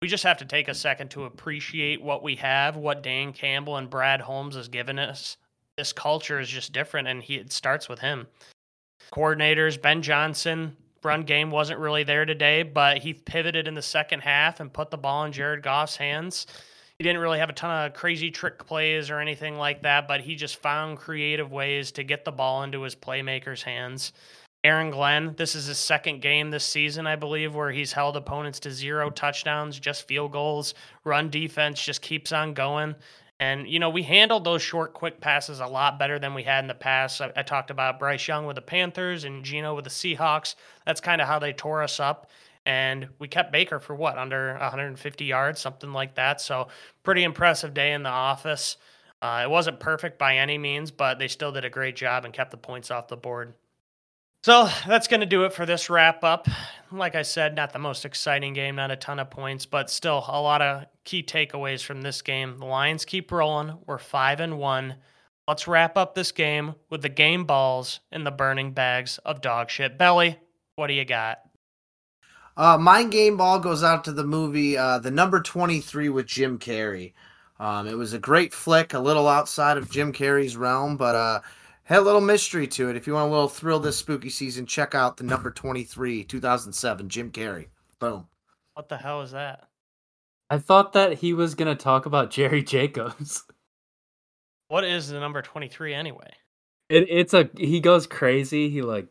[0.00, 3.76] we just have to take a second to appreciate what we have, what Dan Campbell
[3.76, 5.36] and Brad Holmes has given us.
[5.76, 8.26] This culture is just different, and he it starts with him.
[9.12, 10.74] Coordinators Ben Johnson,
[11.04, 14.90] run game wasn't really there today, but he pivoted in the second half and put
[14.90, 16.46] the ball in Jared Goff's hands.
[16.98, 20.22] He didn't really have a ton of crazy trick plays or anything like that, but
[20.22, 24.14] he just found creative ways to get the ball into his playmakers' hands.
[24.64, 28.58] Aaron Glenn, this is his second game this season, I believe, where he's held opponents
[28.60, 30.74] to zero touchdowns, just field goals.
[31.04, 32.94] Run defense just keeps on going.
[33.38, 36.64] And, you know, we handled those short, quick passes a lot better than we had
[36.64, 37.20] in the past.
[37.20, 40.54] I, I talked about Bryce Young with the Panthers and Geno with the Seahawks.
[40.86, 42.30] That's kind of how they tore us up.
[42.64, 46.40] And we kept Baker for what, under 150 yards, something like that.
[46.40, 46.68] So,
[47.02, 48.76] pretty impressive day in the office.
[49.22, 52.34] Uh, it wasn't perfect by any means, but they still did a great job and
[52.34, 53.54] kept the points off the board.
[54.46, 56.46] So that's going to do it for this wrap up.
[56.92, 60.24] Like I said, not the most exciting game, not a ton of points, but still
[60.28, 62.58] a lot of key takeaways from this game.
[62.58, 63.76] The Lions keep rolling.
[63.86, 64.94] We're 5 and 1.
[65.48, 69.68] Let's wrap up this game with the game balls and the burning bags of dog
[69.68, 69.98] shit.
[69.98, 70.38] Belly,
[70.76, 71.40] what do you got?
[72.56, 76.60] Uh, my game ball goes out to the movie uh, The Number 23 with Jim
[76.60, 77.14] Carrey.
[77.58, 81.40] Um, it was a great flick, a little outside of Jim Carrey's realm, but uh,
[81.86, 82.96] had a little mystery to it.
[82.96, 87.08] If you want a little thrill this spooky season, check out the number 23, 2007,
[87.08, 87.68] Jim Carrey.
[88.00, 88.26] Boom.
[88.74, 89.68] What the hell is that?
[90.50, 93.44] I thought that he was going to talk about Jerry Jacobs.
[94.68, 96.30] What is the number 23 anyway?
[96.88, 98.68] It, it's a he goes crazy.
[98.68, 99.06] He like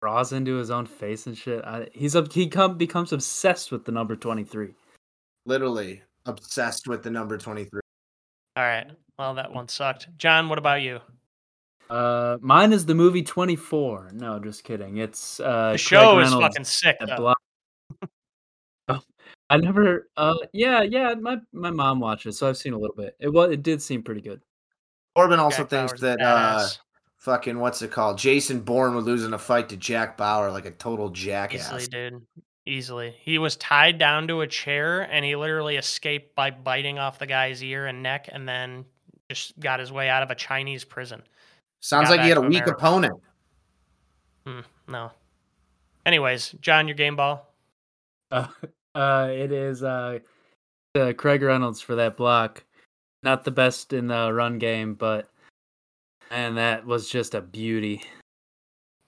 [0.00, 1.64] draws into his own face and shit.
[1.64, 4.74] I, he's a, he come becomes obsessed with the number 23.
[5.46, 7.80] Literally obsessed with the number 23.
[8.56, 8.86] All right.
[9.18, 10.08] Well, that one sucked.
[10.16, 11.00] John, what about you?
[11.90, 14.10] Uh, mine is the movie Twenty Four.
[14.12, 14.98] No, just kidding.
[14.98, 16.96] It's uh, the show is fucking sick.
[18.88, 19.00] oh,
[19.50, 20.08] I never.
[20.16, 21.14] Uh, yeah, yeah.
[21.14, 23.16] My my mom watches, so I've seen a little bit.
[23.18, 24.40] It was it did seem pretty good.
[25.16, 26.68] Corbin also Jack thinks Bauer's that uh,
[27.18, 28.18] fucking what's it called?
[28.18, 31.72] Jason Bourne would lose in a fight to Jack Bauer like a total jackass.
[31.72, 32.22] Easily, dude.
[32.66, 33.16] Easily.
[33.20, 37.26] He was tied down to a chair and he literally escaped by biting off the
[37.26, 38.84] guy's ear and neck and then
[39.28, 41.22] just got his way out of a Chinese prison.
[41.80, 42.72] Sounds like he had a weak America.
[42.72, 43.20] opponent.
[44.46, 45.10] Hmm, no.
[46.06, 47.52] Anyways, John, your game ball.
[48.30, 48.46] Uh,
[48.94, 50.18] uh, it is uh,
[50.94, 52.64] uh, Craig Reynolds for that block.
[53.22, 55.30] Not the best in the run game, but
[56.30, 58.02] and that was just a beauty.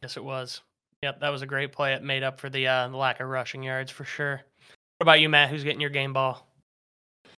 [0.03, 0.61] Yes, it was.
[1.03, 1.95] Yep, that was a great play.
[1.95, 4.43] It made up for the, uh, the lack of rushing yards for sure.
[4.99, 5.51] What about you, Matt?
[5.51, 6.47] Who's getting your game ball?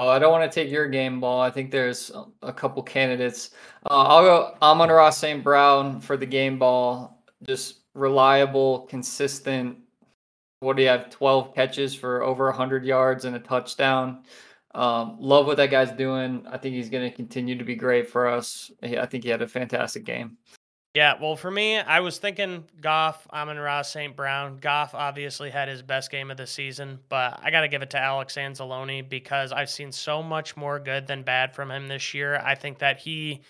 [0.03, 1.39] Oh, I don't want to take your game ball.
[1.39, 3.51] I think there's a couple candidates.
[3.89, 5.41] Uh, I'll go Amon-Ra St.
[5.41, 7.23] Brown for the game ball.
[7.47, 9.77] Just reliable, consistent.
[10.59, 11.09] What do you have?
[11.09, 14.23] 12 catches for over 100 yards and a touchdown.
[14.75, 16.45] Um, love what that guy's doing.
[16.51, 18.71] I think he's going to continue to be great for us.
[18.83, 20.35] I think he had a fantastic game.
[20.93, 24.15] Yeah, well, for me, I was thinking Goff, Amon-Ra, St.
[24.15, 24.57] Brown.
[24.57, 27.89] Goff obviously had his best game of the season, but I got to give it
[27.91, 32.13] to Alex Anzalone because I've seen so much more good than bad from him this
[32.13, 32.39] year.
[32.45, 33.41] I think that he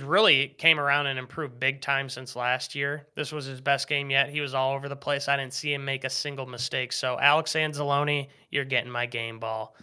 [0.00, 3.06] really came around and improved big time since last year.
[3.14, 4.28] This was his best game yet.
[4.28, 5.28] He was all over the place.
[5.28, 6.92] I didn't see him make a single mistake.
[6.92, 9.76] So, Alex Anzalone, you're getting my game ball.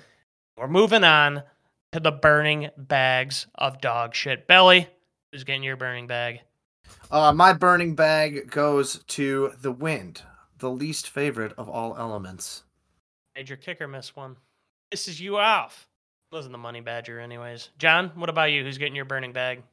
[0.58, 1.44] We're moving on
[1.94, 4.46] to the burning bags of dog shit.
[4.46, 4.88] Belly,
[5.32, 6.42] who's getting your burning bag?
[7.10, 10.22] Uh, my burning bag goes to the wind,
[10.60, 12.64] the least favorite of all elements.
[13.36, 14.36] Major kicker miss one.
[14.92, 15.88] This is you off.
[16.32, 17.70] Wasn't the money badger, anyways.
[17.78, 18.64] John, what about you?
[18.64, 19.64] Who's getting your burning bag?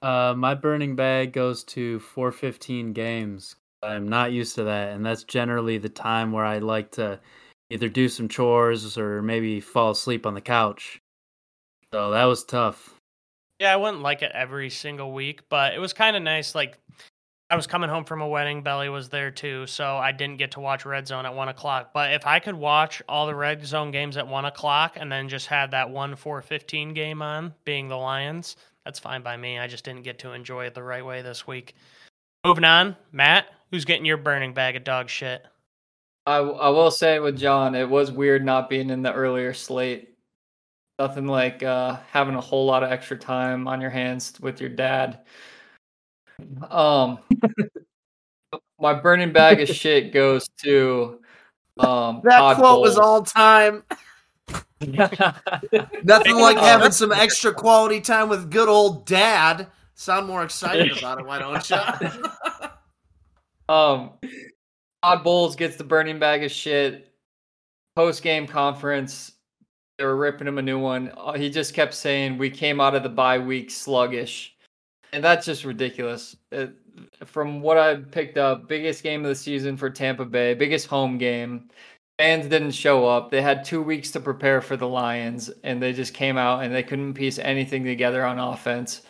[0.00, 3.54] Uh, my burning bag goes to 415 games.
[3.82, 7.20] I'm not used to that, and that's generally the time where I like to
[7.70, 11.00] either do some chores or maybe fall asleep on the couch.
[11.92, 12.91] So that was tough.
[13.62, 16.52] Yeah, I wouldn't like it every single week, but it was kind of nice.
[16.52, 16.80] Like,
[17.48, 18.64] I was coming home from a wedding.
[18.64, 21.92] Belly was there too, so I didn't get to watch Red Zone at one o'clock.
[21.94, 25.28] But if I could watch all the Red Zone games at one o'clock and then
[25.28, 29.60] just have that one four fifteen game on, being the Lions, that's fine by me.
[29.60, 31.76] I just didn't get to enjoy it the right way this week.
[32.44, 35.46] Moving on, Matt, who's getting your burning bag of dog shit?
[36.26, 40.11] I, I will say with John, it was weird not being in the earlier slate.
[40.98, 44.70] Nothing like uh, having a whole lot of extra time on your hands with your
[44.70, 45.20] dad.
[46.70, 47.18] Um,
[48.78, 51.20] my burning bag of shit goes to
[51.78, 53.84] um, That Todd quote was all time.
[54.80, 59.68] Nothing like having some extra quality time with good old dad.
[59.94, 61.76] Sound more excited about it, why don't you?
[63.68, 64.10] Um,
[65.02, 67.08] Todd Bowles gets the burning bag of shit.
[67.94, 69.32] Post game conference,
[69.98, 71.12] they were ripping him a new one.
[71.16, 74.56] Uh, He just kept saying, "We came out of the bye week sluggish,"
[75.12, 76.36] and that's just ridiculous.
[76.50, 76.72] It,
[77.24, 81.18] from what I picked up, biggest game of the season for Tampa Bay, biggest home
[81.18, 81.68] game.
[82.18, 83.30] Fans didn't show up.
[83.30, 86.74] They had two weeks to prepare for the Lions, and they just came out and
[86.74, 89.02] they couldn't piece anything together on offense.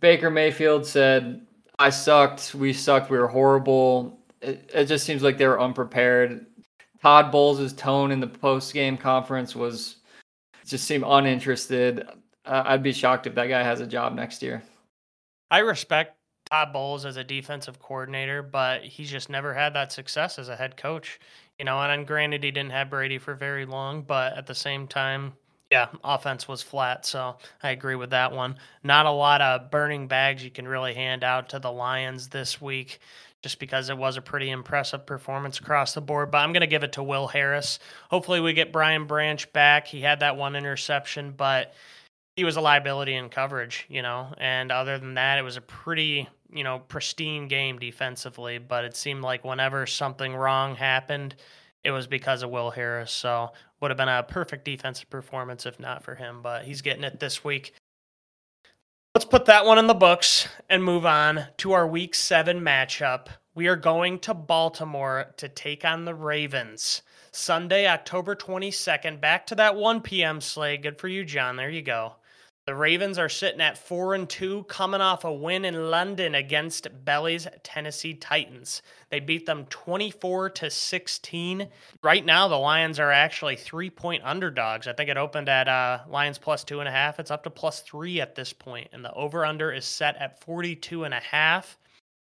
[0.00, 1.46] Baker Mayfield said,
[1.78, 2.54] I sucked.
[2.54, 3.10] We sucked.
[3.10, 4.18] We were horrible.
[4.40, 6.46] It, it just seems like they were unprepared.
[7.02, 9.96] Todd Bowles' tone in the post game conference was
[10.66, 12.06] just seemed uninterested.
[12.44, 14.62] Uh, I'd be shocked if that guy has a job next year.
[15.50, 16.16] I respect
[16.50, 20.56] Todd Bowles as a defensive coordinator, but he's just never had that success as a
[20.56, 21.20] head coach.
[21.58, 24.86] You know, and, granted, he didn't have Brady for very long, but at the same
[24.86, 25.32] time,
[25.70, 27.06] yeah, offense was flat.
[27.06, 28.56] So I agree with that one.
[28.84, 32.60] Not a lot of burning bags you can really hand out to the Lions this
[32.60, 33.00] week
[33.42, 36.30] just because it was a pretty impressive performance across the board.
[36.30, 37.78] But I'm going to give it to Will Harris.
[38.10, 39.86] Hopefully, we get Brian Branch back.
[39.86, 41.74] He had that one interception, but
[42.36, 44.34] he was a liability in coverage, you know.
[44.38, 48.58] And other than that, it was a pretty, you know, pristine game defensively.
[48.58, 51.34] But it seemed like whenever something wrong happened,
[51.84, 53.12] it was because of Will Harris.
[53.12, 56.40] So would have been a perfect defensive performance if not for him.
[56.42, 57.72] But he's getting it this week.
[59.16, 63.28] Let's put that one in the books and move on to our week seven matchup.
[63.54, 67.00] We are going to Baltimore to take on the Ravens.
[67.32, 70.42] Sunday, October 22nd, back to that 1 p.m.
[70.42, 70.82] slate.
[70.82, 71.56] Good for you, John.
[71.56, 72.16] There you go.
[72.66, 76.88] The Ravens are sitting at 4 and 2 coming off a win in London against
[77.04, 78.82] Belly's Tennessee Titans.
[79.08, 81.68] They beat them 24 to 16.
[82.02, 84.88] Right now the Lions are actually 3-point underdogs.
[84.88, 87.20] I think it opened at uh, Lions plus 2.5.
[87.20, 90.44] It's up to plus 3 at this point and the over under is set at
[90.44, 91.76] 42.5.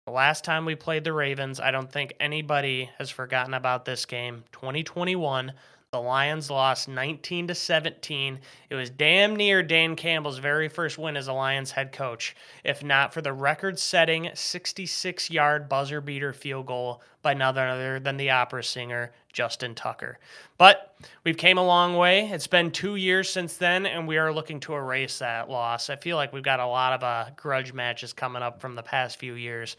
[0.05, 4.05] The last time we played the Ravens, I don't think anybody has forgotten about this
[4.05, 4.45] game.
[4.53, 5.53] 2021,
[5.93, 8.41] the Lions lost 19 to 17.
[8.71, 12.35] It was damn near Dan Campbell's very first win as a Lions head coach,
[12.65, 18.31] if not for the record-setting 66-yard buzzer beater field goal by none other than the
[18.31, 20.19] opera singer Justin Tucker.
[20.59, 22.31] But we've came a long way.
[22.31, 25.89] It's been 2 years since then and we are looking to erase that loss.
[25.89, 28.83] I feel like we've got a lot of uh, grudge matches coming up from the
[28.83, 29.77] past few years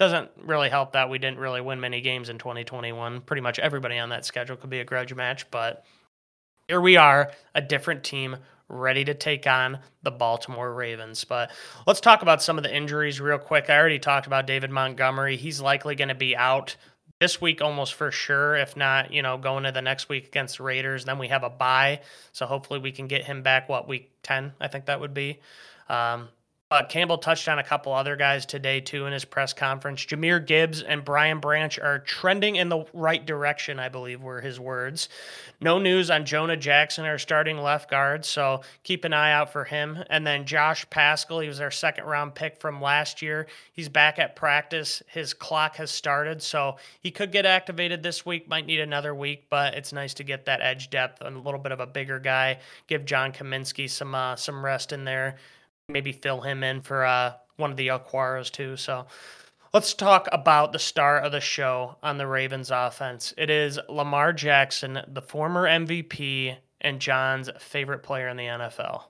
[0.00, 3.20] doesn't really help that we didn't really win many games in 2021.
[3.20, 5.84] Pretty much everybody on that schedule could be a grudge match, but
[6.68, 8.38] here we are, a different team
[8.70, 11.24] ready to take on the Baltimore Ravens.
[11.24, 11.50] But
[11.86, 13.68] let's talk about some of the injuries real quick.
[13.68, 15.36] I already talked about David Montgomery.
[15.36, 16.76] He's likely going to be out
[17.18, 20.56] this week almost for sure if not you know going to the next week against
[20.56, 22.00] the raiders then we have a bye
[22.32, 25.38] so hopefully we can get him back what week 10 i think that would be
[25.90, 26.30] um,
[26.70, 30.06] but Campbell touched on a couple other guys today too in his press conference.
[30.06, 34.60] Jahmyr Gibbs and Brian Branch are trending in the right direction, I believe were his
[34.60, 35.08] words.
[35.60, 39.64] No news on Jonah Jackson, our starting left guard, so keep an eye out for
[39.64, 39.98] him.
[40.10, 43.48] And then Josh Paschal, he was our second round pick from last year.
[43.72, 45.02] He's back at practice.
[45.08, 49.46] His clock has started, so he could get activated this week, might need another week,
[49.50, 52.20] but it's nice to get that edge depth and a little bit of a bigger
[52.20, 52.60] guy.
[52.86, 55.36] Give John Cominsky some uh, some rest in there
[55.92, 58.76] maybe fill him in for uh, one of the Okwaras too.
[58.76, 59.06] So
[59.72, 63.34] let's talk about the star of the show on the Ravens offense.
[63.36, 69.04] It is Lamar Jackson, the former MVP and John's favorite player in the NFL.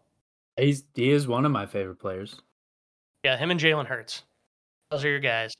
[0.56, 2.40] He's he is one of my favorite players.
[3.24, 4.24] Yeah, him and Jalen Hurts.
[4.90, 5.52] Those are your guys.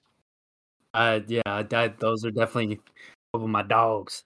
[0.93, 2.77] Uh, yeah, I, I, those are definitely a
[3.33, 4.25] couple of my dogs.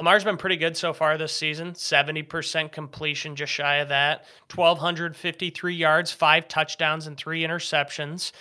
[0.00, 1.72] Lamar's been pretty good so far this season.
[1.72, 4.24] 70% completion, just shy of that.
[4.54, 8.32] 1,253 yards, five touchdowns, and three interceptions.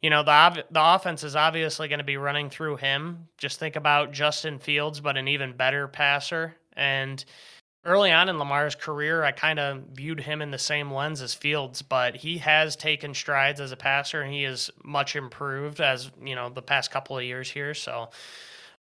[0.00, 3.28] You know, the, the offense is obviously going to be running through him.
[3.36, 6.56] Just think about Justin Fields, but an even better passer.
[6.74, 7.22] And
[7.84, 11.34] early on in Lamar's career, I kind of viewed him in the same lens as
[11.34, 16.10] Fields, but he has taken strides as a passer and he is much improved as,
[16.24, 17.74] you know, the past couple of years here.
[17.74, 18.08] So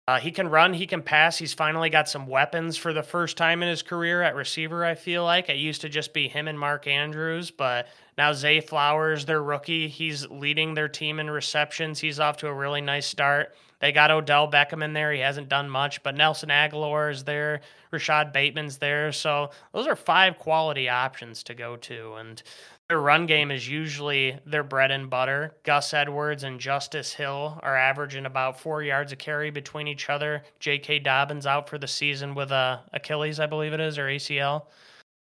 [0.08, 1.38] uh, he can run, he can pass.
[1.38, 4.96] He's finally got some weapons for the first time in his career at receiver, I
[4.96, 5.48] feel like.
[5.48, 7.86] It used to just be him and Mark Andrews, but
[8.18, 12.00] now Zay Flowers, their rookie, he's leading their team in receptions.
[12.00, 13.54] He's off to a really nice start.
[13.78, 15.12] They got Odell Beckham in there.
[15.12, 17.62] He hasn't done much, but Nelson Agholor is there.
[17.90, 19.10] Rashod Bateman's there.
[19.10, 22.14] So those are five quality options to go to.
[22.14, 22.42] And
[22.88, 25.56] their run game is usually their bread and butter.
[25.64, 30.42] Gus Edwards and Justice Hill are averaging about four yards a carry between each other.
[30.60, 30.98] J.K.
[30.98, 34.66] Dobbins out for the season with a Achilles, I believe it is, or ACL.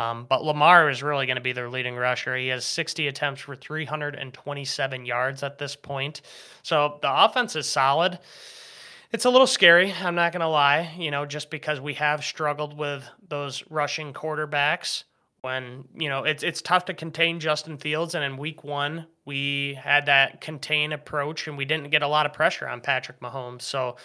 [0.01, 2.36] Um, but Lamar is really going to be their leading rusher.
[2.36, 6.22] He has 60 attempts for 327 yards at this point.
[6.64, 8.18] So the offense is solid.
[9.12, 12.24] It's a little scary, I'm not going to lie, you know, just because we have
[12.24, 15.05] struggled with those rushing quarterbacks
[15.45, 19.74] when, you know, it's it's tough to contain Justin Fields and in week 1 we
[19.74, 23.62] had that contain approach and we didn't get a lot of pressure on Patrick Mahomes.
[23.62, 23.97] So,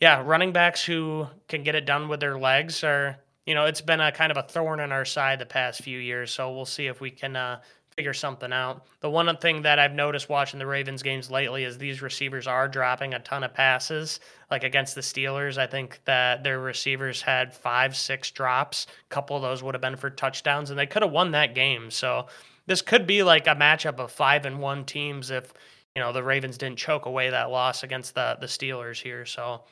[0.00, 3.80] yeah, running backs who can get it done with their legs are you know, it's
[3.80, 6.30] been a kind of a thorn in our side the past few years.
[6.30, 7.60] So we'll see if we can uh,
[7.96, 8.86] figure something out.
[9.00, 12.68] The one thing that I've noticed watching the Ravens games lately is these receivers are
[12.68, 14.20] dropping a ton of passes.
[14.50, 18.86] Like against the Steelers, I think that their receivers had five, six drops.
[19.10, 21.54] A couple of those would have been for touchdowns, and they could have won that
[21.54, 21.90] game.
[21.90, 22.26] So
[22.66, 25.52] this could be like a matchup of five and one teams if
[25.94, 29.26] you know the Ravens didn't choke away that loss against the the Steelers here.
[29.26, 29.62] So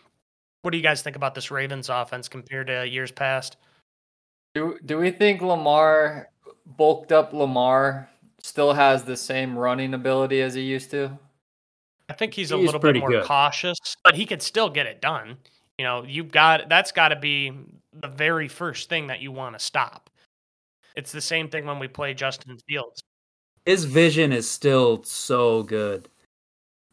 [0.62, 3.57] what do you guys think about this Ravens offense compared to years past?
[4.55, 6.29] Do do we think Lamar
[6.77, 8.09] bulked up Lamar
[8.43, 11.18] still has the same running ability as he used to?
[12.09, 13.25] I think he's a little bit more good.
[13.25, 15.37] cautious, but he could still get it done.
[15.79, 17.53] You know, you've got that's got to be
[17.93, 20.11] the very first thing that you want to stop.
[20.97, 23.03] It's the same thing when we play Justin Fields.
[23.64, 26.09] His vision is still so good.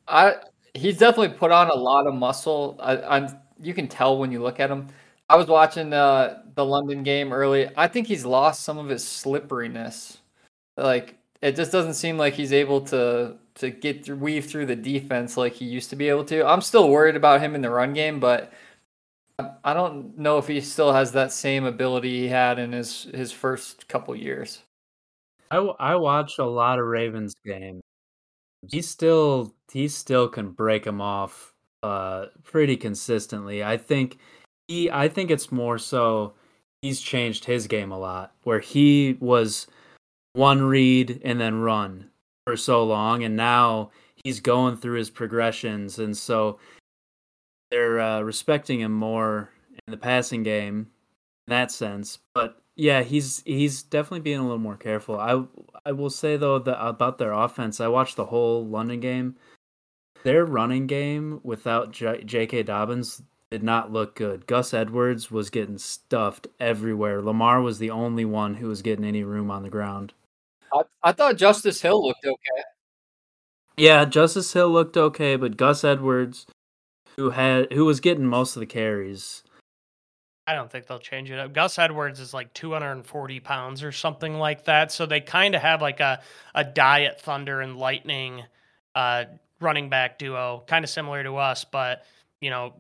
[0.08, 0.36] I
[0.74, 2.80] he's definitely put on a lot of muscle.
[2.80, 3.28] I, I'm
[3.60, 4.88] you can tell when you look at him.
[5.30, 7.70] I was watching uh, the London game early.
[7.76, 10.20] I think he's lost some of his slipperiness.
[10.78, 14.76] Like it just doesn't seem like he's able to to get through, weave through the
[14.76, 16.46] defense like he used to be able to.
[16.48, 18.54] I'm still worried about him in the run game, but
[19.64, 23.32] I don't know if he still has that same ability he had in his his
[23.32, 24.64] first couple years.
[25.52, 27.82] I I watch a lot of Ravens games.
[28.70, 31.54] He still he still can break them off
[31.84, 33.64] uh, pretty consistently.
[33.64, 34.20] I think
[34.68, 36.34] he I think it's more so
[36.82, 39.68] he's changed his game a lot where he was
[40.34, 42.10] one read and then run
[42.46, 43.90] for so long and now
[44.24, 46.60] he's going through his progressions and so
[47.72, 49.50] they're uh, respecting him more
[49.88, 50.88] in the passing game
[51.48, 55.44] in that sense but yeah he's he's definitely being a little more careful i
[55.86, 59.36] i will say though that about their offense i watched the whole london game
[60.24, 62.64] their running game without J- J.K.
[62.64, 64.46] Dobbins did not look good.
[64.48, 67.22] Gus Edwards was getting stuffed everywhere.
[67.22, 70.14] Lamar was the only one who was getting any room on the ground.
[70.74, 72.64] I, I thought Justice Hill looked okay.
[73.78, 76.46] Yeah, Justice Hill looked okay, but Gus Edwards,
[77.16, 79.44] who had who was getting most of the carries.
[80.48, 81.54] I don't think they'll change it up.
[81.54, 84.94] Gus Edwards is like 240 pounds or something like that.
[84.94, 86.22] So they kind of have like a,
[86.56, 88.44] a diet thunder and lightning
[88.96, 89.26] uh,
[89.60, 92.04] running back duo, kind of similar to us, but
[92.40, 92.74] you know,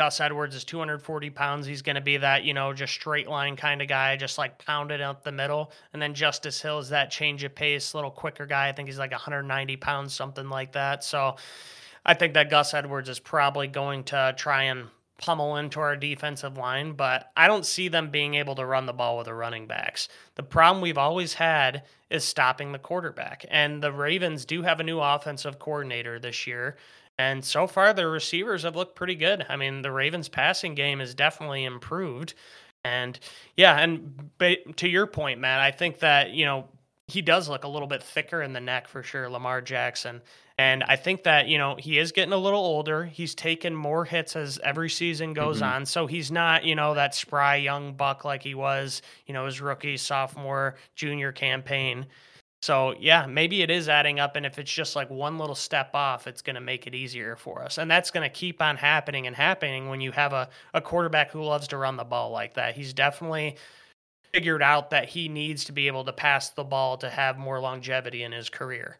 [0.00, 1.66] Gus Edwards is 240 pounds.
[1.66, 4.56] He's going to be that, you know, just straight line kind of guy, just like
[4.64, 5.72] pounded up the middle.
[5.92, 8.70] And then Justice Hill is that change of pace, little quicker guy.
[8.70, 11.04] I think he's like 190 pounds, something like that.
[11.04, 11.36] So
[12.02, 14.88] I think that Gus Edwards is probably going to try and
[15.18, 18.94] pummel into our defensive line, but I don't see them being able to run the
[18.94, 20.08] ball with the running backs.
[20.34, 23.44] The problem we've always had is stopping the quarterback.
[23.50, 26.78] And the Ravens do have a new offensive coordinator this year.
[27.20, 29.44] And so far, the receivers have looked pretty good.
[29.46, 32.32] I mean, the Ravens' passing game has definitely improved.
[32.82, 33.18] And
[33.58, 34.30] yeah, and
[34.76, 36.68] to your point, Matt, I think that, you know,
[37.08, 40.22] he does look a little bit thicker in the neck for sure, Lamar Jackson.
[40.56, 43.04] And I think that, you know, he is getting a little older.
[43.04, 45.74] He's taken more hits as every season goes mm-hmm.
[45.74, 45.86] on.
[45.86, 49.60] So he's not, you know, that spry young buck like he was, you know, his
[49.60, 52.06] rookie, sophomore, junior campaign.
[52.62, 54.36] So yeah, maybe it is adding up.
[54.36, 57.36] And if it's just like one little step off, it's going to make it easier
[57.36, 57.78] for us.
[57.78, 61.30] And that's going to keep on happening and happening when you have a, a quarterback
[61.30, 62.76] who loves to run the ball like that.
[62.76, 63.56] He's definitely
[64.32, 67.60] figured out that he needs to be able to pass the ball to have more
[67.60, 68.98] longevity in his career.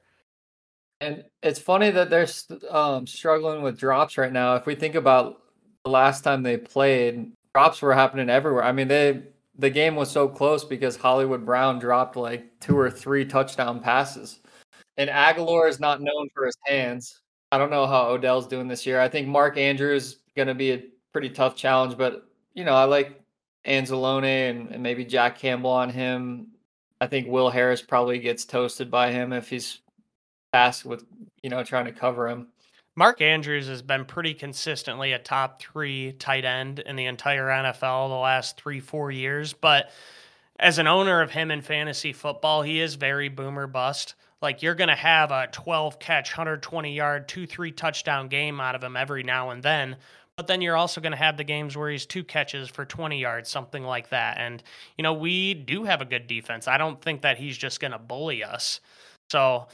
[1.03, 2.27] And it's funny that they're
[2.69, 4.57] um, struggling with drops right now.
[4.57, 5.43] If we think about
[5.85, 8.65] the last time they played, drops were happening everywhere.
[8.65, 9.23] I mean, they
[9.61, 14.41] the game was so close because Hollywood Brown dropped like two or three touchdown passes.
[14.97, 17.21] And Agholor is not known for his hands.
[17.53, 19.01] I don't know how Odell's doing this year.
[19.01, 22.75] I think Mark Andrews is going to be a pretty tough challenge, but you know,
[22.75, 23.21] I like
[23.67, 26.49] Anzalone and, and maybe Jack Campbell on him.
[27.01, 29.81] I think Will Harris probably gets toasted by him if he's
[30.53, 31.05] tasked with,
[31.43, 32.49] you know, trying to cover him.
[32.97, 38.09] Mark Andrews has been pretty consistently a top three tight end in the entire NFL
[38.09, 39.53] the last three, four years.
[39.53, 39.91] But
[40.59, 44.15] as an owner of him in fantasy football, he is very boomer bust.
[44.43, 48.75] Like you're going to have a 12 catch, 120 yard, two, three touchdown game out
[48.75, 49.97] of him every now and then.
[50.37, 53.21] But then you're also going to have the games where he's two catches for 20
[53.21, 54.39] yards, something like that.
[54.39, 54.63] And,
[54.97, 56.67] you know, we do have a good defense.
[56.67, 58.81] I don't think that he's just going to bully us.
[59.31, 59.67] So,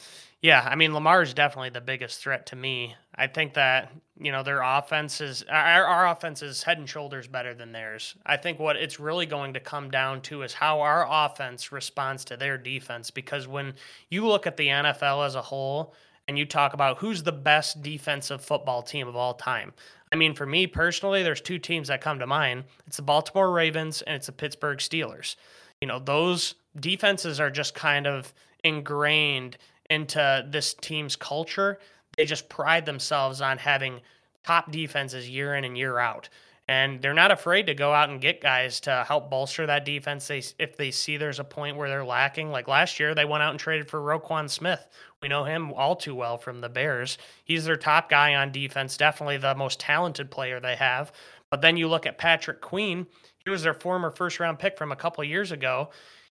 [0.42, 2.94] yeah, I mean, Lamar is definitely the biggest threat to me.
[3.18, 7.26] I think that, you know, their offense is, our, our offense is head and shoulders
[7.26, 8.14] better than theirs.
[8.26, 12.24] I think what it's really going to come down to is how our offense responds
[12.26, 13.10] to their defense.
[13.10, 13.74] Because when
[14.10, 15.94] you look at the NFL as a whole,
[16.28, 19.72] and you talk about who's the best defensive football team of all time.
[20.12, 22.64] I mean, for me personally, there's two teams that come to mind.
[22.86, 25.36] It's the Baltimore Ravens and it's the Pittsburgh Steelers.
[25.80, 28.32] You know, those defenses are just kind of
[28.64, 29.56] ingrained
[29.90, 31.78] into this team's culture.
[32.16, 34.00] They just pride themselves on having
[34.44, 36.28] top defenses year in and year out.
[36.68, 40.26] And they're not afraid to go out and get guys to help bolster that defense
[40.26, 42.50] they, if they see there's a point where they're lacking.
[42.50, 44.84] Like last year, they went out and traded for Roquan Smith.
[45.22, 47.18] We know him all too well from the Bears.
[47.44, 51.12] He's their top guy on defense, definitely the most talented player they have.
[51.50, 53.06] But then you look at Patrick Queen.
[53.44, 55.90] He was their former first round pick from a couple years ago.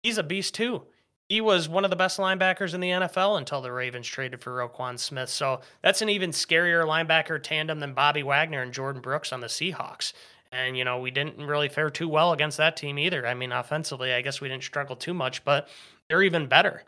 [0.03, 0.83] He's a beast too
[1.29, 4.53] he was one of the best linebackers in the NFL until the Ravens traded for
[4.53, 5.29] Roquan Smith.
[5.29, 9.49] So that's an even scarier linebacker tandem than Bobby Wagner and Jordyn Brooks on the
[9.49, 10.13] Seahawks.
[10.53, 13.27] And, you know, we didn't really fare too well against that team either.
[13.27, 15.69] I mean, offensively, I guess we didn't struggle too much, but
[16.09, 16.85] they're even better.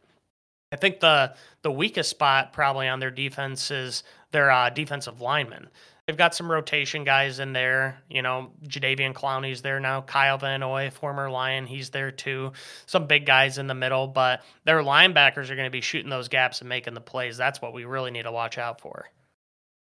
[0.71, 5.69] I think the the weakest spot probably on their defense is their uh, defensive linemen.
[6.09, 8.03] They've got some rotation guys in there.
[8.09, 10.01] You know, Jadeveon Clowney's there now.
[10.01, 12.53] Kyle Van Noy, former Lion, he's there too.
[12.87, 16.29] Some big guys in the middle, but their linebackers are going to be shooting those
[16.29, 17.37] gaps and making the plays.
[17.37, 19.11] That's what we really need to watch out for.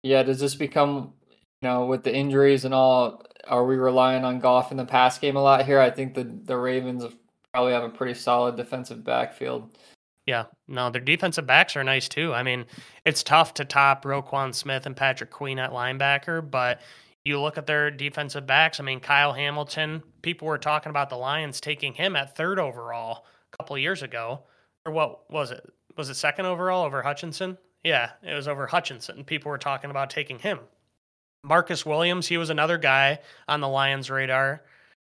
[0.02, 4.38] Yeah, does this become, you know, with the injuries and all, are we relying on
[4.38, 5.80] Goff in the pass game a lot here?
[5.80, 7.06] I think the the Ravens
[7.54, 9.78] probably have a pretty solid defensive backfield.
[10.26, 12.32] Yeah, no, their defensive backs are nice too.
[12.32, 12.66] I mean,
[13.04, 16.80] it's tough to top Roquan Smith and Patrick Queen at linebacker, but
[17.24, 18.78] you look at their defensive backs.
[18.80, 23.24] I mean, Kyle Hamilton, people were talking about the Lions taking him at third overall
[23.52, 24.40] a couple years ago.
[24.84, 25.64] Or what was it?
[25.96, 27.58] Was it second overall over Hutchinson?
[27.84, 29.24] Yeah, it was over Hutchinson.
[29.24, 30.60] People were talking about taking him.
[31.44, 33.18] Marcus Williams, he was another guy
[33.48, 34.62] on the Lions' radar.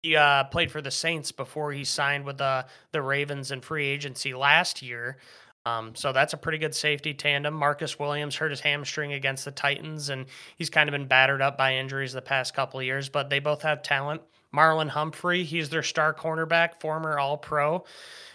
[0.02, 3.86] He uh, played for the Saints before he signed with the the Ravens in free
[3.86, 5.18] agency last year.
[5.66, 7.52] Um, so that's a pretty good safety tandem.
[7.52, 10.24] Marcus Williams hurt his hamstring against the Titans, and
[10.56, 13.08] he's kind of been battered up by injuries the past couple of years.
[13.10, 14.22] But they both have talent.
[14.54, 17.84] Marlon Humphrey, he's their star cornerback, former All Pro.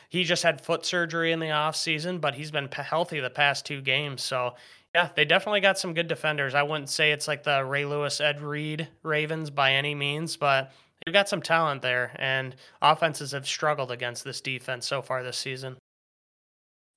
[0.07, 3.81] He just had foot surgery in the offseason, but he's been healthy the past two
[3.81, 4.21] games.
[4.21, 4.53] So
[4.93, 6.55] yeah, they definitely got some good defenders.
[6.55, 10.71] I wouldn't say it's like the Ray Lewis, Ed Reed Ravens by any means, but
[11.05, 15.37] they've got some talent there, and offenses have struggled against this defense so far this
[15.37, 15.77] season.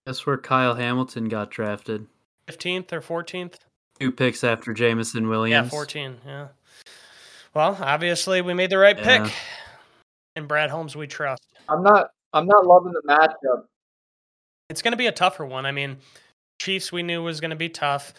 [0.06, 2.06] That's where Kyle Hamilton got drafted.
[2.48, 3.54] 15th or 14th?
[4.00, 5.66] Two picks after Jameson Williams.
[5.66, 6.16] Yeah, 14.
[6.24, 6.48] Yeah.
[7.54, 9.24] Well, obviously we made the right yeah.
[9.24, 9.34] pick.
[10.36, 11.42] And Brad Holmes we trust.
[11.68, 13.64] I'm not I'm not loving the matchup.
[14.70, 15.66] It's going to be a tougher one.
[15.66, 15.96] I mean,
[16.60, 18.14] Chiefs we knew was going to be tough.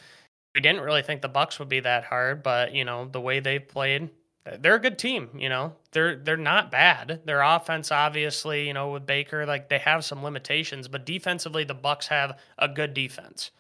[0.56, 3.40] We didn't really think the Bucs would be that hard, but you know, the way
[3.40, 4.10] they played,
[4.60, 5.30] they're a good team.
[5.38, 7.22] You know, they're they're not bad.
[7.26, 11.76] Their offense, obviously, you know, with Baker, like they have some limitations, but defensively, the
[11.76, 13.52] Bucs have a good defense.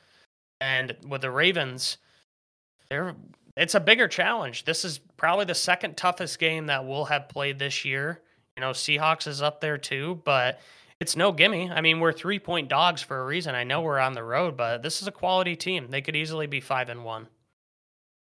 [0.62, 1.98] And with the Ravens,
[2.90, 3.16] they're
[3.58, 4.66] it's a bigger challenge.
[4.66, 8.22] This is probably the second toughest game that we'll have played this year.
[8.56, 10.62] You know, Seahawks is up there too, but
[11.00, 11.70] it's no gimme.
[11.70, 13.56] I mean, we're three point dogs for a reason.
[13.56, 15.88] I know we're on the road, but this is a quality team.
[15.90, 17.28] They could easily be five and one.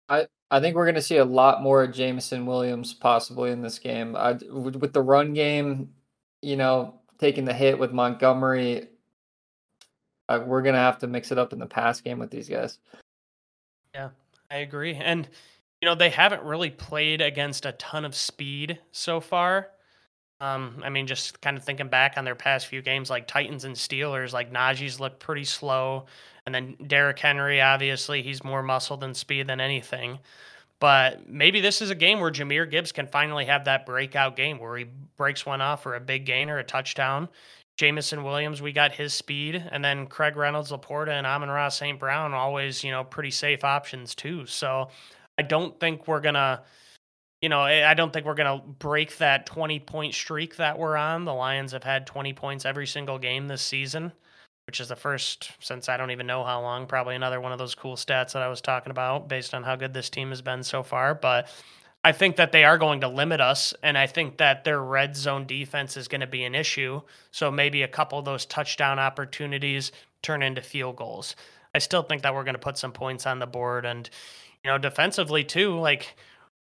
[0.08, 3.78] I I think we're going to see a lot more Jameson Williams possibly in this
[3.78, 4.16] game.
[4.16, 5.90] I, with the run game,
[6.42, 8.88] you know, taking the hit with Montgomery,
[10.28, 12.48] uh, we're going to have to mix it up in the pass game with these
[12.48, 12.78] guys.
[13.94, 14.10] Yeah,
[14.50, 14.94] I agree.
[14.94, 15.28] And,
[15.80, 19.68] you know, they haven't really played against a ton of speed so far.
[20.40, 23.64] Um, I mean, just kind of thinking back on their past few games, like Titans
[23.64, 26.06] and Steelers, like Najee's looked pretty slow.
[26.46, 30.18] And then Derrick Henry, obviously, he's more muscle than speed than anything.
[30.80, 34.58] But maybe this is a game where Jahmyr Gibbs can finally have that breakout game
[34.58, 34.86] where he
[35.16, 37.28] breaks one off for a big gain or a touchdown.
[37.76, 41.98] Jameson Williams, we got his speed, and then Craig Reynolds, LaPorta, and Amon-Ra St.
[41.98, 44.44] Brown, always, you know, pretty safe options too.
[44.46, 44.88] So
[45.38, 46.62] I don't think we're gonna,
[47.40, 51.24] you know, I don't think we're gonna break that 20 point streak that we're on.
[51.24, 54.12] The Lions have had 20 points every single game this season,
[54.70, 56.86] which is the first since I don't even know how long.
[56.86, 59.74] Probably another one of those cool stats that I was talking about based on how
[59.74, 61.12] good this team has been so far.
[61.12, 61.48] But
[62.04, 65.16] I think that they are going to limit us, and I think that their red
[65.16, 67.00] zone defense is going to be an issue.
[67.32, 69.90] So maybe a couple of those touchdown opportunities
[70.22, 71.34] turn into field goals.
[71.74, 74.08] I still think that we're going to put some points on the board, and
[74.62, 75.80] you know, defensively too.
[75.80, 76.14] Like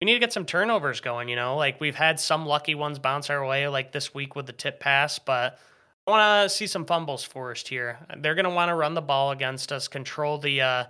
[0.01, 1.29] we need to get some turnovers going.
[1.29, 4.47] You know, like we've had some lucky ones bounce our way, like this week with
[4.47, 5.59] the tip pass, but.
[6.05, 7.97] I want to see some fumbles forced here.
[8.17, 10.83] They're going to want to run the ball against us, control the uh,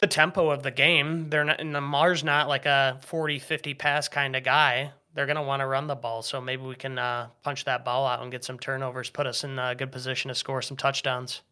[0.00, 1.28] the tempo of the game.
[1.28, 4.92] They're not, and Lamar's not like a 40, 50 pass kind of guy.
[5.14, 6.22] They're going to want to run the ball.
[6.22, 9.44] So maybe we can uh, punch that ball out and get some turnovers, put us
[9.44, 11.42] in a good position to score some touchdowns.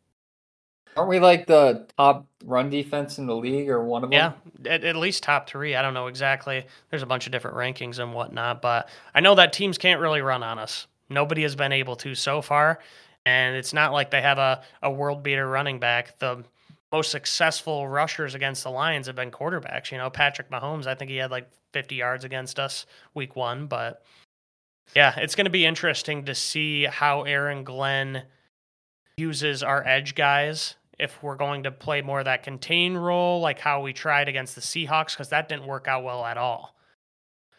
[0.96, 4.16] Aren't we like the top run defense in the league or one of them?
[4.64, 5.76] Yeah, at, at least top three.
[5.76, 6.66] I don't know exactly.
[6.90, 10.20] There's a bunch of different rankings and whatnot, but I know that teams can't really
[10.20, 10.88] run on us.
[11.10, 12.78] Nobody has been able to so far.
[13.26, 16.18] And it's not like they have a, a world beater running back.
[16.18, 16.44] The
[16.90, 19.92] most successful rushers against the Lions have been quarterbacks.
[19.92, 23.66] You know, Patrick Mahomes, I think he had like 50 yards against us week one.
[23.66, 24.02] But
[24.94, 28.24] yeah, it's going to be interesting to see how Aaron Glenn
[29.16, 30.76] uses our edge guys.
[30.98, 34.54] If we're going to play more of that contain role, like how we tried against
[34.54, 36.74] the Seahawks, because that didn't work out well at all.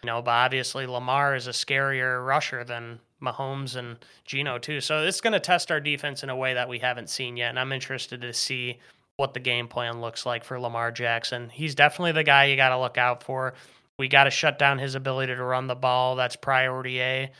[0.03, 4.82] You know, but obviously Lamar is a scarier rusher than Mahomes and Geno too.
[4.82, 7.49] So it's going to test our defense in a way that we haven't seen yet,
[7.49, 8.80] and I'm interested to see
[9.17, 11.49] what the game plan looks like for Lamar Jackson.
[11.49, 13.53] He's definitely the guy you got to look out for.
[13.99, 16.15] We got to shut down his ability to run the ball.
[16.15, 17.32] That's priority A.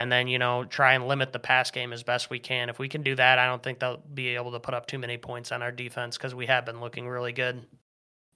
[0.00, 2.68] And then, you know, try and limit the pass game as best we can.
[2.68, 4.98] If we can do that, I don't think they'll be able to put up too
[4.98, 7.66] many points on our defense because we have been looking really good.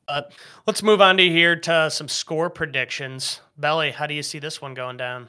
[0.08, 0.32] But
[0.66, 3.40] let's move on to here to some score predictions.
[3.56, 5.28] Belly, how do you see this one going down?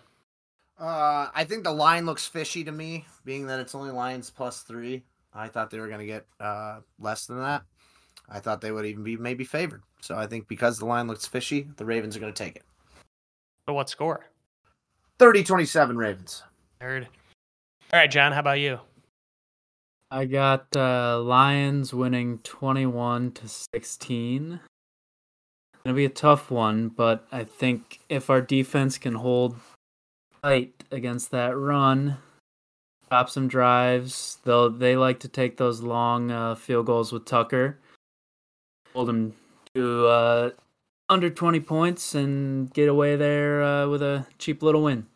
[0.80, 4.61] Uh, I think the line looks fishy to me, being that it's only Lions plus
[4.61, 5.03] three.
[5.34, 7.63] I thought they were going to get uh, less than that.
[8.30, 9.84] I thought they would even be maybe favored.
[10.01, 12.63] So I think because the line looks fishy, the Ravens are going to take it.
[13.67, 14.26] So what score?
[15.19, 16.43] 30 27 Ravens.
[16.82, 17.07] Heard.
[17.91, 18.80] All right, John, how about you?
[20.11, 24.59] I got uh, Lions winning 21 to 16.
[25.84, 29.55] Gonna be a tough one, but I think if our defense can hold
[30.43, 32.17] tight against that run,
[33.05, 34.37] stop some drives.
[34.43, 37.79] They'll they like to take those long uh, field goals with Tucker.
[38.93, 39.33] Hold them
[39.73, 40.49] to uh,
[41.09, 45.07] under twenty points and get away there uh, with a cheap little win.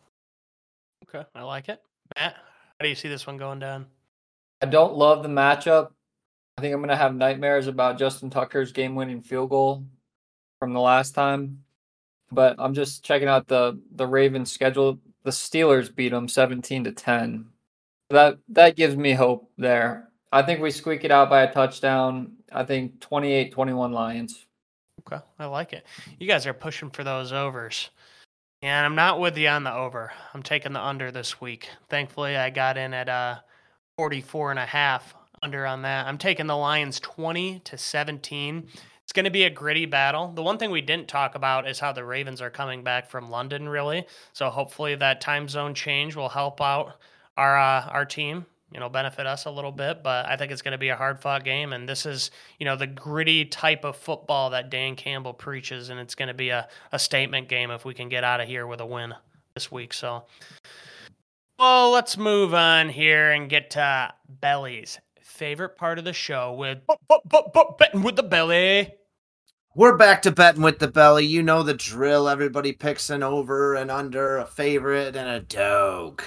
[1.08, 1.82] Okay, I like it.
[2.16, 3.86] Matt, how do you see this one going down?
[4.60, 5.90] I don't love the matchup.
[6.56, 9.84] I think I'm going to have nightmares about Justin Tucker's game winning field goal
[10.58, 11.62] from the last time.
[12.32, 14.98] But I'm just checking out the the Ravens schedule.
[15.28, 17.44] The Steelers beat them 17 to 10.
[18.08, 20.08] That that gives me hope there.
[20.32, 22.32] I think we squeak it out by a touchdown.
[22.50, 24.46] I think 28-21 Lions.
[25.00, 25.84] Okay, I like it.
[26.18, 27.90] You guys are pushing for those overs.
[28.62, 30.10] And I'm not with you on the over.
[30.32, 31.68] I'm taking the under this week.
[31.90, 33.40] Thankfully, I got in at uh
[33.98, 36.06] 44 and a half under on that.
[36.06, 38.66] I'm taking the Lions 20 to 17.
[39.18, 40.30] Going to be a gritty battle.
[40.32, 43.32] The one thing we didn't talk about is how the Ravens are coming back from
[43.32, 44.06] London, really.
[44.32, 47.00] So hopefully that time zone change will help out
[47.36, 48.46] our uh, our team.
[48.72, 50.96] You know, benefit us a little bit, but I think it's going to be a
[50.96, 51.72] hard fought game.
[51.72, 55.88] And this is, you know, the gritty type of football that Dan Campbell preaches.
[55.88, 58.46] And it's going to be a, a statement game if we can get out of
[58.46, 59.14] here with a win
[59.54, 59.94] this week.
[59.94, 60.26] So,
[61.58, 66.78] well, let's move on here and get to Belly's favorite part of the show with
[67.94, 68.94] with the belly.
[69.74, 71.26] We're back to betting with the belly.
[71.26, 72.28] You know the drill.
[72.28, 76.22] Everybody picks an over and under, a favorite, and a dog.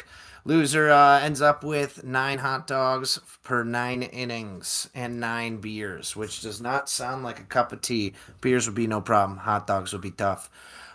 [0.46, 6.42] Loser uh, ends up with nine hot dogs per nine innings and nine beers, which
[6.42, 8.14] does not sound like a cup of tea.
[8.42, 9.40] Beers would be no problem.
[9.40, 10.50] Hot dogs would be tough.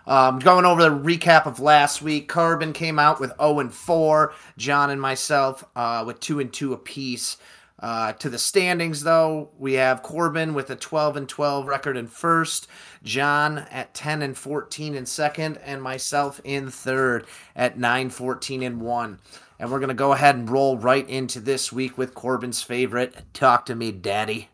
[0.07, 4.33] Um, going over the recap of last week, Corbin came out with 0 and 4.
[4.57, 7.39] John and myself uh, with 2 and 2 apiece.
[7.79, 12.07] Uh, to the standings, though, we have Corbin with a 12 and 12 record in
[12.07, 12.69] first,
[13.03, 18.81] John at 10 and 14 in second, and myself in third at 9, 14 and
[18.81, 19.19] 1.
[19.59, 23.15] And we're going to go ahead and roll right into this week with Corbin's favorite.
[23.35, 24.49] Talk to me, Daddy.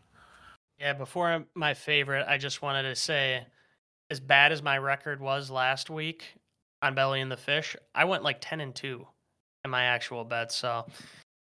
[0.77, 3.45] Yeah, before my favorite, I just wanted to say
[4.09, 6.25] as bad as my record was last week
[6.81, 9.07] on Belly and the Fish, I went like 10 and 2
[9.63, 10.55] in my actual bets.
[10.55, 10.85] So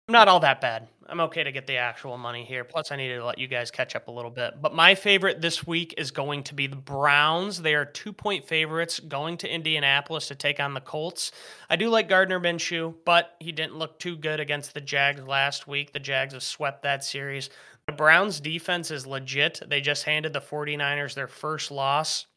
[0.09, 0.87] I'm not all that bad.
[1.09, 2.63] I'm okay to get the actual money here.
[2.63, 4.61] Plus, I need to let you guys catch up a little bit.
[4.61, 7.61] But my favorite this week is going to be the Browns.
[7.61, 11.31] They are two point favorites going to Indianapolis to take on the Colts.
[11.69, 15.67] I do like Gardner Minshew, but he didn't look too good against the Jags last
[15.67, 15.93] week.
[15.93, 17.49] The Jags have swept that series.
[17.87, 19.61] The Browns defense is legit.
[19.67, 22.27] They just handed the 49ers their first loss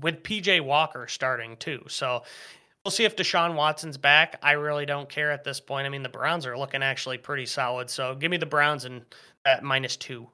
[0.00, 1.84] with PJ Walker starting too.
[1.88, 2.22] So
[2.84, 4.38] We'll see if Deshaun Watson's back.
[4.42, 5.86] I really don't care at this point.
[5.86, 7.88] I mean, the Browns are looking actually pretty solid.
[7.88, 9.02] So give me the Browns and
[9.46, 10.28] at minus two.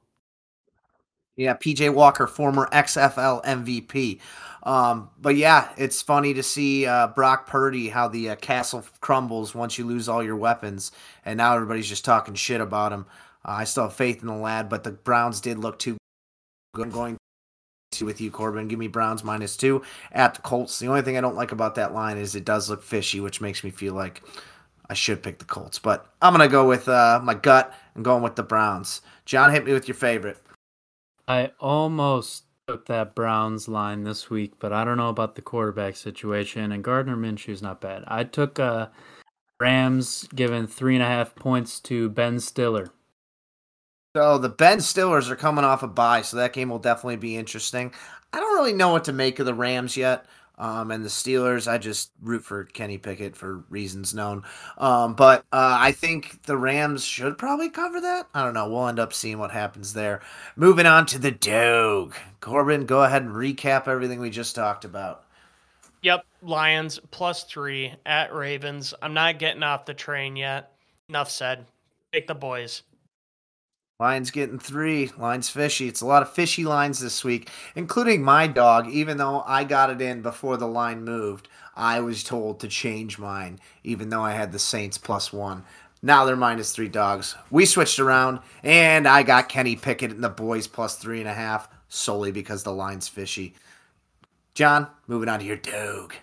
[1.36, 4.20] Yeah, PJ Walker, former XFL MVP.
[4.64, 9.55] Um, but yeah, it's funny to see uh, Brock Purdy how the uh, castle crumbles
[9.55, 10.92] once you lose all your weapons,
[11.24, 13.07] and now everybody's just talking shit about him.
[13.44, 15.96] Uh, I still have faith in the lad, but the Browns did look too
[16.74, 16.92] good.
[16.92, 17.16] Going
[18.01, 18.68] with you, Corbin.
[18.68, 19.82] Give me Browns minus two
[20.12, 20.78] at the Colts.
[20.78, 23.41] The only thing I don't like about that line is it does look fishy, which
[23.41, 24.22] makes me feel like
[24.88, 25.80] I should pick the Colts.
[25.80, 29.03] But I'm gonna go with uh, my gut and going with the Browns.
[29.24, 30.38] John, hit me with your favorite.
[31.26, 35.97] I almost took that Browns line this week, but I don't know about the quarterback
[35.97, 36.70] situation.
[36.70, 38.05] And Gardner Minshew's not bad.
[38.07, 38.86] I took uh,
[39.61, 42.93] Rams giving three and a half points to Ben Stiller.
[44.16, 47.36] So the Ben Stillers are coming off a bye, so that game will definitely be
[47.36, 47.92] interesting.
[48.32, 50.26] I don't really know what to make of the Rams yet.
[50.58, 54.42] Um, and the Steelers, I just root for Kenny Pickett for reasons known.
[54.76, 58.28] Um, but uh, I think the Rams should probably cover that.
[58.34, 58.68] I don't know.
[58.68, 60.20] We'll end up seeing what happens there.
[60.56, 62.14] Moving on to the Doge.
[62.40, 65.24] Corbin, go ahead and recap everything we just talked about.
[66.02, 68.92] Yep, Lions plus three at Ravens.
[69.00, 70.72] I'm not getting off the train yet.
[71.08, 71.64] Enough said.
[72.12, 72.82] Take the boys.
[74.01, 75.11] Lions getting three.
[75.18, 75.86] Lines fishy.
[75.86, 78.88] It's a lot of fishy lines this week, including my dog.
[78.88, 83.18] Even though I got it in before the line moved, I was told to change
[83.18, 85.64] mine, even though I had the Saints plus one.
[86.03, 87.36] Now they're minus three dogs.
[87.51, 91.34] We switched around, and I got Kenny Pickett and the boys plus three and a
[91.34, 93.55] half solely because the line's fishy.
[94.55, 96.14] John, moving on to your dog.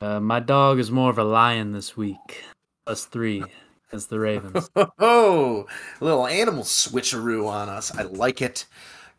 [0.00, 2.44] Uh, my dog is more of a lion this week.
[2.84, 3.42] Plus three
[3.96, 4.70] as the Ravens.
[4.98, 5.66] Oh,
[6.00, 7.94] a little animal switcheroo on us.
[7.96, 8.66] I like it.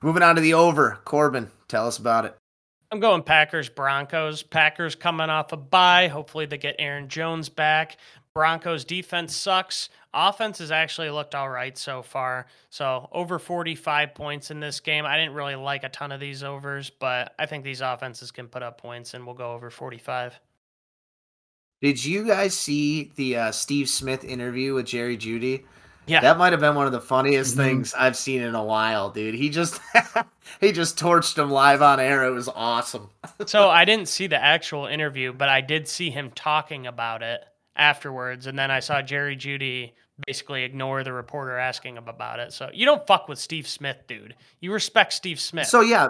[0.02, 1.00] Moving on to the over.
[1.04, 2.36] Corbin, tell us about it.
[2.92, 4.44] I'm going Packers Broncos.
[4.44, 6.08] Packers coming off a bye.
[6.08, 7.98] Hopefully they get Aaron Jones back.
[8.34, 9.90] Broncos defense sucks.
[10.14, 12.46] Offense has actually looked all right so far.
[12.70, 15.06] So over 45 points in this game.
[15.06, 18.48] I didn't really like a ton of these overs, but I think these offenses can
[18.48, 20.40] put up points and we'll go over 45.
[21.82, 25.64] Did you guys see the uh, Steve Smith interview with Jerry Jeudy?
[26.08, 27.58] Yeah, that might have been one of the funniest Mhm.
[27.58, 29.36] things I've seen in a while, dude.
[29.36, 29.80] He just
[30.62, 32.24] he just torched him live on air.
[32.26, 33.10] It was awesome.
[33.46, 37.44] so I didn't see the actual interview, but I did see him talking about it
[37.76, 39.92] afterwards, and then I saw Jerry Jeudy
[40.26, 42.52] basically ignore the reporter asking him about it.
[42.54, 44.34] So you don't fuck with Steve Smith, dude.
[44.62, 45.68] You respect Steve Smith.
[45.68, 46.08] So yeah,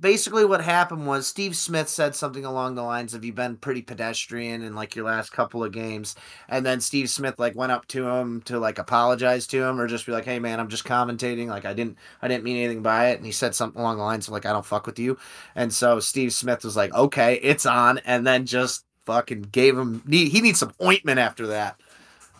[0.00, 3.82] basically what happened was Steve Smith said something along the lines of you've been pretty
[3.82, 6.14] pedestrian in like your last couple of games.
[6.48, 9.86] And then Steve Smith like went up to him to like apologize to him or
[9.86, 11.48] just be like hey man I'm just commentating.
[11.48, 13.16] Like I didn't I didn't mean anything by it.
[13.16, 15.18] And he said something along the lines of like I don't fuck with you.
[15.54, 17.98] And so Steve Smith was like okay it's on.
[17.98, 21.80] And then just fucking gave him he needs some ointment after that.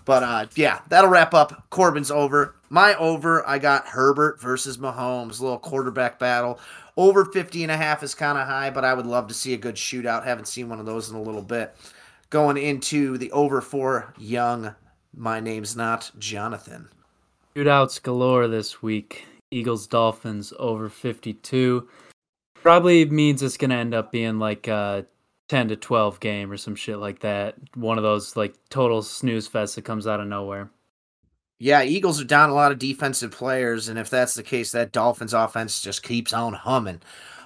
[0.05, 1.67] But uh, yeah, that'll wrap up.
[1.71, 2.57] Corbin's over.
[2.69, 6.59] My over, I got Herbert versus Mahomes, little quarterback battle.
[7.01, 9.55] Over 50 and a half is kind of high, but I would love to see
[9.55, 10.23] a good shootout.
[10.23, 11.75] Haven't seen one of those in a little bit.
[12.29, 14.75] Going into the over four Young,
[15.17, 16.91] my name's not Jonathan.
[17.57, 19.25] Shootouts galore this week.
[19.51, 21.89] Eagles Dolphins over 52.
[22.57, 25.07] Probably means it's going to end up being like a
[25.49, 27.55] 10 to 12 game or some shit like that.
[27.77, 30.69] One of those like total snooze fest that comes out of nowhere.
[31.63, 34.93] Yeah, Eagles are down a lot of defensive players, and if that's the case, that
[34.93, 37.03] Dolphins offense just keeps on humming.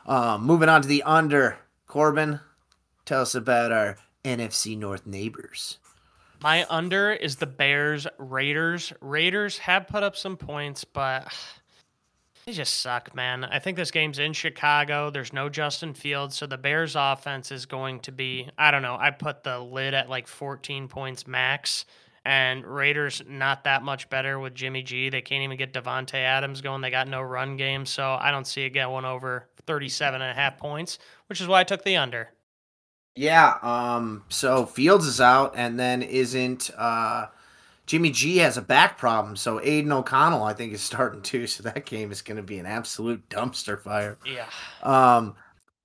[0.07, 1.59] Um, moving on to the under.
[1.89, 2.39] Corbin,
[3.05, 5.79] tell us about our NFC North neighbors.
[6.41, 8.93] My under is the Bears Raiders.
[9.01, 11.27] Raiders have put up some points, but
[12.47, 13.43] they just suck, man.
[13.43, 15.11] I think this game's in Chicago.
[15.11, 18.97] There's no Justin Fields, so the Bears offense is going to be I don't know.
[18.97, 21.85] I put the lid at like 14 points max.
[22.25, 25.11] And Raiders not that much better with Jimmy G.
[25.11, 26.81] They can't even get Davante Adams going.
[26.81, 30.35] They got no run game, so I don't see it going over 37 and a
[30.35, 32.31] half points, which is why I took the under.
[33.15, 37.27] Yeah, um, so Fields is out, and then isn't uh,
[37.87, 41.47] Jimmy G has a back problem, so Aidan O'Connell I think is starting too.
[41.47, 44.17] So that game is going to be an absolute dumpster fire.
[44.25, 44.47] Yeah.
[44.83, 45.37] Um,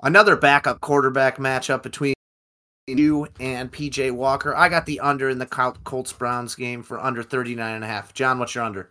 [0.01, 2.13] Another backup quarterback matchup between
[2.97, 4.55] you and PJ Walker.
[4.55, 8.13] I got the under in the Colts Browns game for under 39 and a half.
[8.13, 8.89] John, what's your under?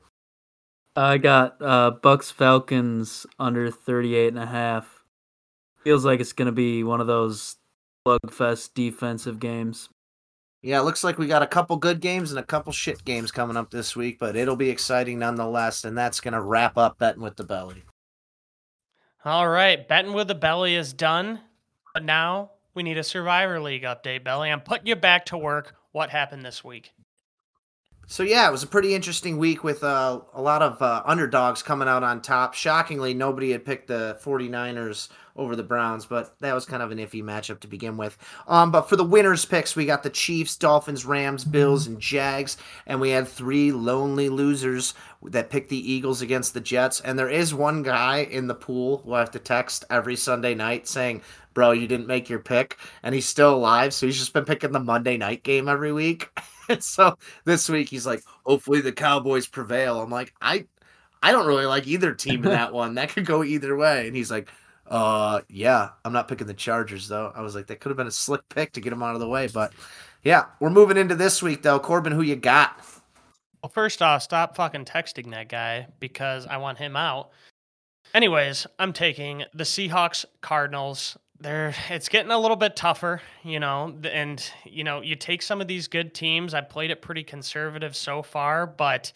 [0.94, 5.04] I got uh, Bucs Falcons under 38 and a half.
[5.84, 7.56] Feels like it's going to be one of those
[8.06, 9.88] slugfest defensive games.
[10.60, 13.30] Yeah, it looks like we got a couple good games and a couple shit games
[13.30, 15.84] coming up this week, but it'll be exciting nonetheless.
[15.84, 17.84] And that's going to wrap up Betting with the Belly.
[19.24, 21.40] All right, betting with the belly is done,
[21.92, 24.50] but now we need a Survivor League update, Belly.
[24.50, 25.74] I'm putting you back to work.
[25.92, 26.92] What happened this week?
[28.10, 31.62] So yeah, it was a pretty interesting week with uh, a lot of uh, underdogs
[31.62, 32.54] coming out on top.
[32.54, 36.96] Shockingly, nobody had picked the 49ers over the Browns, but that was kind of an
[36.96, 38.16] iffy matchup to begin with.
[38.46, 42.56] Um, but for the winners picks, we got the Chiefs, Dolphins, Rams, Bills, and Jags,
[42.86, 44.94] and we had three lonely losers
[45.24, 47.02] that picked the Eagles against the Jets.
[47.02, 50.54] And there is one guy in the pool who I have to text every Sunday
[50.54, 51.20] night saying,
[51.52, 53.92] "Bro, you didn't make your pick," and he's still alive.
[53.92, 56.30] So he's just been picking the Monday night game every week.
[56.80, 60.00] so this week he's like, hopefully the Cowboys prevail.
[60.00, 60.66] I'm like, I
[61.22, 62.94] I don't really like either team in that one.
[62.94, 64.06] That could go either way.
[64.06, 64.48] And he's like,
[64.86, 67.32] uh yeah, I'm not picking the Chargers though.
[67.34, 69.20] I was like, that could have been a slick pick to get him out of
[69.20, 69.48] the way.
[69.48, 69.72] But
[70.22, 71.78] yeah, we're moving into this week though.
[71.78, 72.84] Corbin, who you got?
[73.62, 77.30] Well, first off, stop fucking texting that guy because I want him out.
[78.14, 81.18] Anyways, I'm taking the Seahawks Cardinals.
[81.40, 85.60] They're it's getting a little bit tougher, you know, and you know, you take some
[85.60, 86.52] of these good teams.
[86.52, 89.12] I played it pretty conservative so far, but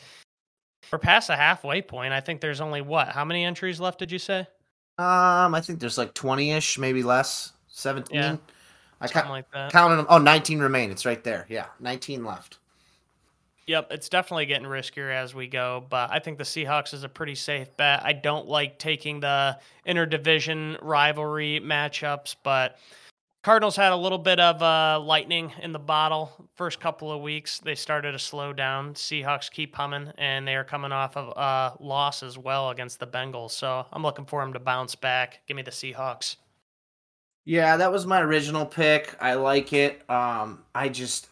[0.93, 2.13] we're past the halfway point.
[2.13, 3.09] I think there's only what?
[3.09, 4.47] How many entries left did you say?
[4.99, 7.53] Um, I think there's like 20-ish, maybe less.
[7.69, 8.15] 17.
[8.15, 8.37] Yeah,
[9.01, 9.73] I ca- like that.
[9.73, 10.07] counted them.
[10.09, 10.91] Oh, 19 remain.
[10.91, 11.47] It's right there.
[11.49, 12.59] Yeah, 19 left.
[13.67, 17.09] Yep, it's definitely getting riskier as we go, but I think the Seahawks is a
[17.09, 18.03] pretty safe bet.
[18.05, 22.79] I don't like taking the interdivision rivalry matchups, but
[23.45, 27.59] Cardinals had a little bit of uh, lightning in the bottle first couple of weeks.
[27.59, 28.95] They started to slow down.
[28.95, 33.07] Seahawks keep humming, and they are coming off of a loss as well against the
[33.07, 33.51] Bengals.
[33.51, 35.41] So I'm looking for them to bounce back.
[35.47, 36.37] Give me the Seahawks.
[37.45, 39.17] Yeah, that was my original pick.
[39.21, 40.09] I like it.
[40.09, 41.29] Um, I just,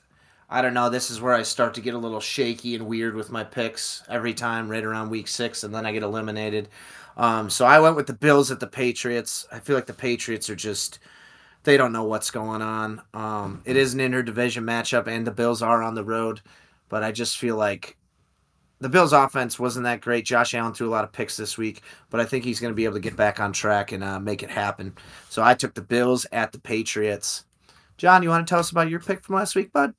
[0.53, 0.91] I don't know.
[0.91, 4.03] This is where I start to get a little shaky and weird with my picks
[4.09, 6.69] every time, right around week six, and then I get eliminated.
[7.17, 9.47] Um, so I went with the Bills at the Patriots.
[9.53, 10.99] I feel like the Patriots are just,
[11.63, 13.01] they don't know what's going on.
[13.15, 16.41] Um, it is an interdivision matchup, and the Bills are on the road,
[16.89, 17.97] but I just feel like
[18.81, 20.25] the Bills' offense wasn't that great.
[20.25, 22.77] Josh Allen threw a lot of picks this week, but I think he's going to
[22.77, 24.97] be able to get back on track and uh, make it happen.
[25.29, 27.45] So I took the Bills at the Patriots.
[27.99, 29.95] John, you want to tell us about your pick from last week, bud?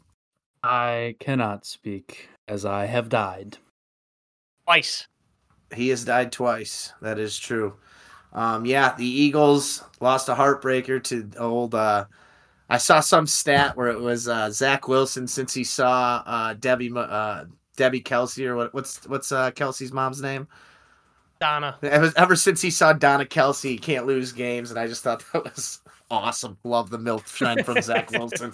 [0.63, 3.57] I cannot speak as I have died.
[4.65, 5.07] Twice.
[5.73, 6.93] He has died twice.
[7.01, 7.75] That is true.
[8.33, 11.75] Um, yeah, the Eagles lost a heartbreaker to old.
[11.75, 12.05] Uh,
[12.69, 16.91] I saw some stat where it was uh, Zach Wilson since he saw uh, Debbie
[16.95, 20.47] uh, Debbie Kelsey or what, what's what's uh, Kelsey's mom's name?
[21.39, 21.77] Donna.
[21.81, 25.23] Ever, ever since he saw Donna Kelsey, he can't lose games, and I just thought
[25.33, 25.79] that was
[26.09, 26.57] awesome.
[26.63, 28.53] Love the milk trend from Zach Wilson.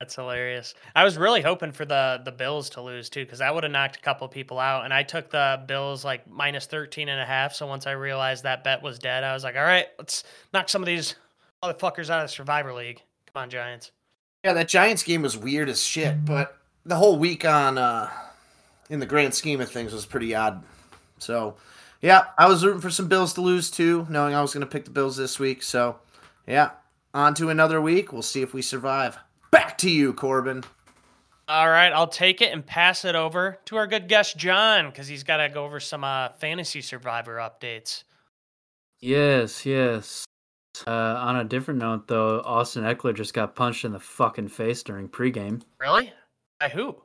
[0.00, 0.72] That's hilarious.
[0.96, 3.72] I was really hoping for the the Bills to lose too, because that would have
[3.72, 4.86] knocked a couple people out.
[4.86, 7.54] And I took the Bills like minus 13 and a half.
[7.54, 10.24] So once I realized that bet was dead, I was like, all right, let's
[10.54, 11.16] knock some of these
[11.62, 13.02] motherfuckers out of Survivor League.
[13.32, 13.92] Come on, Giants.
[14.42, 16.56] Yeah, that Giants game was weird as shit, but
[16.86, 18.08] the whole week on, uh,
[18.88, 20.62] in the grand scheme of things, was pretty odd.
[21.18, 21.56] So,
[22.00, 24.86] yeah, I was rooting for some Bills to lose too, knowing I was to pick
[24.86, 25.62] the Bills this week.
[25.62, 25.98] So,
[26.46, 26.70] yeah,
[27.12, 28.14] on to another week.
[28.14, 29.18] We'll see if we survive.
[29.50, 30.64] Back to you, Corbin.
[31.48, 35.08] All right, I'll take it and pass it over to our good guest John, because
[35.08, 38.04] he's got to go over some uh, fantasy Survivor updates.
[39.00, 40.24] Yes, yes.
[40.86, 44.82] Uh, on a different note, though, Austin Ekeler just got punched in the fucking face
[44.84, 45.62] during pregame.
[45.80, 46.12] Really?
[46.60, 46.96] By who?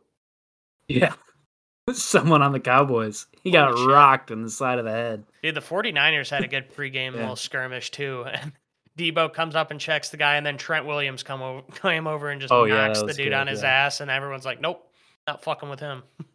[0.87, 1.13] Yeah.
[1.91, 3.25] Someone on the Cowboys.
[3.41, 3.87] He got shit.
[3.87, 5.23] rocked in the side of the head.
[5.41, 7.21] Dude, the 49ers had a good pregame Yeah.
[7.21, 8.25] little skirmish too.
[8.33, 8.51] And
[8.97, 12.29] Deebo comes up and checks the guy, and then Trent Williams come over, came over
[12.29, 13.69] and just Oh, knocks that the dude good, on his yeah.
[13.69, 14.89] ass, and everyone's like, "Nope,
[15.27, 16.03] not fucking with him."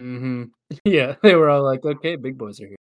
[0.00, 0.44] Mm-hmm.
[0.84, 2.76] Yeah, they were all like, "Okay, big boys are here."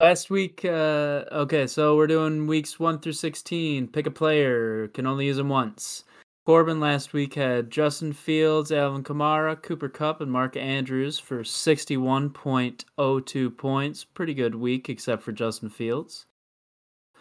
[0.00, 3.86] Last week, uh, okay, so we're doing weeks one through sixteen.
[3.86, 6.04] Pick a player, can only use them once.
[6.46, 12.30] Corbin last week had Justin Fields, Alvin Kamara, Cooper Kupp, and Mark Andrews for sixty-one
[12.30, 14.02] point oh two points.
[14.02, 16.24] Pretty good week, except for Justin Fields.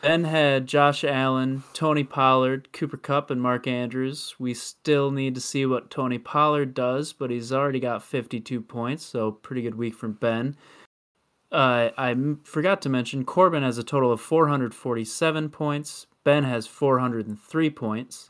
[0.02, 4.36] Ben had Josh Allen, Tony Pollard, Cooper Kupp, and Mark Andrews.
[4.38, 9.04] We still need to see what Tony Pollard does, but he's already got 52 points,
[9.04, 10.56] so pretty good week from Ben.
[11.52, 16.06] uh, I m- forgot to mention Corbin has a total of 447 points.
[16.24, 18.30] Ben has 403 points.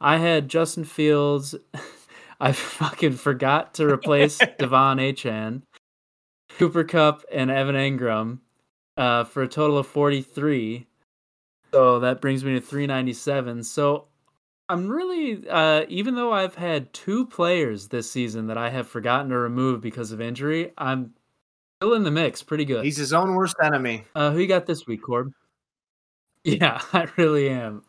[0.00, 1.54] I had Justin Fields.
[2.40, 5.62] I fucking forgot to replace De'Von Achane,
[6.58, 8.38] Cooper Kupp, and Evan Engram
[8.96, 10.86] uh, for a total of 43.
[11.72, 13.62] So that brings me to 397.
[13.64, 14.06] So
[14.68, 19.30] I'm really, uh, even though I've had two players this season that I have forgotten
[19.30, 21.14] to remove because of injury, I'm
[21.80, 22.42] still in the mix.
[22.42, 22.84] Pretty good.
[22.84, 24.04] He's his own worst enemy.
[24.14, 25.32] Uh, who you got this week, Corb?
[26.44, 27.82] Yeah, I really am.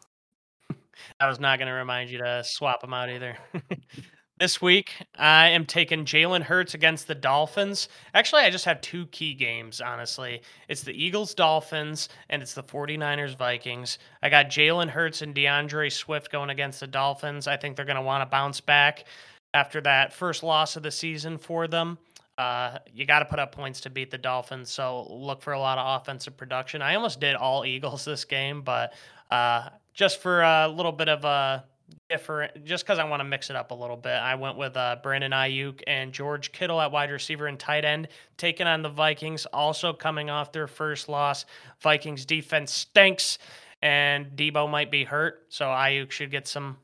[1.20, 3.38] I was not going to remind you to swap them out either.
[4.40, 7.90] this week, I am taking Jalen Hurts against the Dolphins.
[8.14, 10.42] Actually, I just have two key games, honestly.
[10.68, 13.98] It's the Eagles Dolphins and it's the 49ers Vikings.
[14.22, 17.48] I got Jalen Hurts and D'Andre Swift going against the Dolphins.
[17.48, 19.06] I think they're going to want to bounce back
[19.54, 21.98] after that first loss of the season for them.
[22.38, 25.60] Uh, you got to put up points to beat the Dolphins, so look for a
[25.60, 26.84] lot of offensive production.
[26.84, 28.94] I almost did all Eagles this game, but
[29.32, 31.66] uh, just for a little bit of a
[32.10, 34.76] different, just because I want to mix it up a little bit, I went with
[34.76, 38.08] uh, Brandon Aiyuk and George Kittle at wide receiver and tight end,
[38.38, 41.46] taking on the Vikings, also coming off their first loss.
[41.82, 43.38] Vikings defense stinks,
[43.82, 46.78] and Deebo might be hurt, so Aiyuk should get some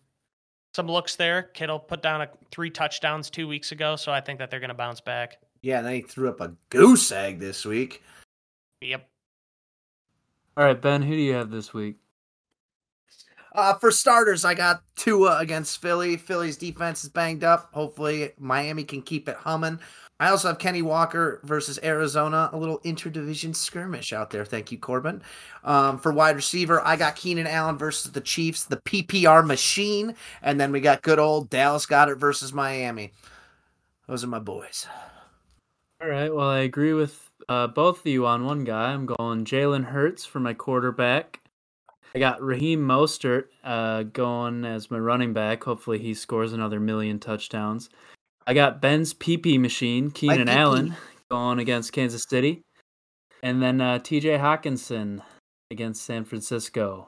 [0.73, 1.43] some looks there.
[1.43, 4.69] Kittle put down a, three touchdowns two weeks ago, so I think that they're going
[4.69, 5.37] to bounce back.
[5.61, 8.01] Yeah, and then he threw up a goose egg this week.
[8.81, 9.07] Yep.
[10.57, 11.97] All right, Ben, who do you have this week?
[13.53, 16.17] Uh, for starters, I got Tua against Philly.
[16.17, 17.69] Philly's defense is banged up.
[17.73, 19.79] Hopefully, Miami can keep it humming.
[20.19, 24.45] I also have Kenny Walker versus Arizona, a little interdivision skirmish out there.
[24.45, 25.21] Thank you, Corbin.
[25.63, 30.59] Um, for wide receiver, I got Keenan Allen versus the Chiefs, the PPR machine, and
[30.59, 33.11] then we got good old Dallas Goedert versus Miami.
[34.07, 34.87] Those are my boys.
[36.01, 36.33] All right.
[36.33, 38.91] Well, I agree with uh, both of you on one guy.
[38.91, 41.39] I'm going Jalen Hurts for my quarterback.
[42.15, 45.63] I got Raheem Mostert uh, going as my running back.
[45.63, 47.89] Hopefully, he scores another million touchdowns.
[48.45, 50.49] I got Ben's PP machine, Keenan.
[50.49, 50.95] Allen,
[51.31, 52.61] going against Kansas City.
[53.41, 55.21] And then uh, TJ Hockenson
[55.71, 57.07] against San Francisco.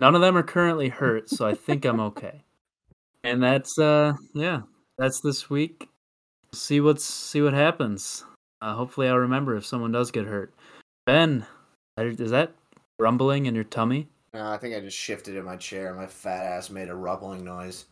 [0.00, 2.44] None of them are currently hurt, so I think I'm okay.
[3.22, 4.62] And that's uh yeah,
[4.98, 5.88] that's this week.
[6.52, 8.24] See what's see what happens.
[8.60, 10.54] Uh, hopefully I'll remember if someone does get hurt.
[11.06, 11.46] Ben,
[11.98, 12.52] is that
[12.98, 14.08] rumbling in your tummy?
[14.32, 15.94] No, I think I just shifted in my chair.
[15.94, 17.86] My fat ass made a rumbling noise.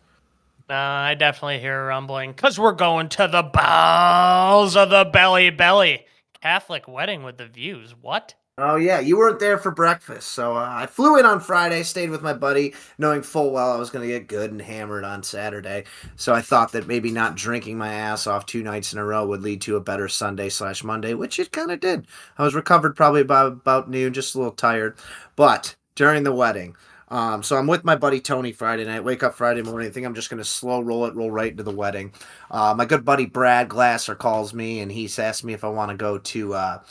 [0.68, 5.50] Uh, I definitely hear a rumbling because we're going to the bowels of the belly
[5.50, 6.06] belly.
[6.40, 7.94] Catholic wedding with the views.
[8.00, 8.34] What?
[8.58, 12.10] Oh yeah, you weren't there for breakfast, so uh, I flew in on Friday, stayed
[12.10, 15.22] with my buddy, knowing full well I was going to get good and hammered on
[15.22, 15.84] Saturday.
[16.16, 19.26] So I thought that maybe not drinking my ass off two nights in a row
[19.26, 22.06] would lead to a better Sunday slash Monday, which it kind of did.
[22.36, 24.98] I was recovered probably by about noon, just a little tired,
[25.34, 26.76] but during the wedding.
[27.08, 29.04] Um, so I'm with my buddy Tony Friday night.
[29.04, 29.86] Wake up Friday morning.
[29.86, 32.12] I think I'm just gonna slow roll it, roll right into the wedding.
[32.50, 35.90] Uh, my good buddy Brad Glasser calls me and he's asked me if I want
[35.90, 36.82] to go to uh,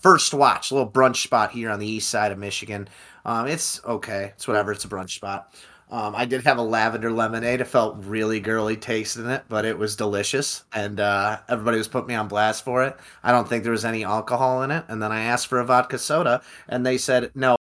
[0.00, 2.88] First Watch, a little brunch spot here on the east side of Michigan.
[3.24, 4.32] Um, it's okay.
[4.34, 4.72] It's whatever.
[4.72, 5.52] It's a brunch spot.
[5.90, 7.60] Um, I did have a lavender lemonade.
[7.60, 10.64] It felt really girly taste in it, but it was delicious.
[10.72, 12.96] And uh, everybody was putting me on blast for it.
[13.22, 14.84] I don't think there was any alcohol in it.
[14.88, 17.56] And then I asked for a vodka soda, and they said no,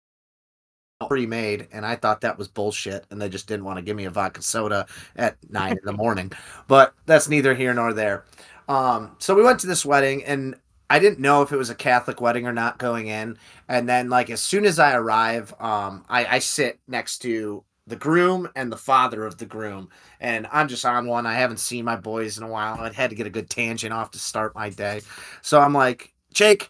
[1.07, 1.67] pre-made.
[1.71, 3.05] And I thought that was bullshit.
[3.11, 5.93] And they just didn't want to give me a vodka soda at nine in the
[5.93, 6.31] morning.
[6.67, 8.23] But that's neither here nor there.
[8.69, 10.55] Um, so we went to this wedding, and
[10.89, 13.37] I didn't know if it was a Catholic wedding or not going in.
[13.67, 17.95] And then, like, as soon as I arrive, um, I, I sit next to the
[17.95, 19.89] groom and the father of the groom.
[20.19, 21.25] And I'm just on one.
[21.25, 22.79] I haven't seen my boys in a while.
[22.79, 25.01] I had to get a good tangent off to start my day.
[25.41, 26.69] So I'm like, Jake,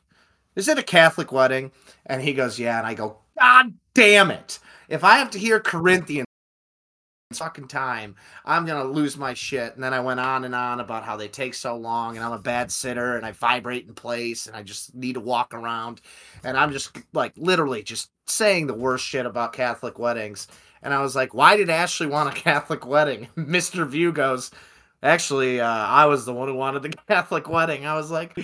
[0.56, 1.72] is it a Catholic wedding?
[2.06, 2.78] And he goes, Yeah.
[2.78, 4.60] And I go, God damn it.
[4.90, 6.28] If I have to hear Corinthians
[7.34, 8.16] fucking time,
[8.46, 9.76] I'm gonna lose my shit.
[9.76, 12.34] And then I went on and on about how they take so long, and I'm
[12.34, 16.02] a bad sitter, and I vibrate in place, and I just need to walk around,
[16.44, 20.48] and I'm just like literally just saying the worst shit about Catholic weddings.
[20.82, 23.28] And I was like, why did Ashley want a Catholic wedding?
[23.38, 23.88] Mr.
[23.88, 24.52] View goes,
[25.02, 27.86] actually, uh, I was the one who wanted the Catholic wedding.
[27.86, 28.38] I was like,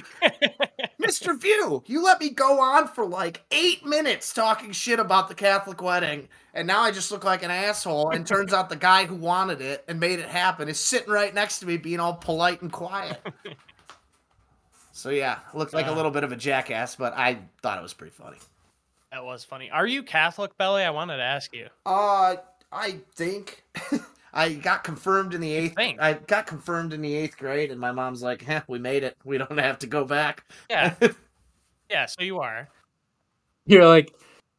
[1.10, 1.40] Mr.
[1.40, 5.81] View, you let me go on for like eight minutes talking shit about the Catholic
[5.81, 8.11] wedding, and now I just look like an asshole.
[8.11, 11.34] And turns out the guy who wanted it and made it happen is sitting right
[11.34, 13.19] next to me, being all polite and quiet.
[14.91, 15.95] So yeah, looked like a Uh.
[15.95, 18.36] little bit of a jackass, but I thought it was pretty funny.
[19.14, 19.72] That was funny.
[19.72, 20.84] Are you Catholic, Belly?
[20.84, 21.68] I wanted to ask you.
[21.86, 22.36] Uh,
[22.69, 23.64] I think
[24.34, 25.76] I got confirmed in the eighth.
[25.76, 26.00] think.
[26.02, 29.18] I got confirmed in the eighth grade, and my mom's like, "Heh, we made it.
[29.24, 30.94] We don't have to go back." Yeah.
[31.90, 32.68] yeah, so you are.
[33.66, 34.14] You're like,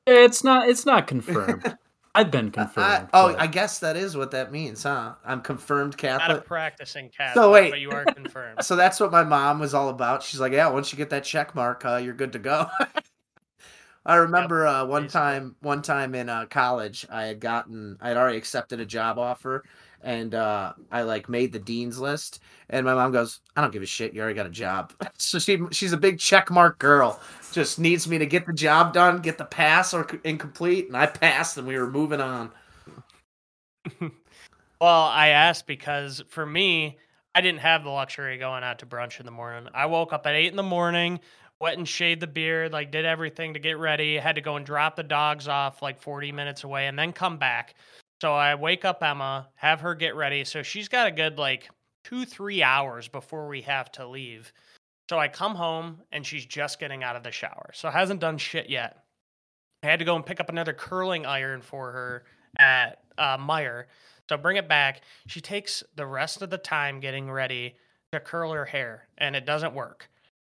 [0.06, 0.68] it's not.
[0.68, 1.76] It's not confirmed.
[2.14, 3.08] I've been confirmed.
[3.12, 5.14] I, oh, but- I guess that is what that means, huh?
[5.24, 6.44] I'm confirmed Not a Catholic.
[6.44, 7.70] practicing Catholic, So wait.
[7.70, 8.64] but you are confirmed.
[8.64, 10.24] So that's what my mom was all about.
[10.24, 12.66] She's like, "Yeah, once you get that check mark, uh, you're good to go."
[14.06, 15.08] I remember uh, one basically.
[15.08, 19.18] time, one time in uh, college, I had gotten, I had already accepted a job
[19.18, 19.64] offer,
[20.02, 22.40] and uh, I like made the dean's list,
[22.70, 24.14] and my mom goes, "I don't give a shit.
[24.14, 27.20] You already got a job." so she, she's a big check mark girl.
[27.52, 31.06] Just needs me to get the job done, get the pass or incomplete, and I
[31.06, 32.50] passed, and we were moving on.
[34.80, 36.98] Well, I asked because for me,
[37.34, 39.70] I didn't have the luxury of going out to brunch in the morning.
[39.74, 41.20] I woke up at eight in the morning,
[41.60, 44.16] went and shaved the beard, like did everything to get ready.
[44.16, 47.38] Had to go and drop the dogs off like 40 minutes away and then come
[47.38, 47.74] back.
[48.22, 50.44] So I wake up Emma, have her get ready.
[50.44, 51.68] So she's got a good like
[52.04, 54.52] two, three hours before we have to leave.
[55.08, 57.70] So I come home and she's just getting out of the shower.
[57.74, 59.04] So hasn't done shit yet.
[59.82, 62.24] I had to go and pick up another curling iron for her
[62.58, 63.84] at uh, Meijer.
[64.28, 65.00] So bring it back.
[65.26, 67.76] She takes the rest of the time getting ready
[68.12, 70.09] to curl her hair, and it doesn't work.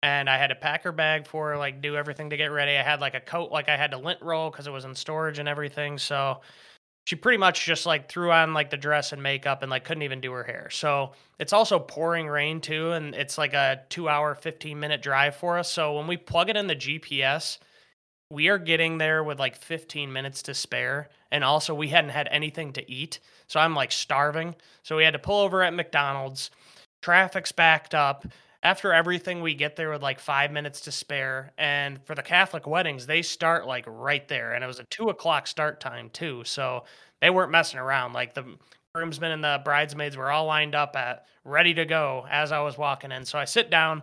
[0.02, 2.76] And I had to pack her bag for like do everything to get ready.
[2.76, 4.94] I had like a coat, like I had to lint roll because it was in
[4.94, 5.98] storage and everything.
[5.98, 6.40] So
[7.06, 10.02] she pretty much just like threw on like the dress and makeup and like couldn't
[10.02, 10.70] even do her hair.
[10.70, 15.34] So it's also pouring rain too, and it's like a two hour, 15 minute drive
[15.36, 15.70] for us.
[15.70, 17.58] So when we plug it in the GPS,
[18.30, 21.08] we are getting there with like 15 minutes to spare.
[21.32, 23.20] And also, we hadn't had anything to eat.
[23.48, 24.54] So I'm like starving.
[24.82, 26.50] So we had to pull over at McDonald's.
[27.02, 28.26] Traffic's backed up.
[28.62, 31.52] After everything, we get there with like five minutes to spare.
[31.56, 34.52] And for the Catholic weddings, they start like right there.
[34.52, 36.42] And it was a two o'clock start time too.
[36.44, 36.84] So
[37.20, 38.12] they weren't messing around.
[38.12, 38.44] Like the
[38.94, 42.76] groomsmen and the bridesmaids were all lined up at ready to go as I was
[42.76, 43.24] walking in.
[43.24, 44.02] So I sit down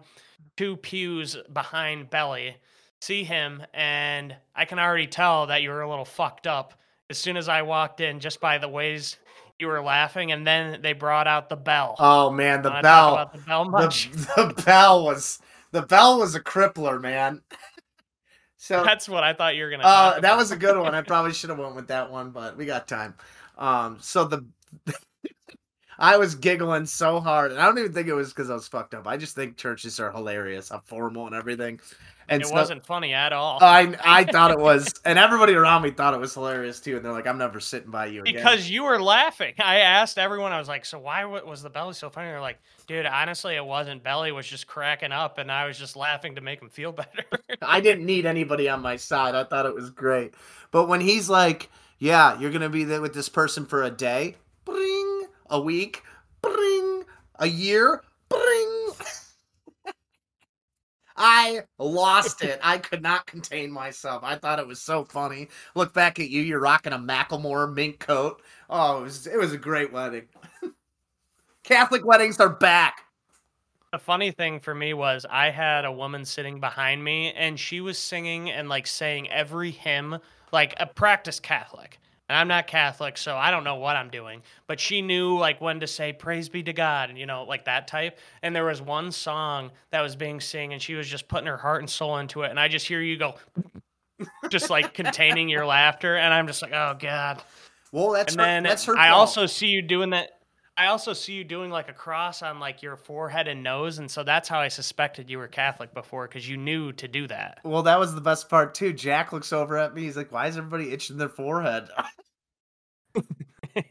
[0.55, 2.57] two pews behind Belly,
[3.01, 6.73] see him, and I can already tell that you were a little fucked up
[7.09, 9.17] as soon as I walked in just by the ways
[9.59, 10.31] you were laughing.
[10.31, 11.95] And then they brought out the bell.
[11.99, 13.29] Oh man, the bell.
[13.33, 14.09] the bell much?
[14.11, 14.17] the,
[14.55, 15.39] the bell was
[15.71, 17.41] the bell was a crippler, man.
[18.57, 19.83] so That's what I thought you were gonna.
[19.83, 20.95] uh, that was a good one.
[20.95, 23.15] I probably should have went with that one, but we got time.
[23.57, 24.45] Um, so the
[25.99, 28.67] I was giggling so hard, and I don't even think it was because I was
[28.67, 29.07] fucked up.
[29.07, 31.79] I just think churches are hilarious, I'm formal and everything.
[32.29, 33.57] And It so- wasn't funny at all.
[33.61, 36.97] I I thought it was, and everybody around me thought it was hilarious too.
[36.97, 39.53] And they're like, "I'm never sitting by you again." because you were laughing.
[39.59, 40.51] I asked everyone.
[40.51, 43.55] I was like, "So why wa- was the belly so funny?" They're like, "Dude, honestly,
[43.55, 44.03] it wasn't.
[44.03, 47.23] Belly was just cracking up, and I was just laughing to make him feel better."
[47.61, 49.33] I didn't need anybody on my side.
[49.33, 50.33] I thought it was great.
[50.71, 54.35] But when he's like, "Yeah, you're gonna be there with this person for a day,
[54.65, 55.06] bring
[55.49, 56.03] a week,
[56.41, 57.03] bring
[57.39, 58.91] a year, bring,"
[61.17, 62.59] I lost it.
[62.61, 64.23] I could not contain myself.
[64.23, 65.49] I thought it was so funny.
[65.73, 66.41] Look back at you.
[66.41, 68.41] You're rocking a Macklemore mink coat.
[68.69, 70.27] Oh, it was it was a great wedding.
[71.63, 73.03] Catholic weddings are back.
[73.91, 77.81] The funny thing for me was I had a woman sitting behind me and she
[77.81, 80.19] was singing and like saying every hymn
[80.51, 81.99] like a practiced Catholic.
[82.29, 84.41] And I'm not Catholic, so I don't know what I'm doing.
[84.67, 87.65] But she knew like when to say praise be to God and you know, like
[87.65, 88.19] that type.
[88.41, 91.57] And there was one song that was being sung and she was just putting her
[91.57, 92.49] heart and soul into it.
[92.49, 93.35] And I just hear you go
[94.49, 97.41] just like containing your laughter and I'm just like, oh God.
[97.93, 98.97] Well, that's and her, then that's her.
[98.97, 99.19] I fault.
[99.19, 100.36] also see you doing that.
[100.77, 104.09] I also see you doing like a cross on like your forehead and nose, and
[104.11, 107.59] so that's how I suspected you were Catholic before because you knew to do that.
[107.63, 108.93] Well, that was the best part too.
[108.93, 110.03] Jack looks over at me.
[110.03, 111.89] He's like, "Why is everybody itching their forehead?"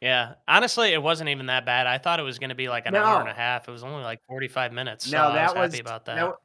[0.00, 1.88] yeah, honestly, it wasn't even that bad.
[1.88, 3.66] I thought it was going to be like an hour and a half.
[3.66, 5.06] It was only like forty-five minutes.
[5.06, 6.16] So no, I that was was happy about that.
[6.16, 6.36] no,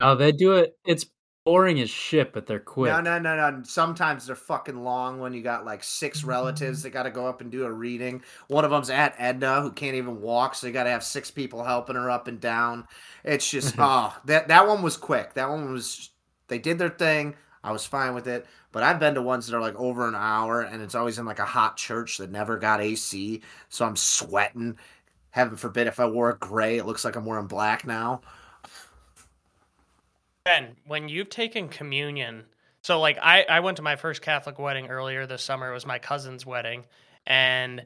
[0.00, 0.76] Oh, they do it.
[0.84, 1.04] It's
[1.50, 2.92] boring as shit, but they're quick.
[2.92, 3.62] no, no, no, no.
[3.64, 6.30] Sometimes they're fucking long when you got like six Mm-hmm.
[6.30, 8.22] relatives that got to go up and do a reading.
[8.48, 11.30] One of them's at Edna who can't even walk, so you got to have six
[11.30, 12.86] people helping her up and down.
[13.22, 15.34] It's just oh, that that one was quick.
[15.34, 16.10] That one was
[16.48, 17.34] they did their thing.
[17.62, 18.46] I was fine with it.
[18.72, 21.26] But I've been to ones that are like over an hour, and it's always in
[21.26, 24.78] like a hot church that never got AC, so I'm sweating.
[25.30, 28.22] Heaven forbid if I wore a gray, it looks like I'm wearing black now.
[30.44, 32.44] Ben, when you've taken communion,
[32.82, 35.70] so like I, I went to my first Catholic wedding earlier this summer.
[35.70, 36.84] It was my cousin's wedding,
[37.26, 37.84] and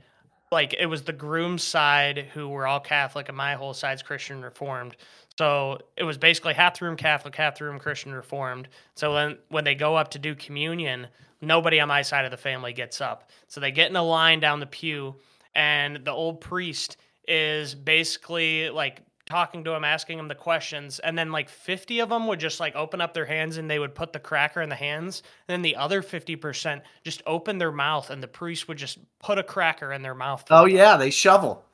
[0.53, 4.43] like it was the groom's side who were all Catholic, and my whole side's Christian
[4.43, 4.97] Reformed.
[5.37, 8.69] So it was basically half the room Catholic, half the room Christian Reformed.
[8.95, 11.09] So when when they go up to do communion,
[11.45, 13.31] Nobody on my side of the family gets up.
[13.49, 15.17] So they get in a line down the pew,
[15.55, 16.97] and the old priest
[17.29, 22.09] is basically like talking to him, asking him the questions, and then like 50 of
[22.11, 24.69] them would just like open up their hands and they would put the cracker in
[24.69, 25.23] the hands.
[25.49, 29.39] And then the other 50% just open their mouth and the priest would just put
[29.39, 30.45] a cracker in their mouth.
[30.51, 30.77] Oh them.
[30.77, 31.65] yeah, they shovel.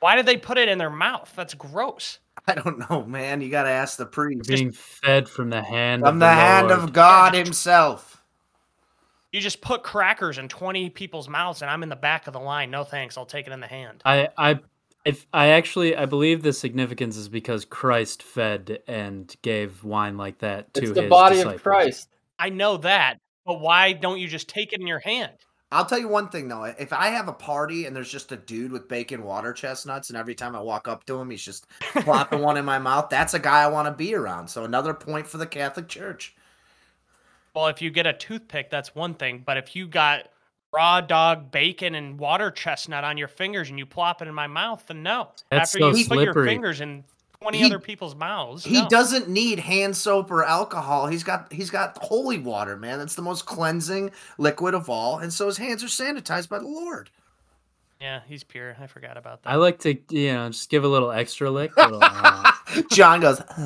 [0.00, 1.32] Why did they put it in their mouth?
[1.34, 2.18] That's gross.
[2.46, 3.40] I don't know, man.
[3.40, 4.48] You got to ask the priest.
[4.48, 6.78] Being fed from the hand From of the the hand Lord.
[6.80, 8.22] of God Himself.
[9.32, 12.40] You just put crackers in 20 people's mouths and I'm in the back of the
[12.40, 12.70] line.
[12.70, 13.18] No thanks.
[13.18, 14.00] I'll take it in the hand.
[14.04, 14.60] I I
[15.08, 20.38] if I actually I believe the significance is because Christ fed and gave wine like
[20.40, 21.54] that to It's the his body disciples.
[21.56, 22.08] of Christ.
[22.38, 25.32] I know that, but why don't you just take it in your hand?
[25.72, 26.64] I'll tell you one thing though.
[26.64, 30.16] If I have a party and there's just a dude with bacon water chestnuts, and
[30.18, 33.34] every time I walk up to him, he's just plopping one in my mouth, that's
[33.34, 34.48] a guy I want to be around.
[34.48, 36.34] So another point for the Catholic Church.
[37.54, 39.42] Well, if you get a toothpick, that's one thing.
[39.44, 40.28] But if you got
[40.72, 44.46] raw dog bacon and water chestnut on your fingers and you plop it in my
[44.46, 45.28] mouth, then no.
[45.50, 47.04] That's After so you put your fingers in
[47.40, 48.64] 20 He- other people's mouths.
[48.64, 48.88] He no.
[48.88, 51.06] doesn't need hand soap or alcohol.
[51.06, 52.98] He's got he's got holy water, man.
[52.98, 56.66] That's the most cleansing liquid of all, and so his hands are sanitized by the
[56.66, 57.10] Lord.
[58.00, 58.76] Yeah, he's pure.
[58.80, 59.50] I forgot about that.
[59.50, 61.76] I like to you know just give a little extra lick.
[61.76, 62.52] little, uh,
[62.92, 63.40] John goes.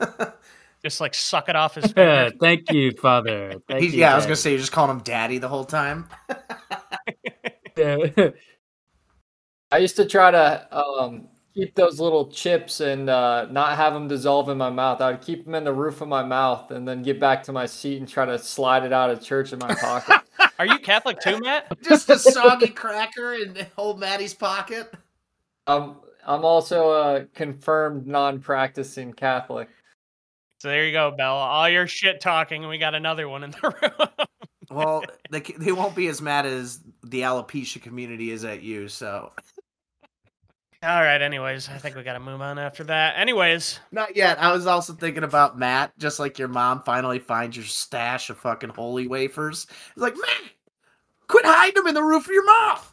[0.00, 0.30] "Uh."
[0.86, 2.38] Just like suck it off his yeah, fingers.
[2.40, 3.54] thank you, Father.
[3.68, 5.64] Thank He's, you, yeah, I was gonna say you're just calling him Daddy the whole
[5.64, 6.06] time.
[7.76, 8.06] Yeah.
[9.72, 11.26] I used to try to um,
[11.56, 15.00] keep those little chips and uh, not have them dissolve in my mouth.
[15.00, 17.52] I would keep them in the roof of my mouth and then get back to
[17.52, 20.20] my seat and try to slide it out of church in my pocket.
[20.60, 21.82] Are you Catholic too, Matt?
[21.82, 24.94] just a soggy cracker in old Maddie's pocket.
[25.66, 29.68] um, I'm also a confirmed non-practicing Catholic.
[30.66, 31.38] So there you go, Bella.
[31.38, 34.26] All your shit talking, and we got another one in the room.
[34.68, 38.88] Well, they they won't be as mad as the alopecia community is at you.
[38.88, 39.30] So
[40.82, 41.22] All right.
[41.22, 43.16] Anyways, I think we got to move on after that.
[43.16, 44.42] Anyways, not yet.
[44.42, 48.36] I was also thinking about Matt, just like your mom finally finds your stash of
[48.38, 49.68] fucking holy wafers.
[49.70, 50.50] It's like Matt,
[51.28, 52.92] quit hiding them in the roof of your mouth.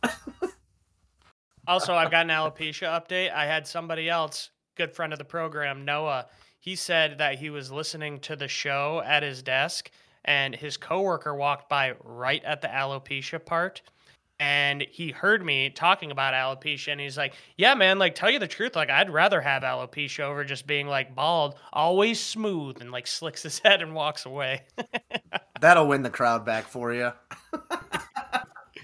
[1.68, 3.34] also I've got an alopecia update.
[3.34, 6.28] I had somebody else, good friend of the program, Noah.
[6.64, 9.92] He said that he was listening to the show at his desk,
[10.24, 13.82] and his coworker walked by right at the alopecia part.
[14.40, 18.00] And he heard me talking about alopecia, and he's like, "Yeah, man.
[18.00, 21.56] Like, tell you the truth, like, I'd rather have alopecia over just being like bald,
[21.74, 24.62] always smooth." And like slicks his head and walks away.
[25.60, 27.12] That'll win the crowd back for you.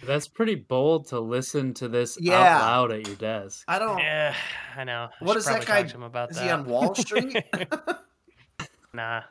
[0.10, 2.40] That's pretty bold to listen to this Yeah.
[2.40, 3.64] out loud at your desk.
[3.68, 4.00] I don't.
[4.00, 4.34] yeah,
[4.76, 5.08] I know.
[5.22, 6.44] I What should that probably guy- him about Is that.
[6.46, 7.38] he on Wall Street?
[8.94, 9.22] nah.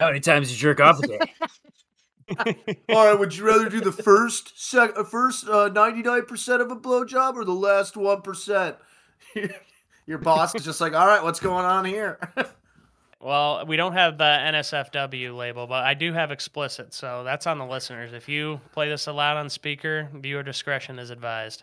[0.00, 1.20] How many times you jerk off a day?
[2.88, 6.72] All right, would you rather do the first sec- uh, first ninety nine percent of
[6.72, 8.76] a blowjob or the last one percent?
[10.06, 12.18] Your boss is just like, all right, what's going on here?
[13.22, 17.58] Well, we don't have the NSFW label, but I do have explicit, so that's on
[17.58, 18.12] the listeners.
[18.12, 21.62] If you play this aloud on speaker, viewer discretion is advised.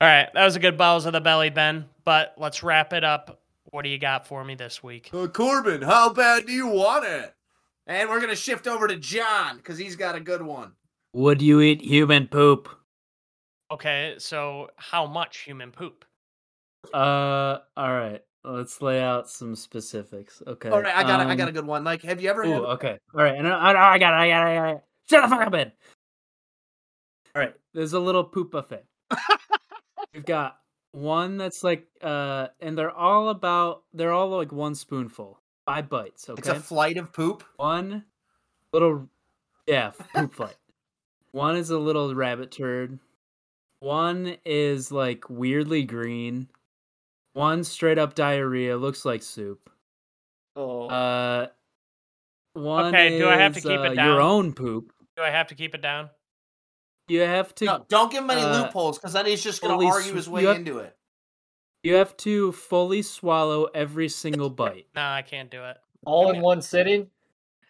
[0.00, 1.84] All right, that was a good balls of the belly, Ben.
[2.04, 3.42] But let's wrap it up.
[3.64, 5.10] What do you got for me this week?
[5.12, 7.34] uh, Corbin, how bad do you want it?
[7.86, 10.72] And we're gonna shift over to John because he's got a good one.
[11.12, 12.70] Would you eat human poop?
[13.70, 16.06] Okay, so how much human poop?
[16.94, 18.22] Uh, all right.
[18.42, 20.42] Let's lay out some specifics.
[20.46, 20.70] Okay.
[20.70, 21.84] All right, I got, a, I got a um, good one.
[21.84, 22.42] Like, have you ever?
[22.44, 22.98] Ooh, had- okay.
[23.14, 23.36] All right.
[23.36, 24.16] And I, I, I got it.
[24.16, 24.50] I got it.
[24.50, 24.82] I got it.
[25.10, 25.72] Shut the fuck up, Ben.
[27.36, 27.54] All right.
[27.74, 28.84] There's a little poop buffet.
[30.14, 30.56] We've got
[30.92, 36.28] one that's like, uh, and they're all about, they're all like one spoonful, five bites.
[36.28, 36.38] Okay.
[36.38, 37.44] It's a flight of poop.
[37.56, 38.04] one
[38.72, 39.08] little,
[39.66, 40.56] yeah, poop flight.
[41.32, 42.98] One is a little rabbit turd.
[43.80, 46.48] One is like weirdly green.
[47.32, 49.70] One straight up diarrhea, looks like soup.
[50.56, 51.46] Oh, Uh,
[52.54, 54.06] one Okay, do I have to is, keep it uh, down?
[54.06, 54.92] Your own poop.
[55.16, 56.10] Do I have to keep it down?
[57.08, 57.64] You have to.
[57.64, 60.28] No, don't give him any uh, loopholes because then he's just gonna fully argue his
[60.28, 60.96] way you have- into it.
[61.82, 64.86] You have to fully swallow every single bite.
[64.94, 65.78] No, I can't do it.
[66.04, 67.08] all in one sitting.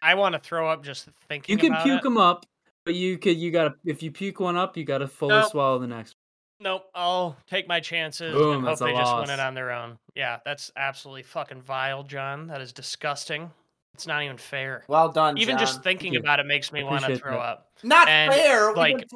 [0.02, 2.02] I want to throw up just thinking You can about puke it.
[2.02, 2.46] them up,
[2.86, 3.36] but you could.
[3.36, 3.74] You gotta.
[3.84, 5.50] If you puke one up, you gotta fully Nope.
[5.50, 6.16] swallow the next.
[6.60, 9.54] Nope, I'll take my chances Boom, and hope that's a they just win it on
[9.54, 9.98] their own.
[10.14, 12.48] Yeah, that's absolutely fucking vile, John.
[12.48, 13.50] That is disgusting.
[13.94, 14.84] It's not even fair.
[14.86, 15.82] Well done, Even just John.
[15.82, 16.20] thinking you.
[16.20, 17.40] about it makes me want to Appreciate throw that.
[17.40, 17.66] up.
[17.82, 18.68] Not and, fair.
[18.68, 19.08] We've like-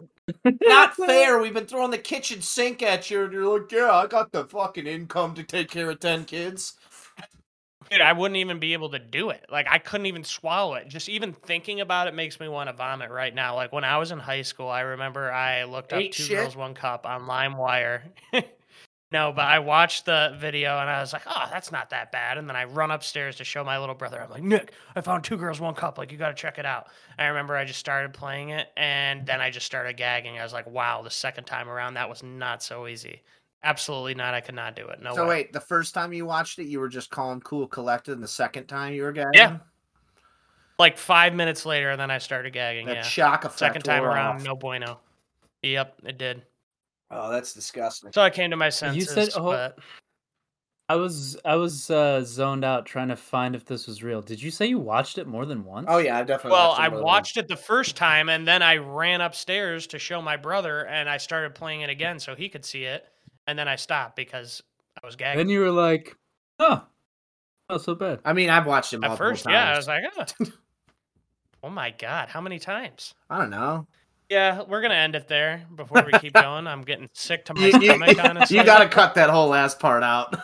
[0.42, 1.38] been- not fair.
[1.38, 4.44] We've been throwing the kitchen sink at you, and you're like, "Yeah, I got the
[4.46, 6.74] fucking income to take care of ten kids."
[7.94, 9.46] Dude, I wouldn't even be able to do it.
[9.48, 10.88] Like I couldn't even swallow it.
[10.88, 13.54] Just even thinking about it makes me want to vomit right now.
[13.54, 16.38] Like when I was in high school, I remember I looked up Two shit?
[16.38, 18.00] Girls One Cup on LimeWire.
[19.12, 22.36] no, but I watched the video and I was like, "Oh, that's not that bad."
[22.36, 24.20] And then I run upstairs to show my little brother.
[24.20, 25.96] I'm like, "Nick, I found Two Girls One Cup.
[25.96, 29.24] Like you got to check it out." I remember I just started playing it and
[29.24, 30.36] then I just started gagging.
[30.36, 33.22] I was like, "Wow, the second time around that was not so easy."
[33.64, 34.34] Absolutely not.
[34.34, 35.02] I could not do it.
[35.02, 35.36] No so way.
[35.36, 38.28] wait, the first time you watched it, you were just calm, cool, collected, and the
[38.28, 39.32] second time you were gagging.
[39.34, 39.58] Yeah.
[40.78, 42.86] Like five minutes later, and then I started gagging.
[42.86, 43.02] That yeah.
[43.02, 43.58] shock effect.
[43.58, 44.44] Second time around, off.
[44.44, 45.00] no bueno.
[45.62, 46.42] Yep, it did.
[47.10, 48.12] Oh, that's disgusting.
[48.12, 48.96] So I came to my senses.
[48.96, 49.78] You said- oh, but
[50.90, 54.20] I was I was uh, zoned out trying to find if this was real.
[54.20, 55.86] Did you say you watched it more than once?
[55.88, 56.50] Oh yeah, I definitely.
[56.52, 59.22] well, watched it I more than watched it the first time, and then I ran
[59.22, 62.84] upstairs to show my brother, and I started playing it again so he could see
[62.84, 63.06] it,
[63.46, 64.62] and then I stopped because
[65.02, 65.38] I was gagging.
[65.38, 66.16] Then you were like,
[66.58, 66.84] oh,
[67.68, 68.20] not so bad.
[68.24, 69.52] I mean, I've watched it At first, times.
[69.54, 70.46] yeah, I was like, oh.
[71.64, 73.14] oh my god, how many times?
[73.30, 73.86] I don't know.
[74.30, 76.66] Yeah, we're gonna end it there before we keep going.
[76.66, 78.24] I'm getting sick to my You, you, stomach.
[78.24, 78.56] honestly.
[78.58, 80.34] you got to cut that whole last part out.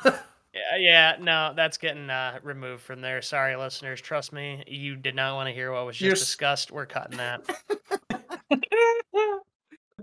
[0.52, 3.22] Yeah, yeah, no, that's getting uh, removed from there.
[3.22, 4.00] Sorry, listeners.
[4.00, 6.72] Trust me, you did not want to hear what was just You're discussed.
[6.72, 7.48] We're cutting that.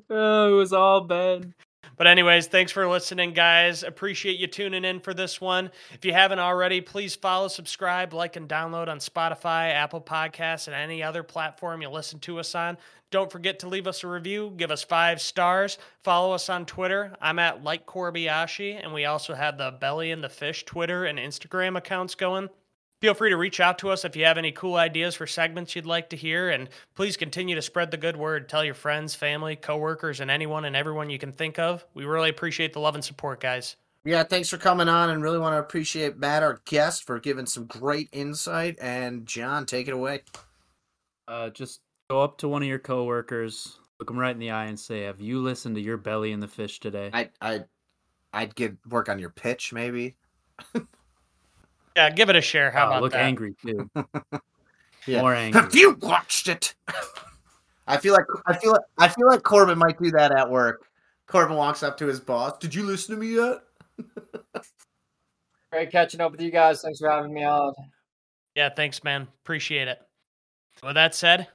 [0.09, 1.53] oh, it was all bad.
[1.97, 3.81] But anyways, thanks for listening, guys.
[3.81, 5.71] Appreciate you tuning in for this one.
[5.91, 10.75] If you haven't already, please follow, subscribe, like, and download on Spotify, Apple Podcasts, and
[10.75, 12.77] any other platform you listen to us on.
[13.09, 17.15] Don't forget to leave us a review, give us five stars, follow us on Twitter.
[17.19, 21.17] I'm at like Korbayashi, and we also have the Belly and the Fish Twitter and
[21.17, 22.49] Instagram accounts going.
[22.99, 25.75] Feel free to reach out to us if you have any cool ideas for segments
[25.75, 28.49] you'd like to hear, and please continue to spread the good word.
[28.49, 31.85] Tell your friends, family, coworkers, and anyone and everyone you can think of.
[31.93, 33.75] We really appreciate the love and support, guys.
[34.03, 37.45] yeah, thanks for coming on, and really want to appreciate Matt, our guest, for giving
[37.45, 38.77] some great insight.
[38.81, 40.23] And John, take it away.
[41.27, 44.65] Uh, just go up to one of your coworkers, look them right in the eye,
[44.65, 47.65] and say, "Have you listened to your belly and the fish today?" I, I,
[48.33, 50.15] I'd give work on your pitch, maybe.
[51.97, 52.69] Yeah, give it a share.
[52.69, 53.21] How Oh, about look that?
[53.25, 53.89] angry too.
[55.07, 55.21] Yeah.
[55.21, 55.61] More angry.
[55.61, 56.75] Have you watched it?
[57.87, 60.85] I feel like I feel like I feel like Corbin might do that at work.
[61.27, 62.57] Corbin walks up to his boss.
[62.59, 63.61] Did you listen to me yet?
[65.71, 66.81] Great catching up with you guys.
[66.81, 67.73] Thanks for having me on.
[68.53, 69.29] Yeah, thanks, man.
[69.43, 69.99] Appreciate it.
[70.83, 71.47] With that said,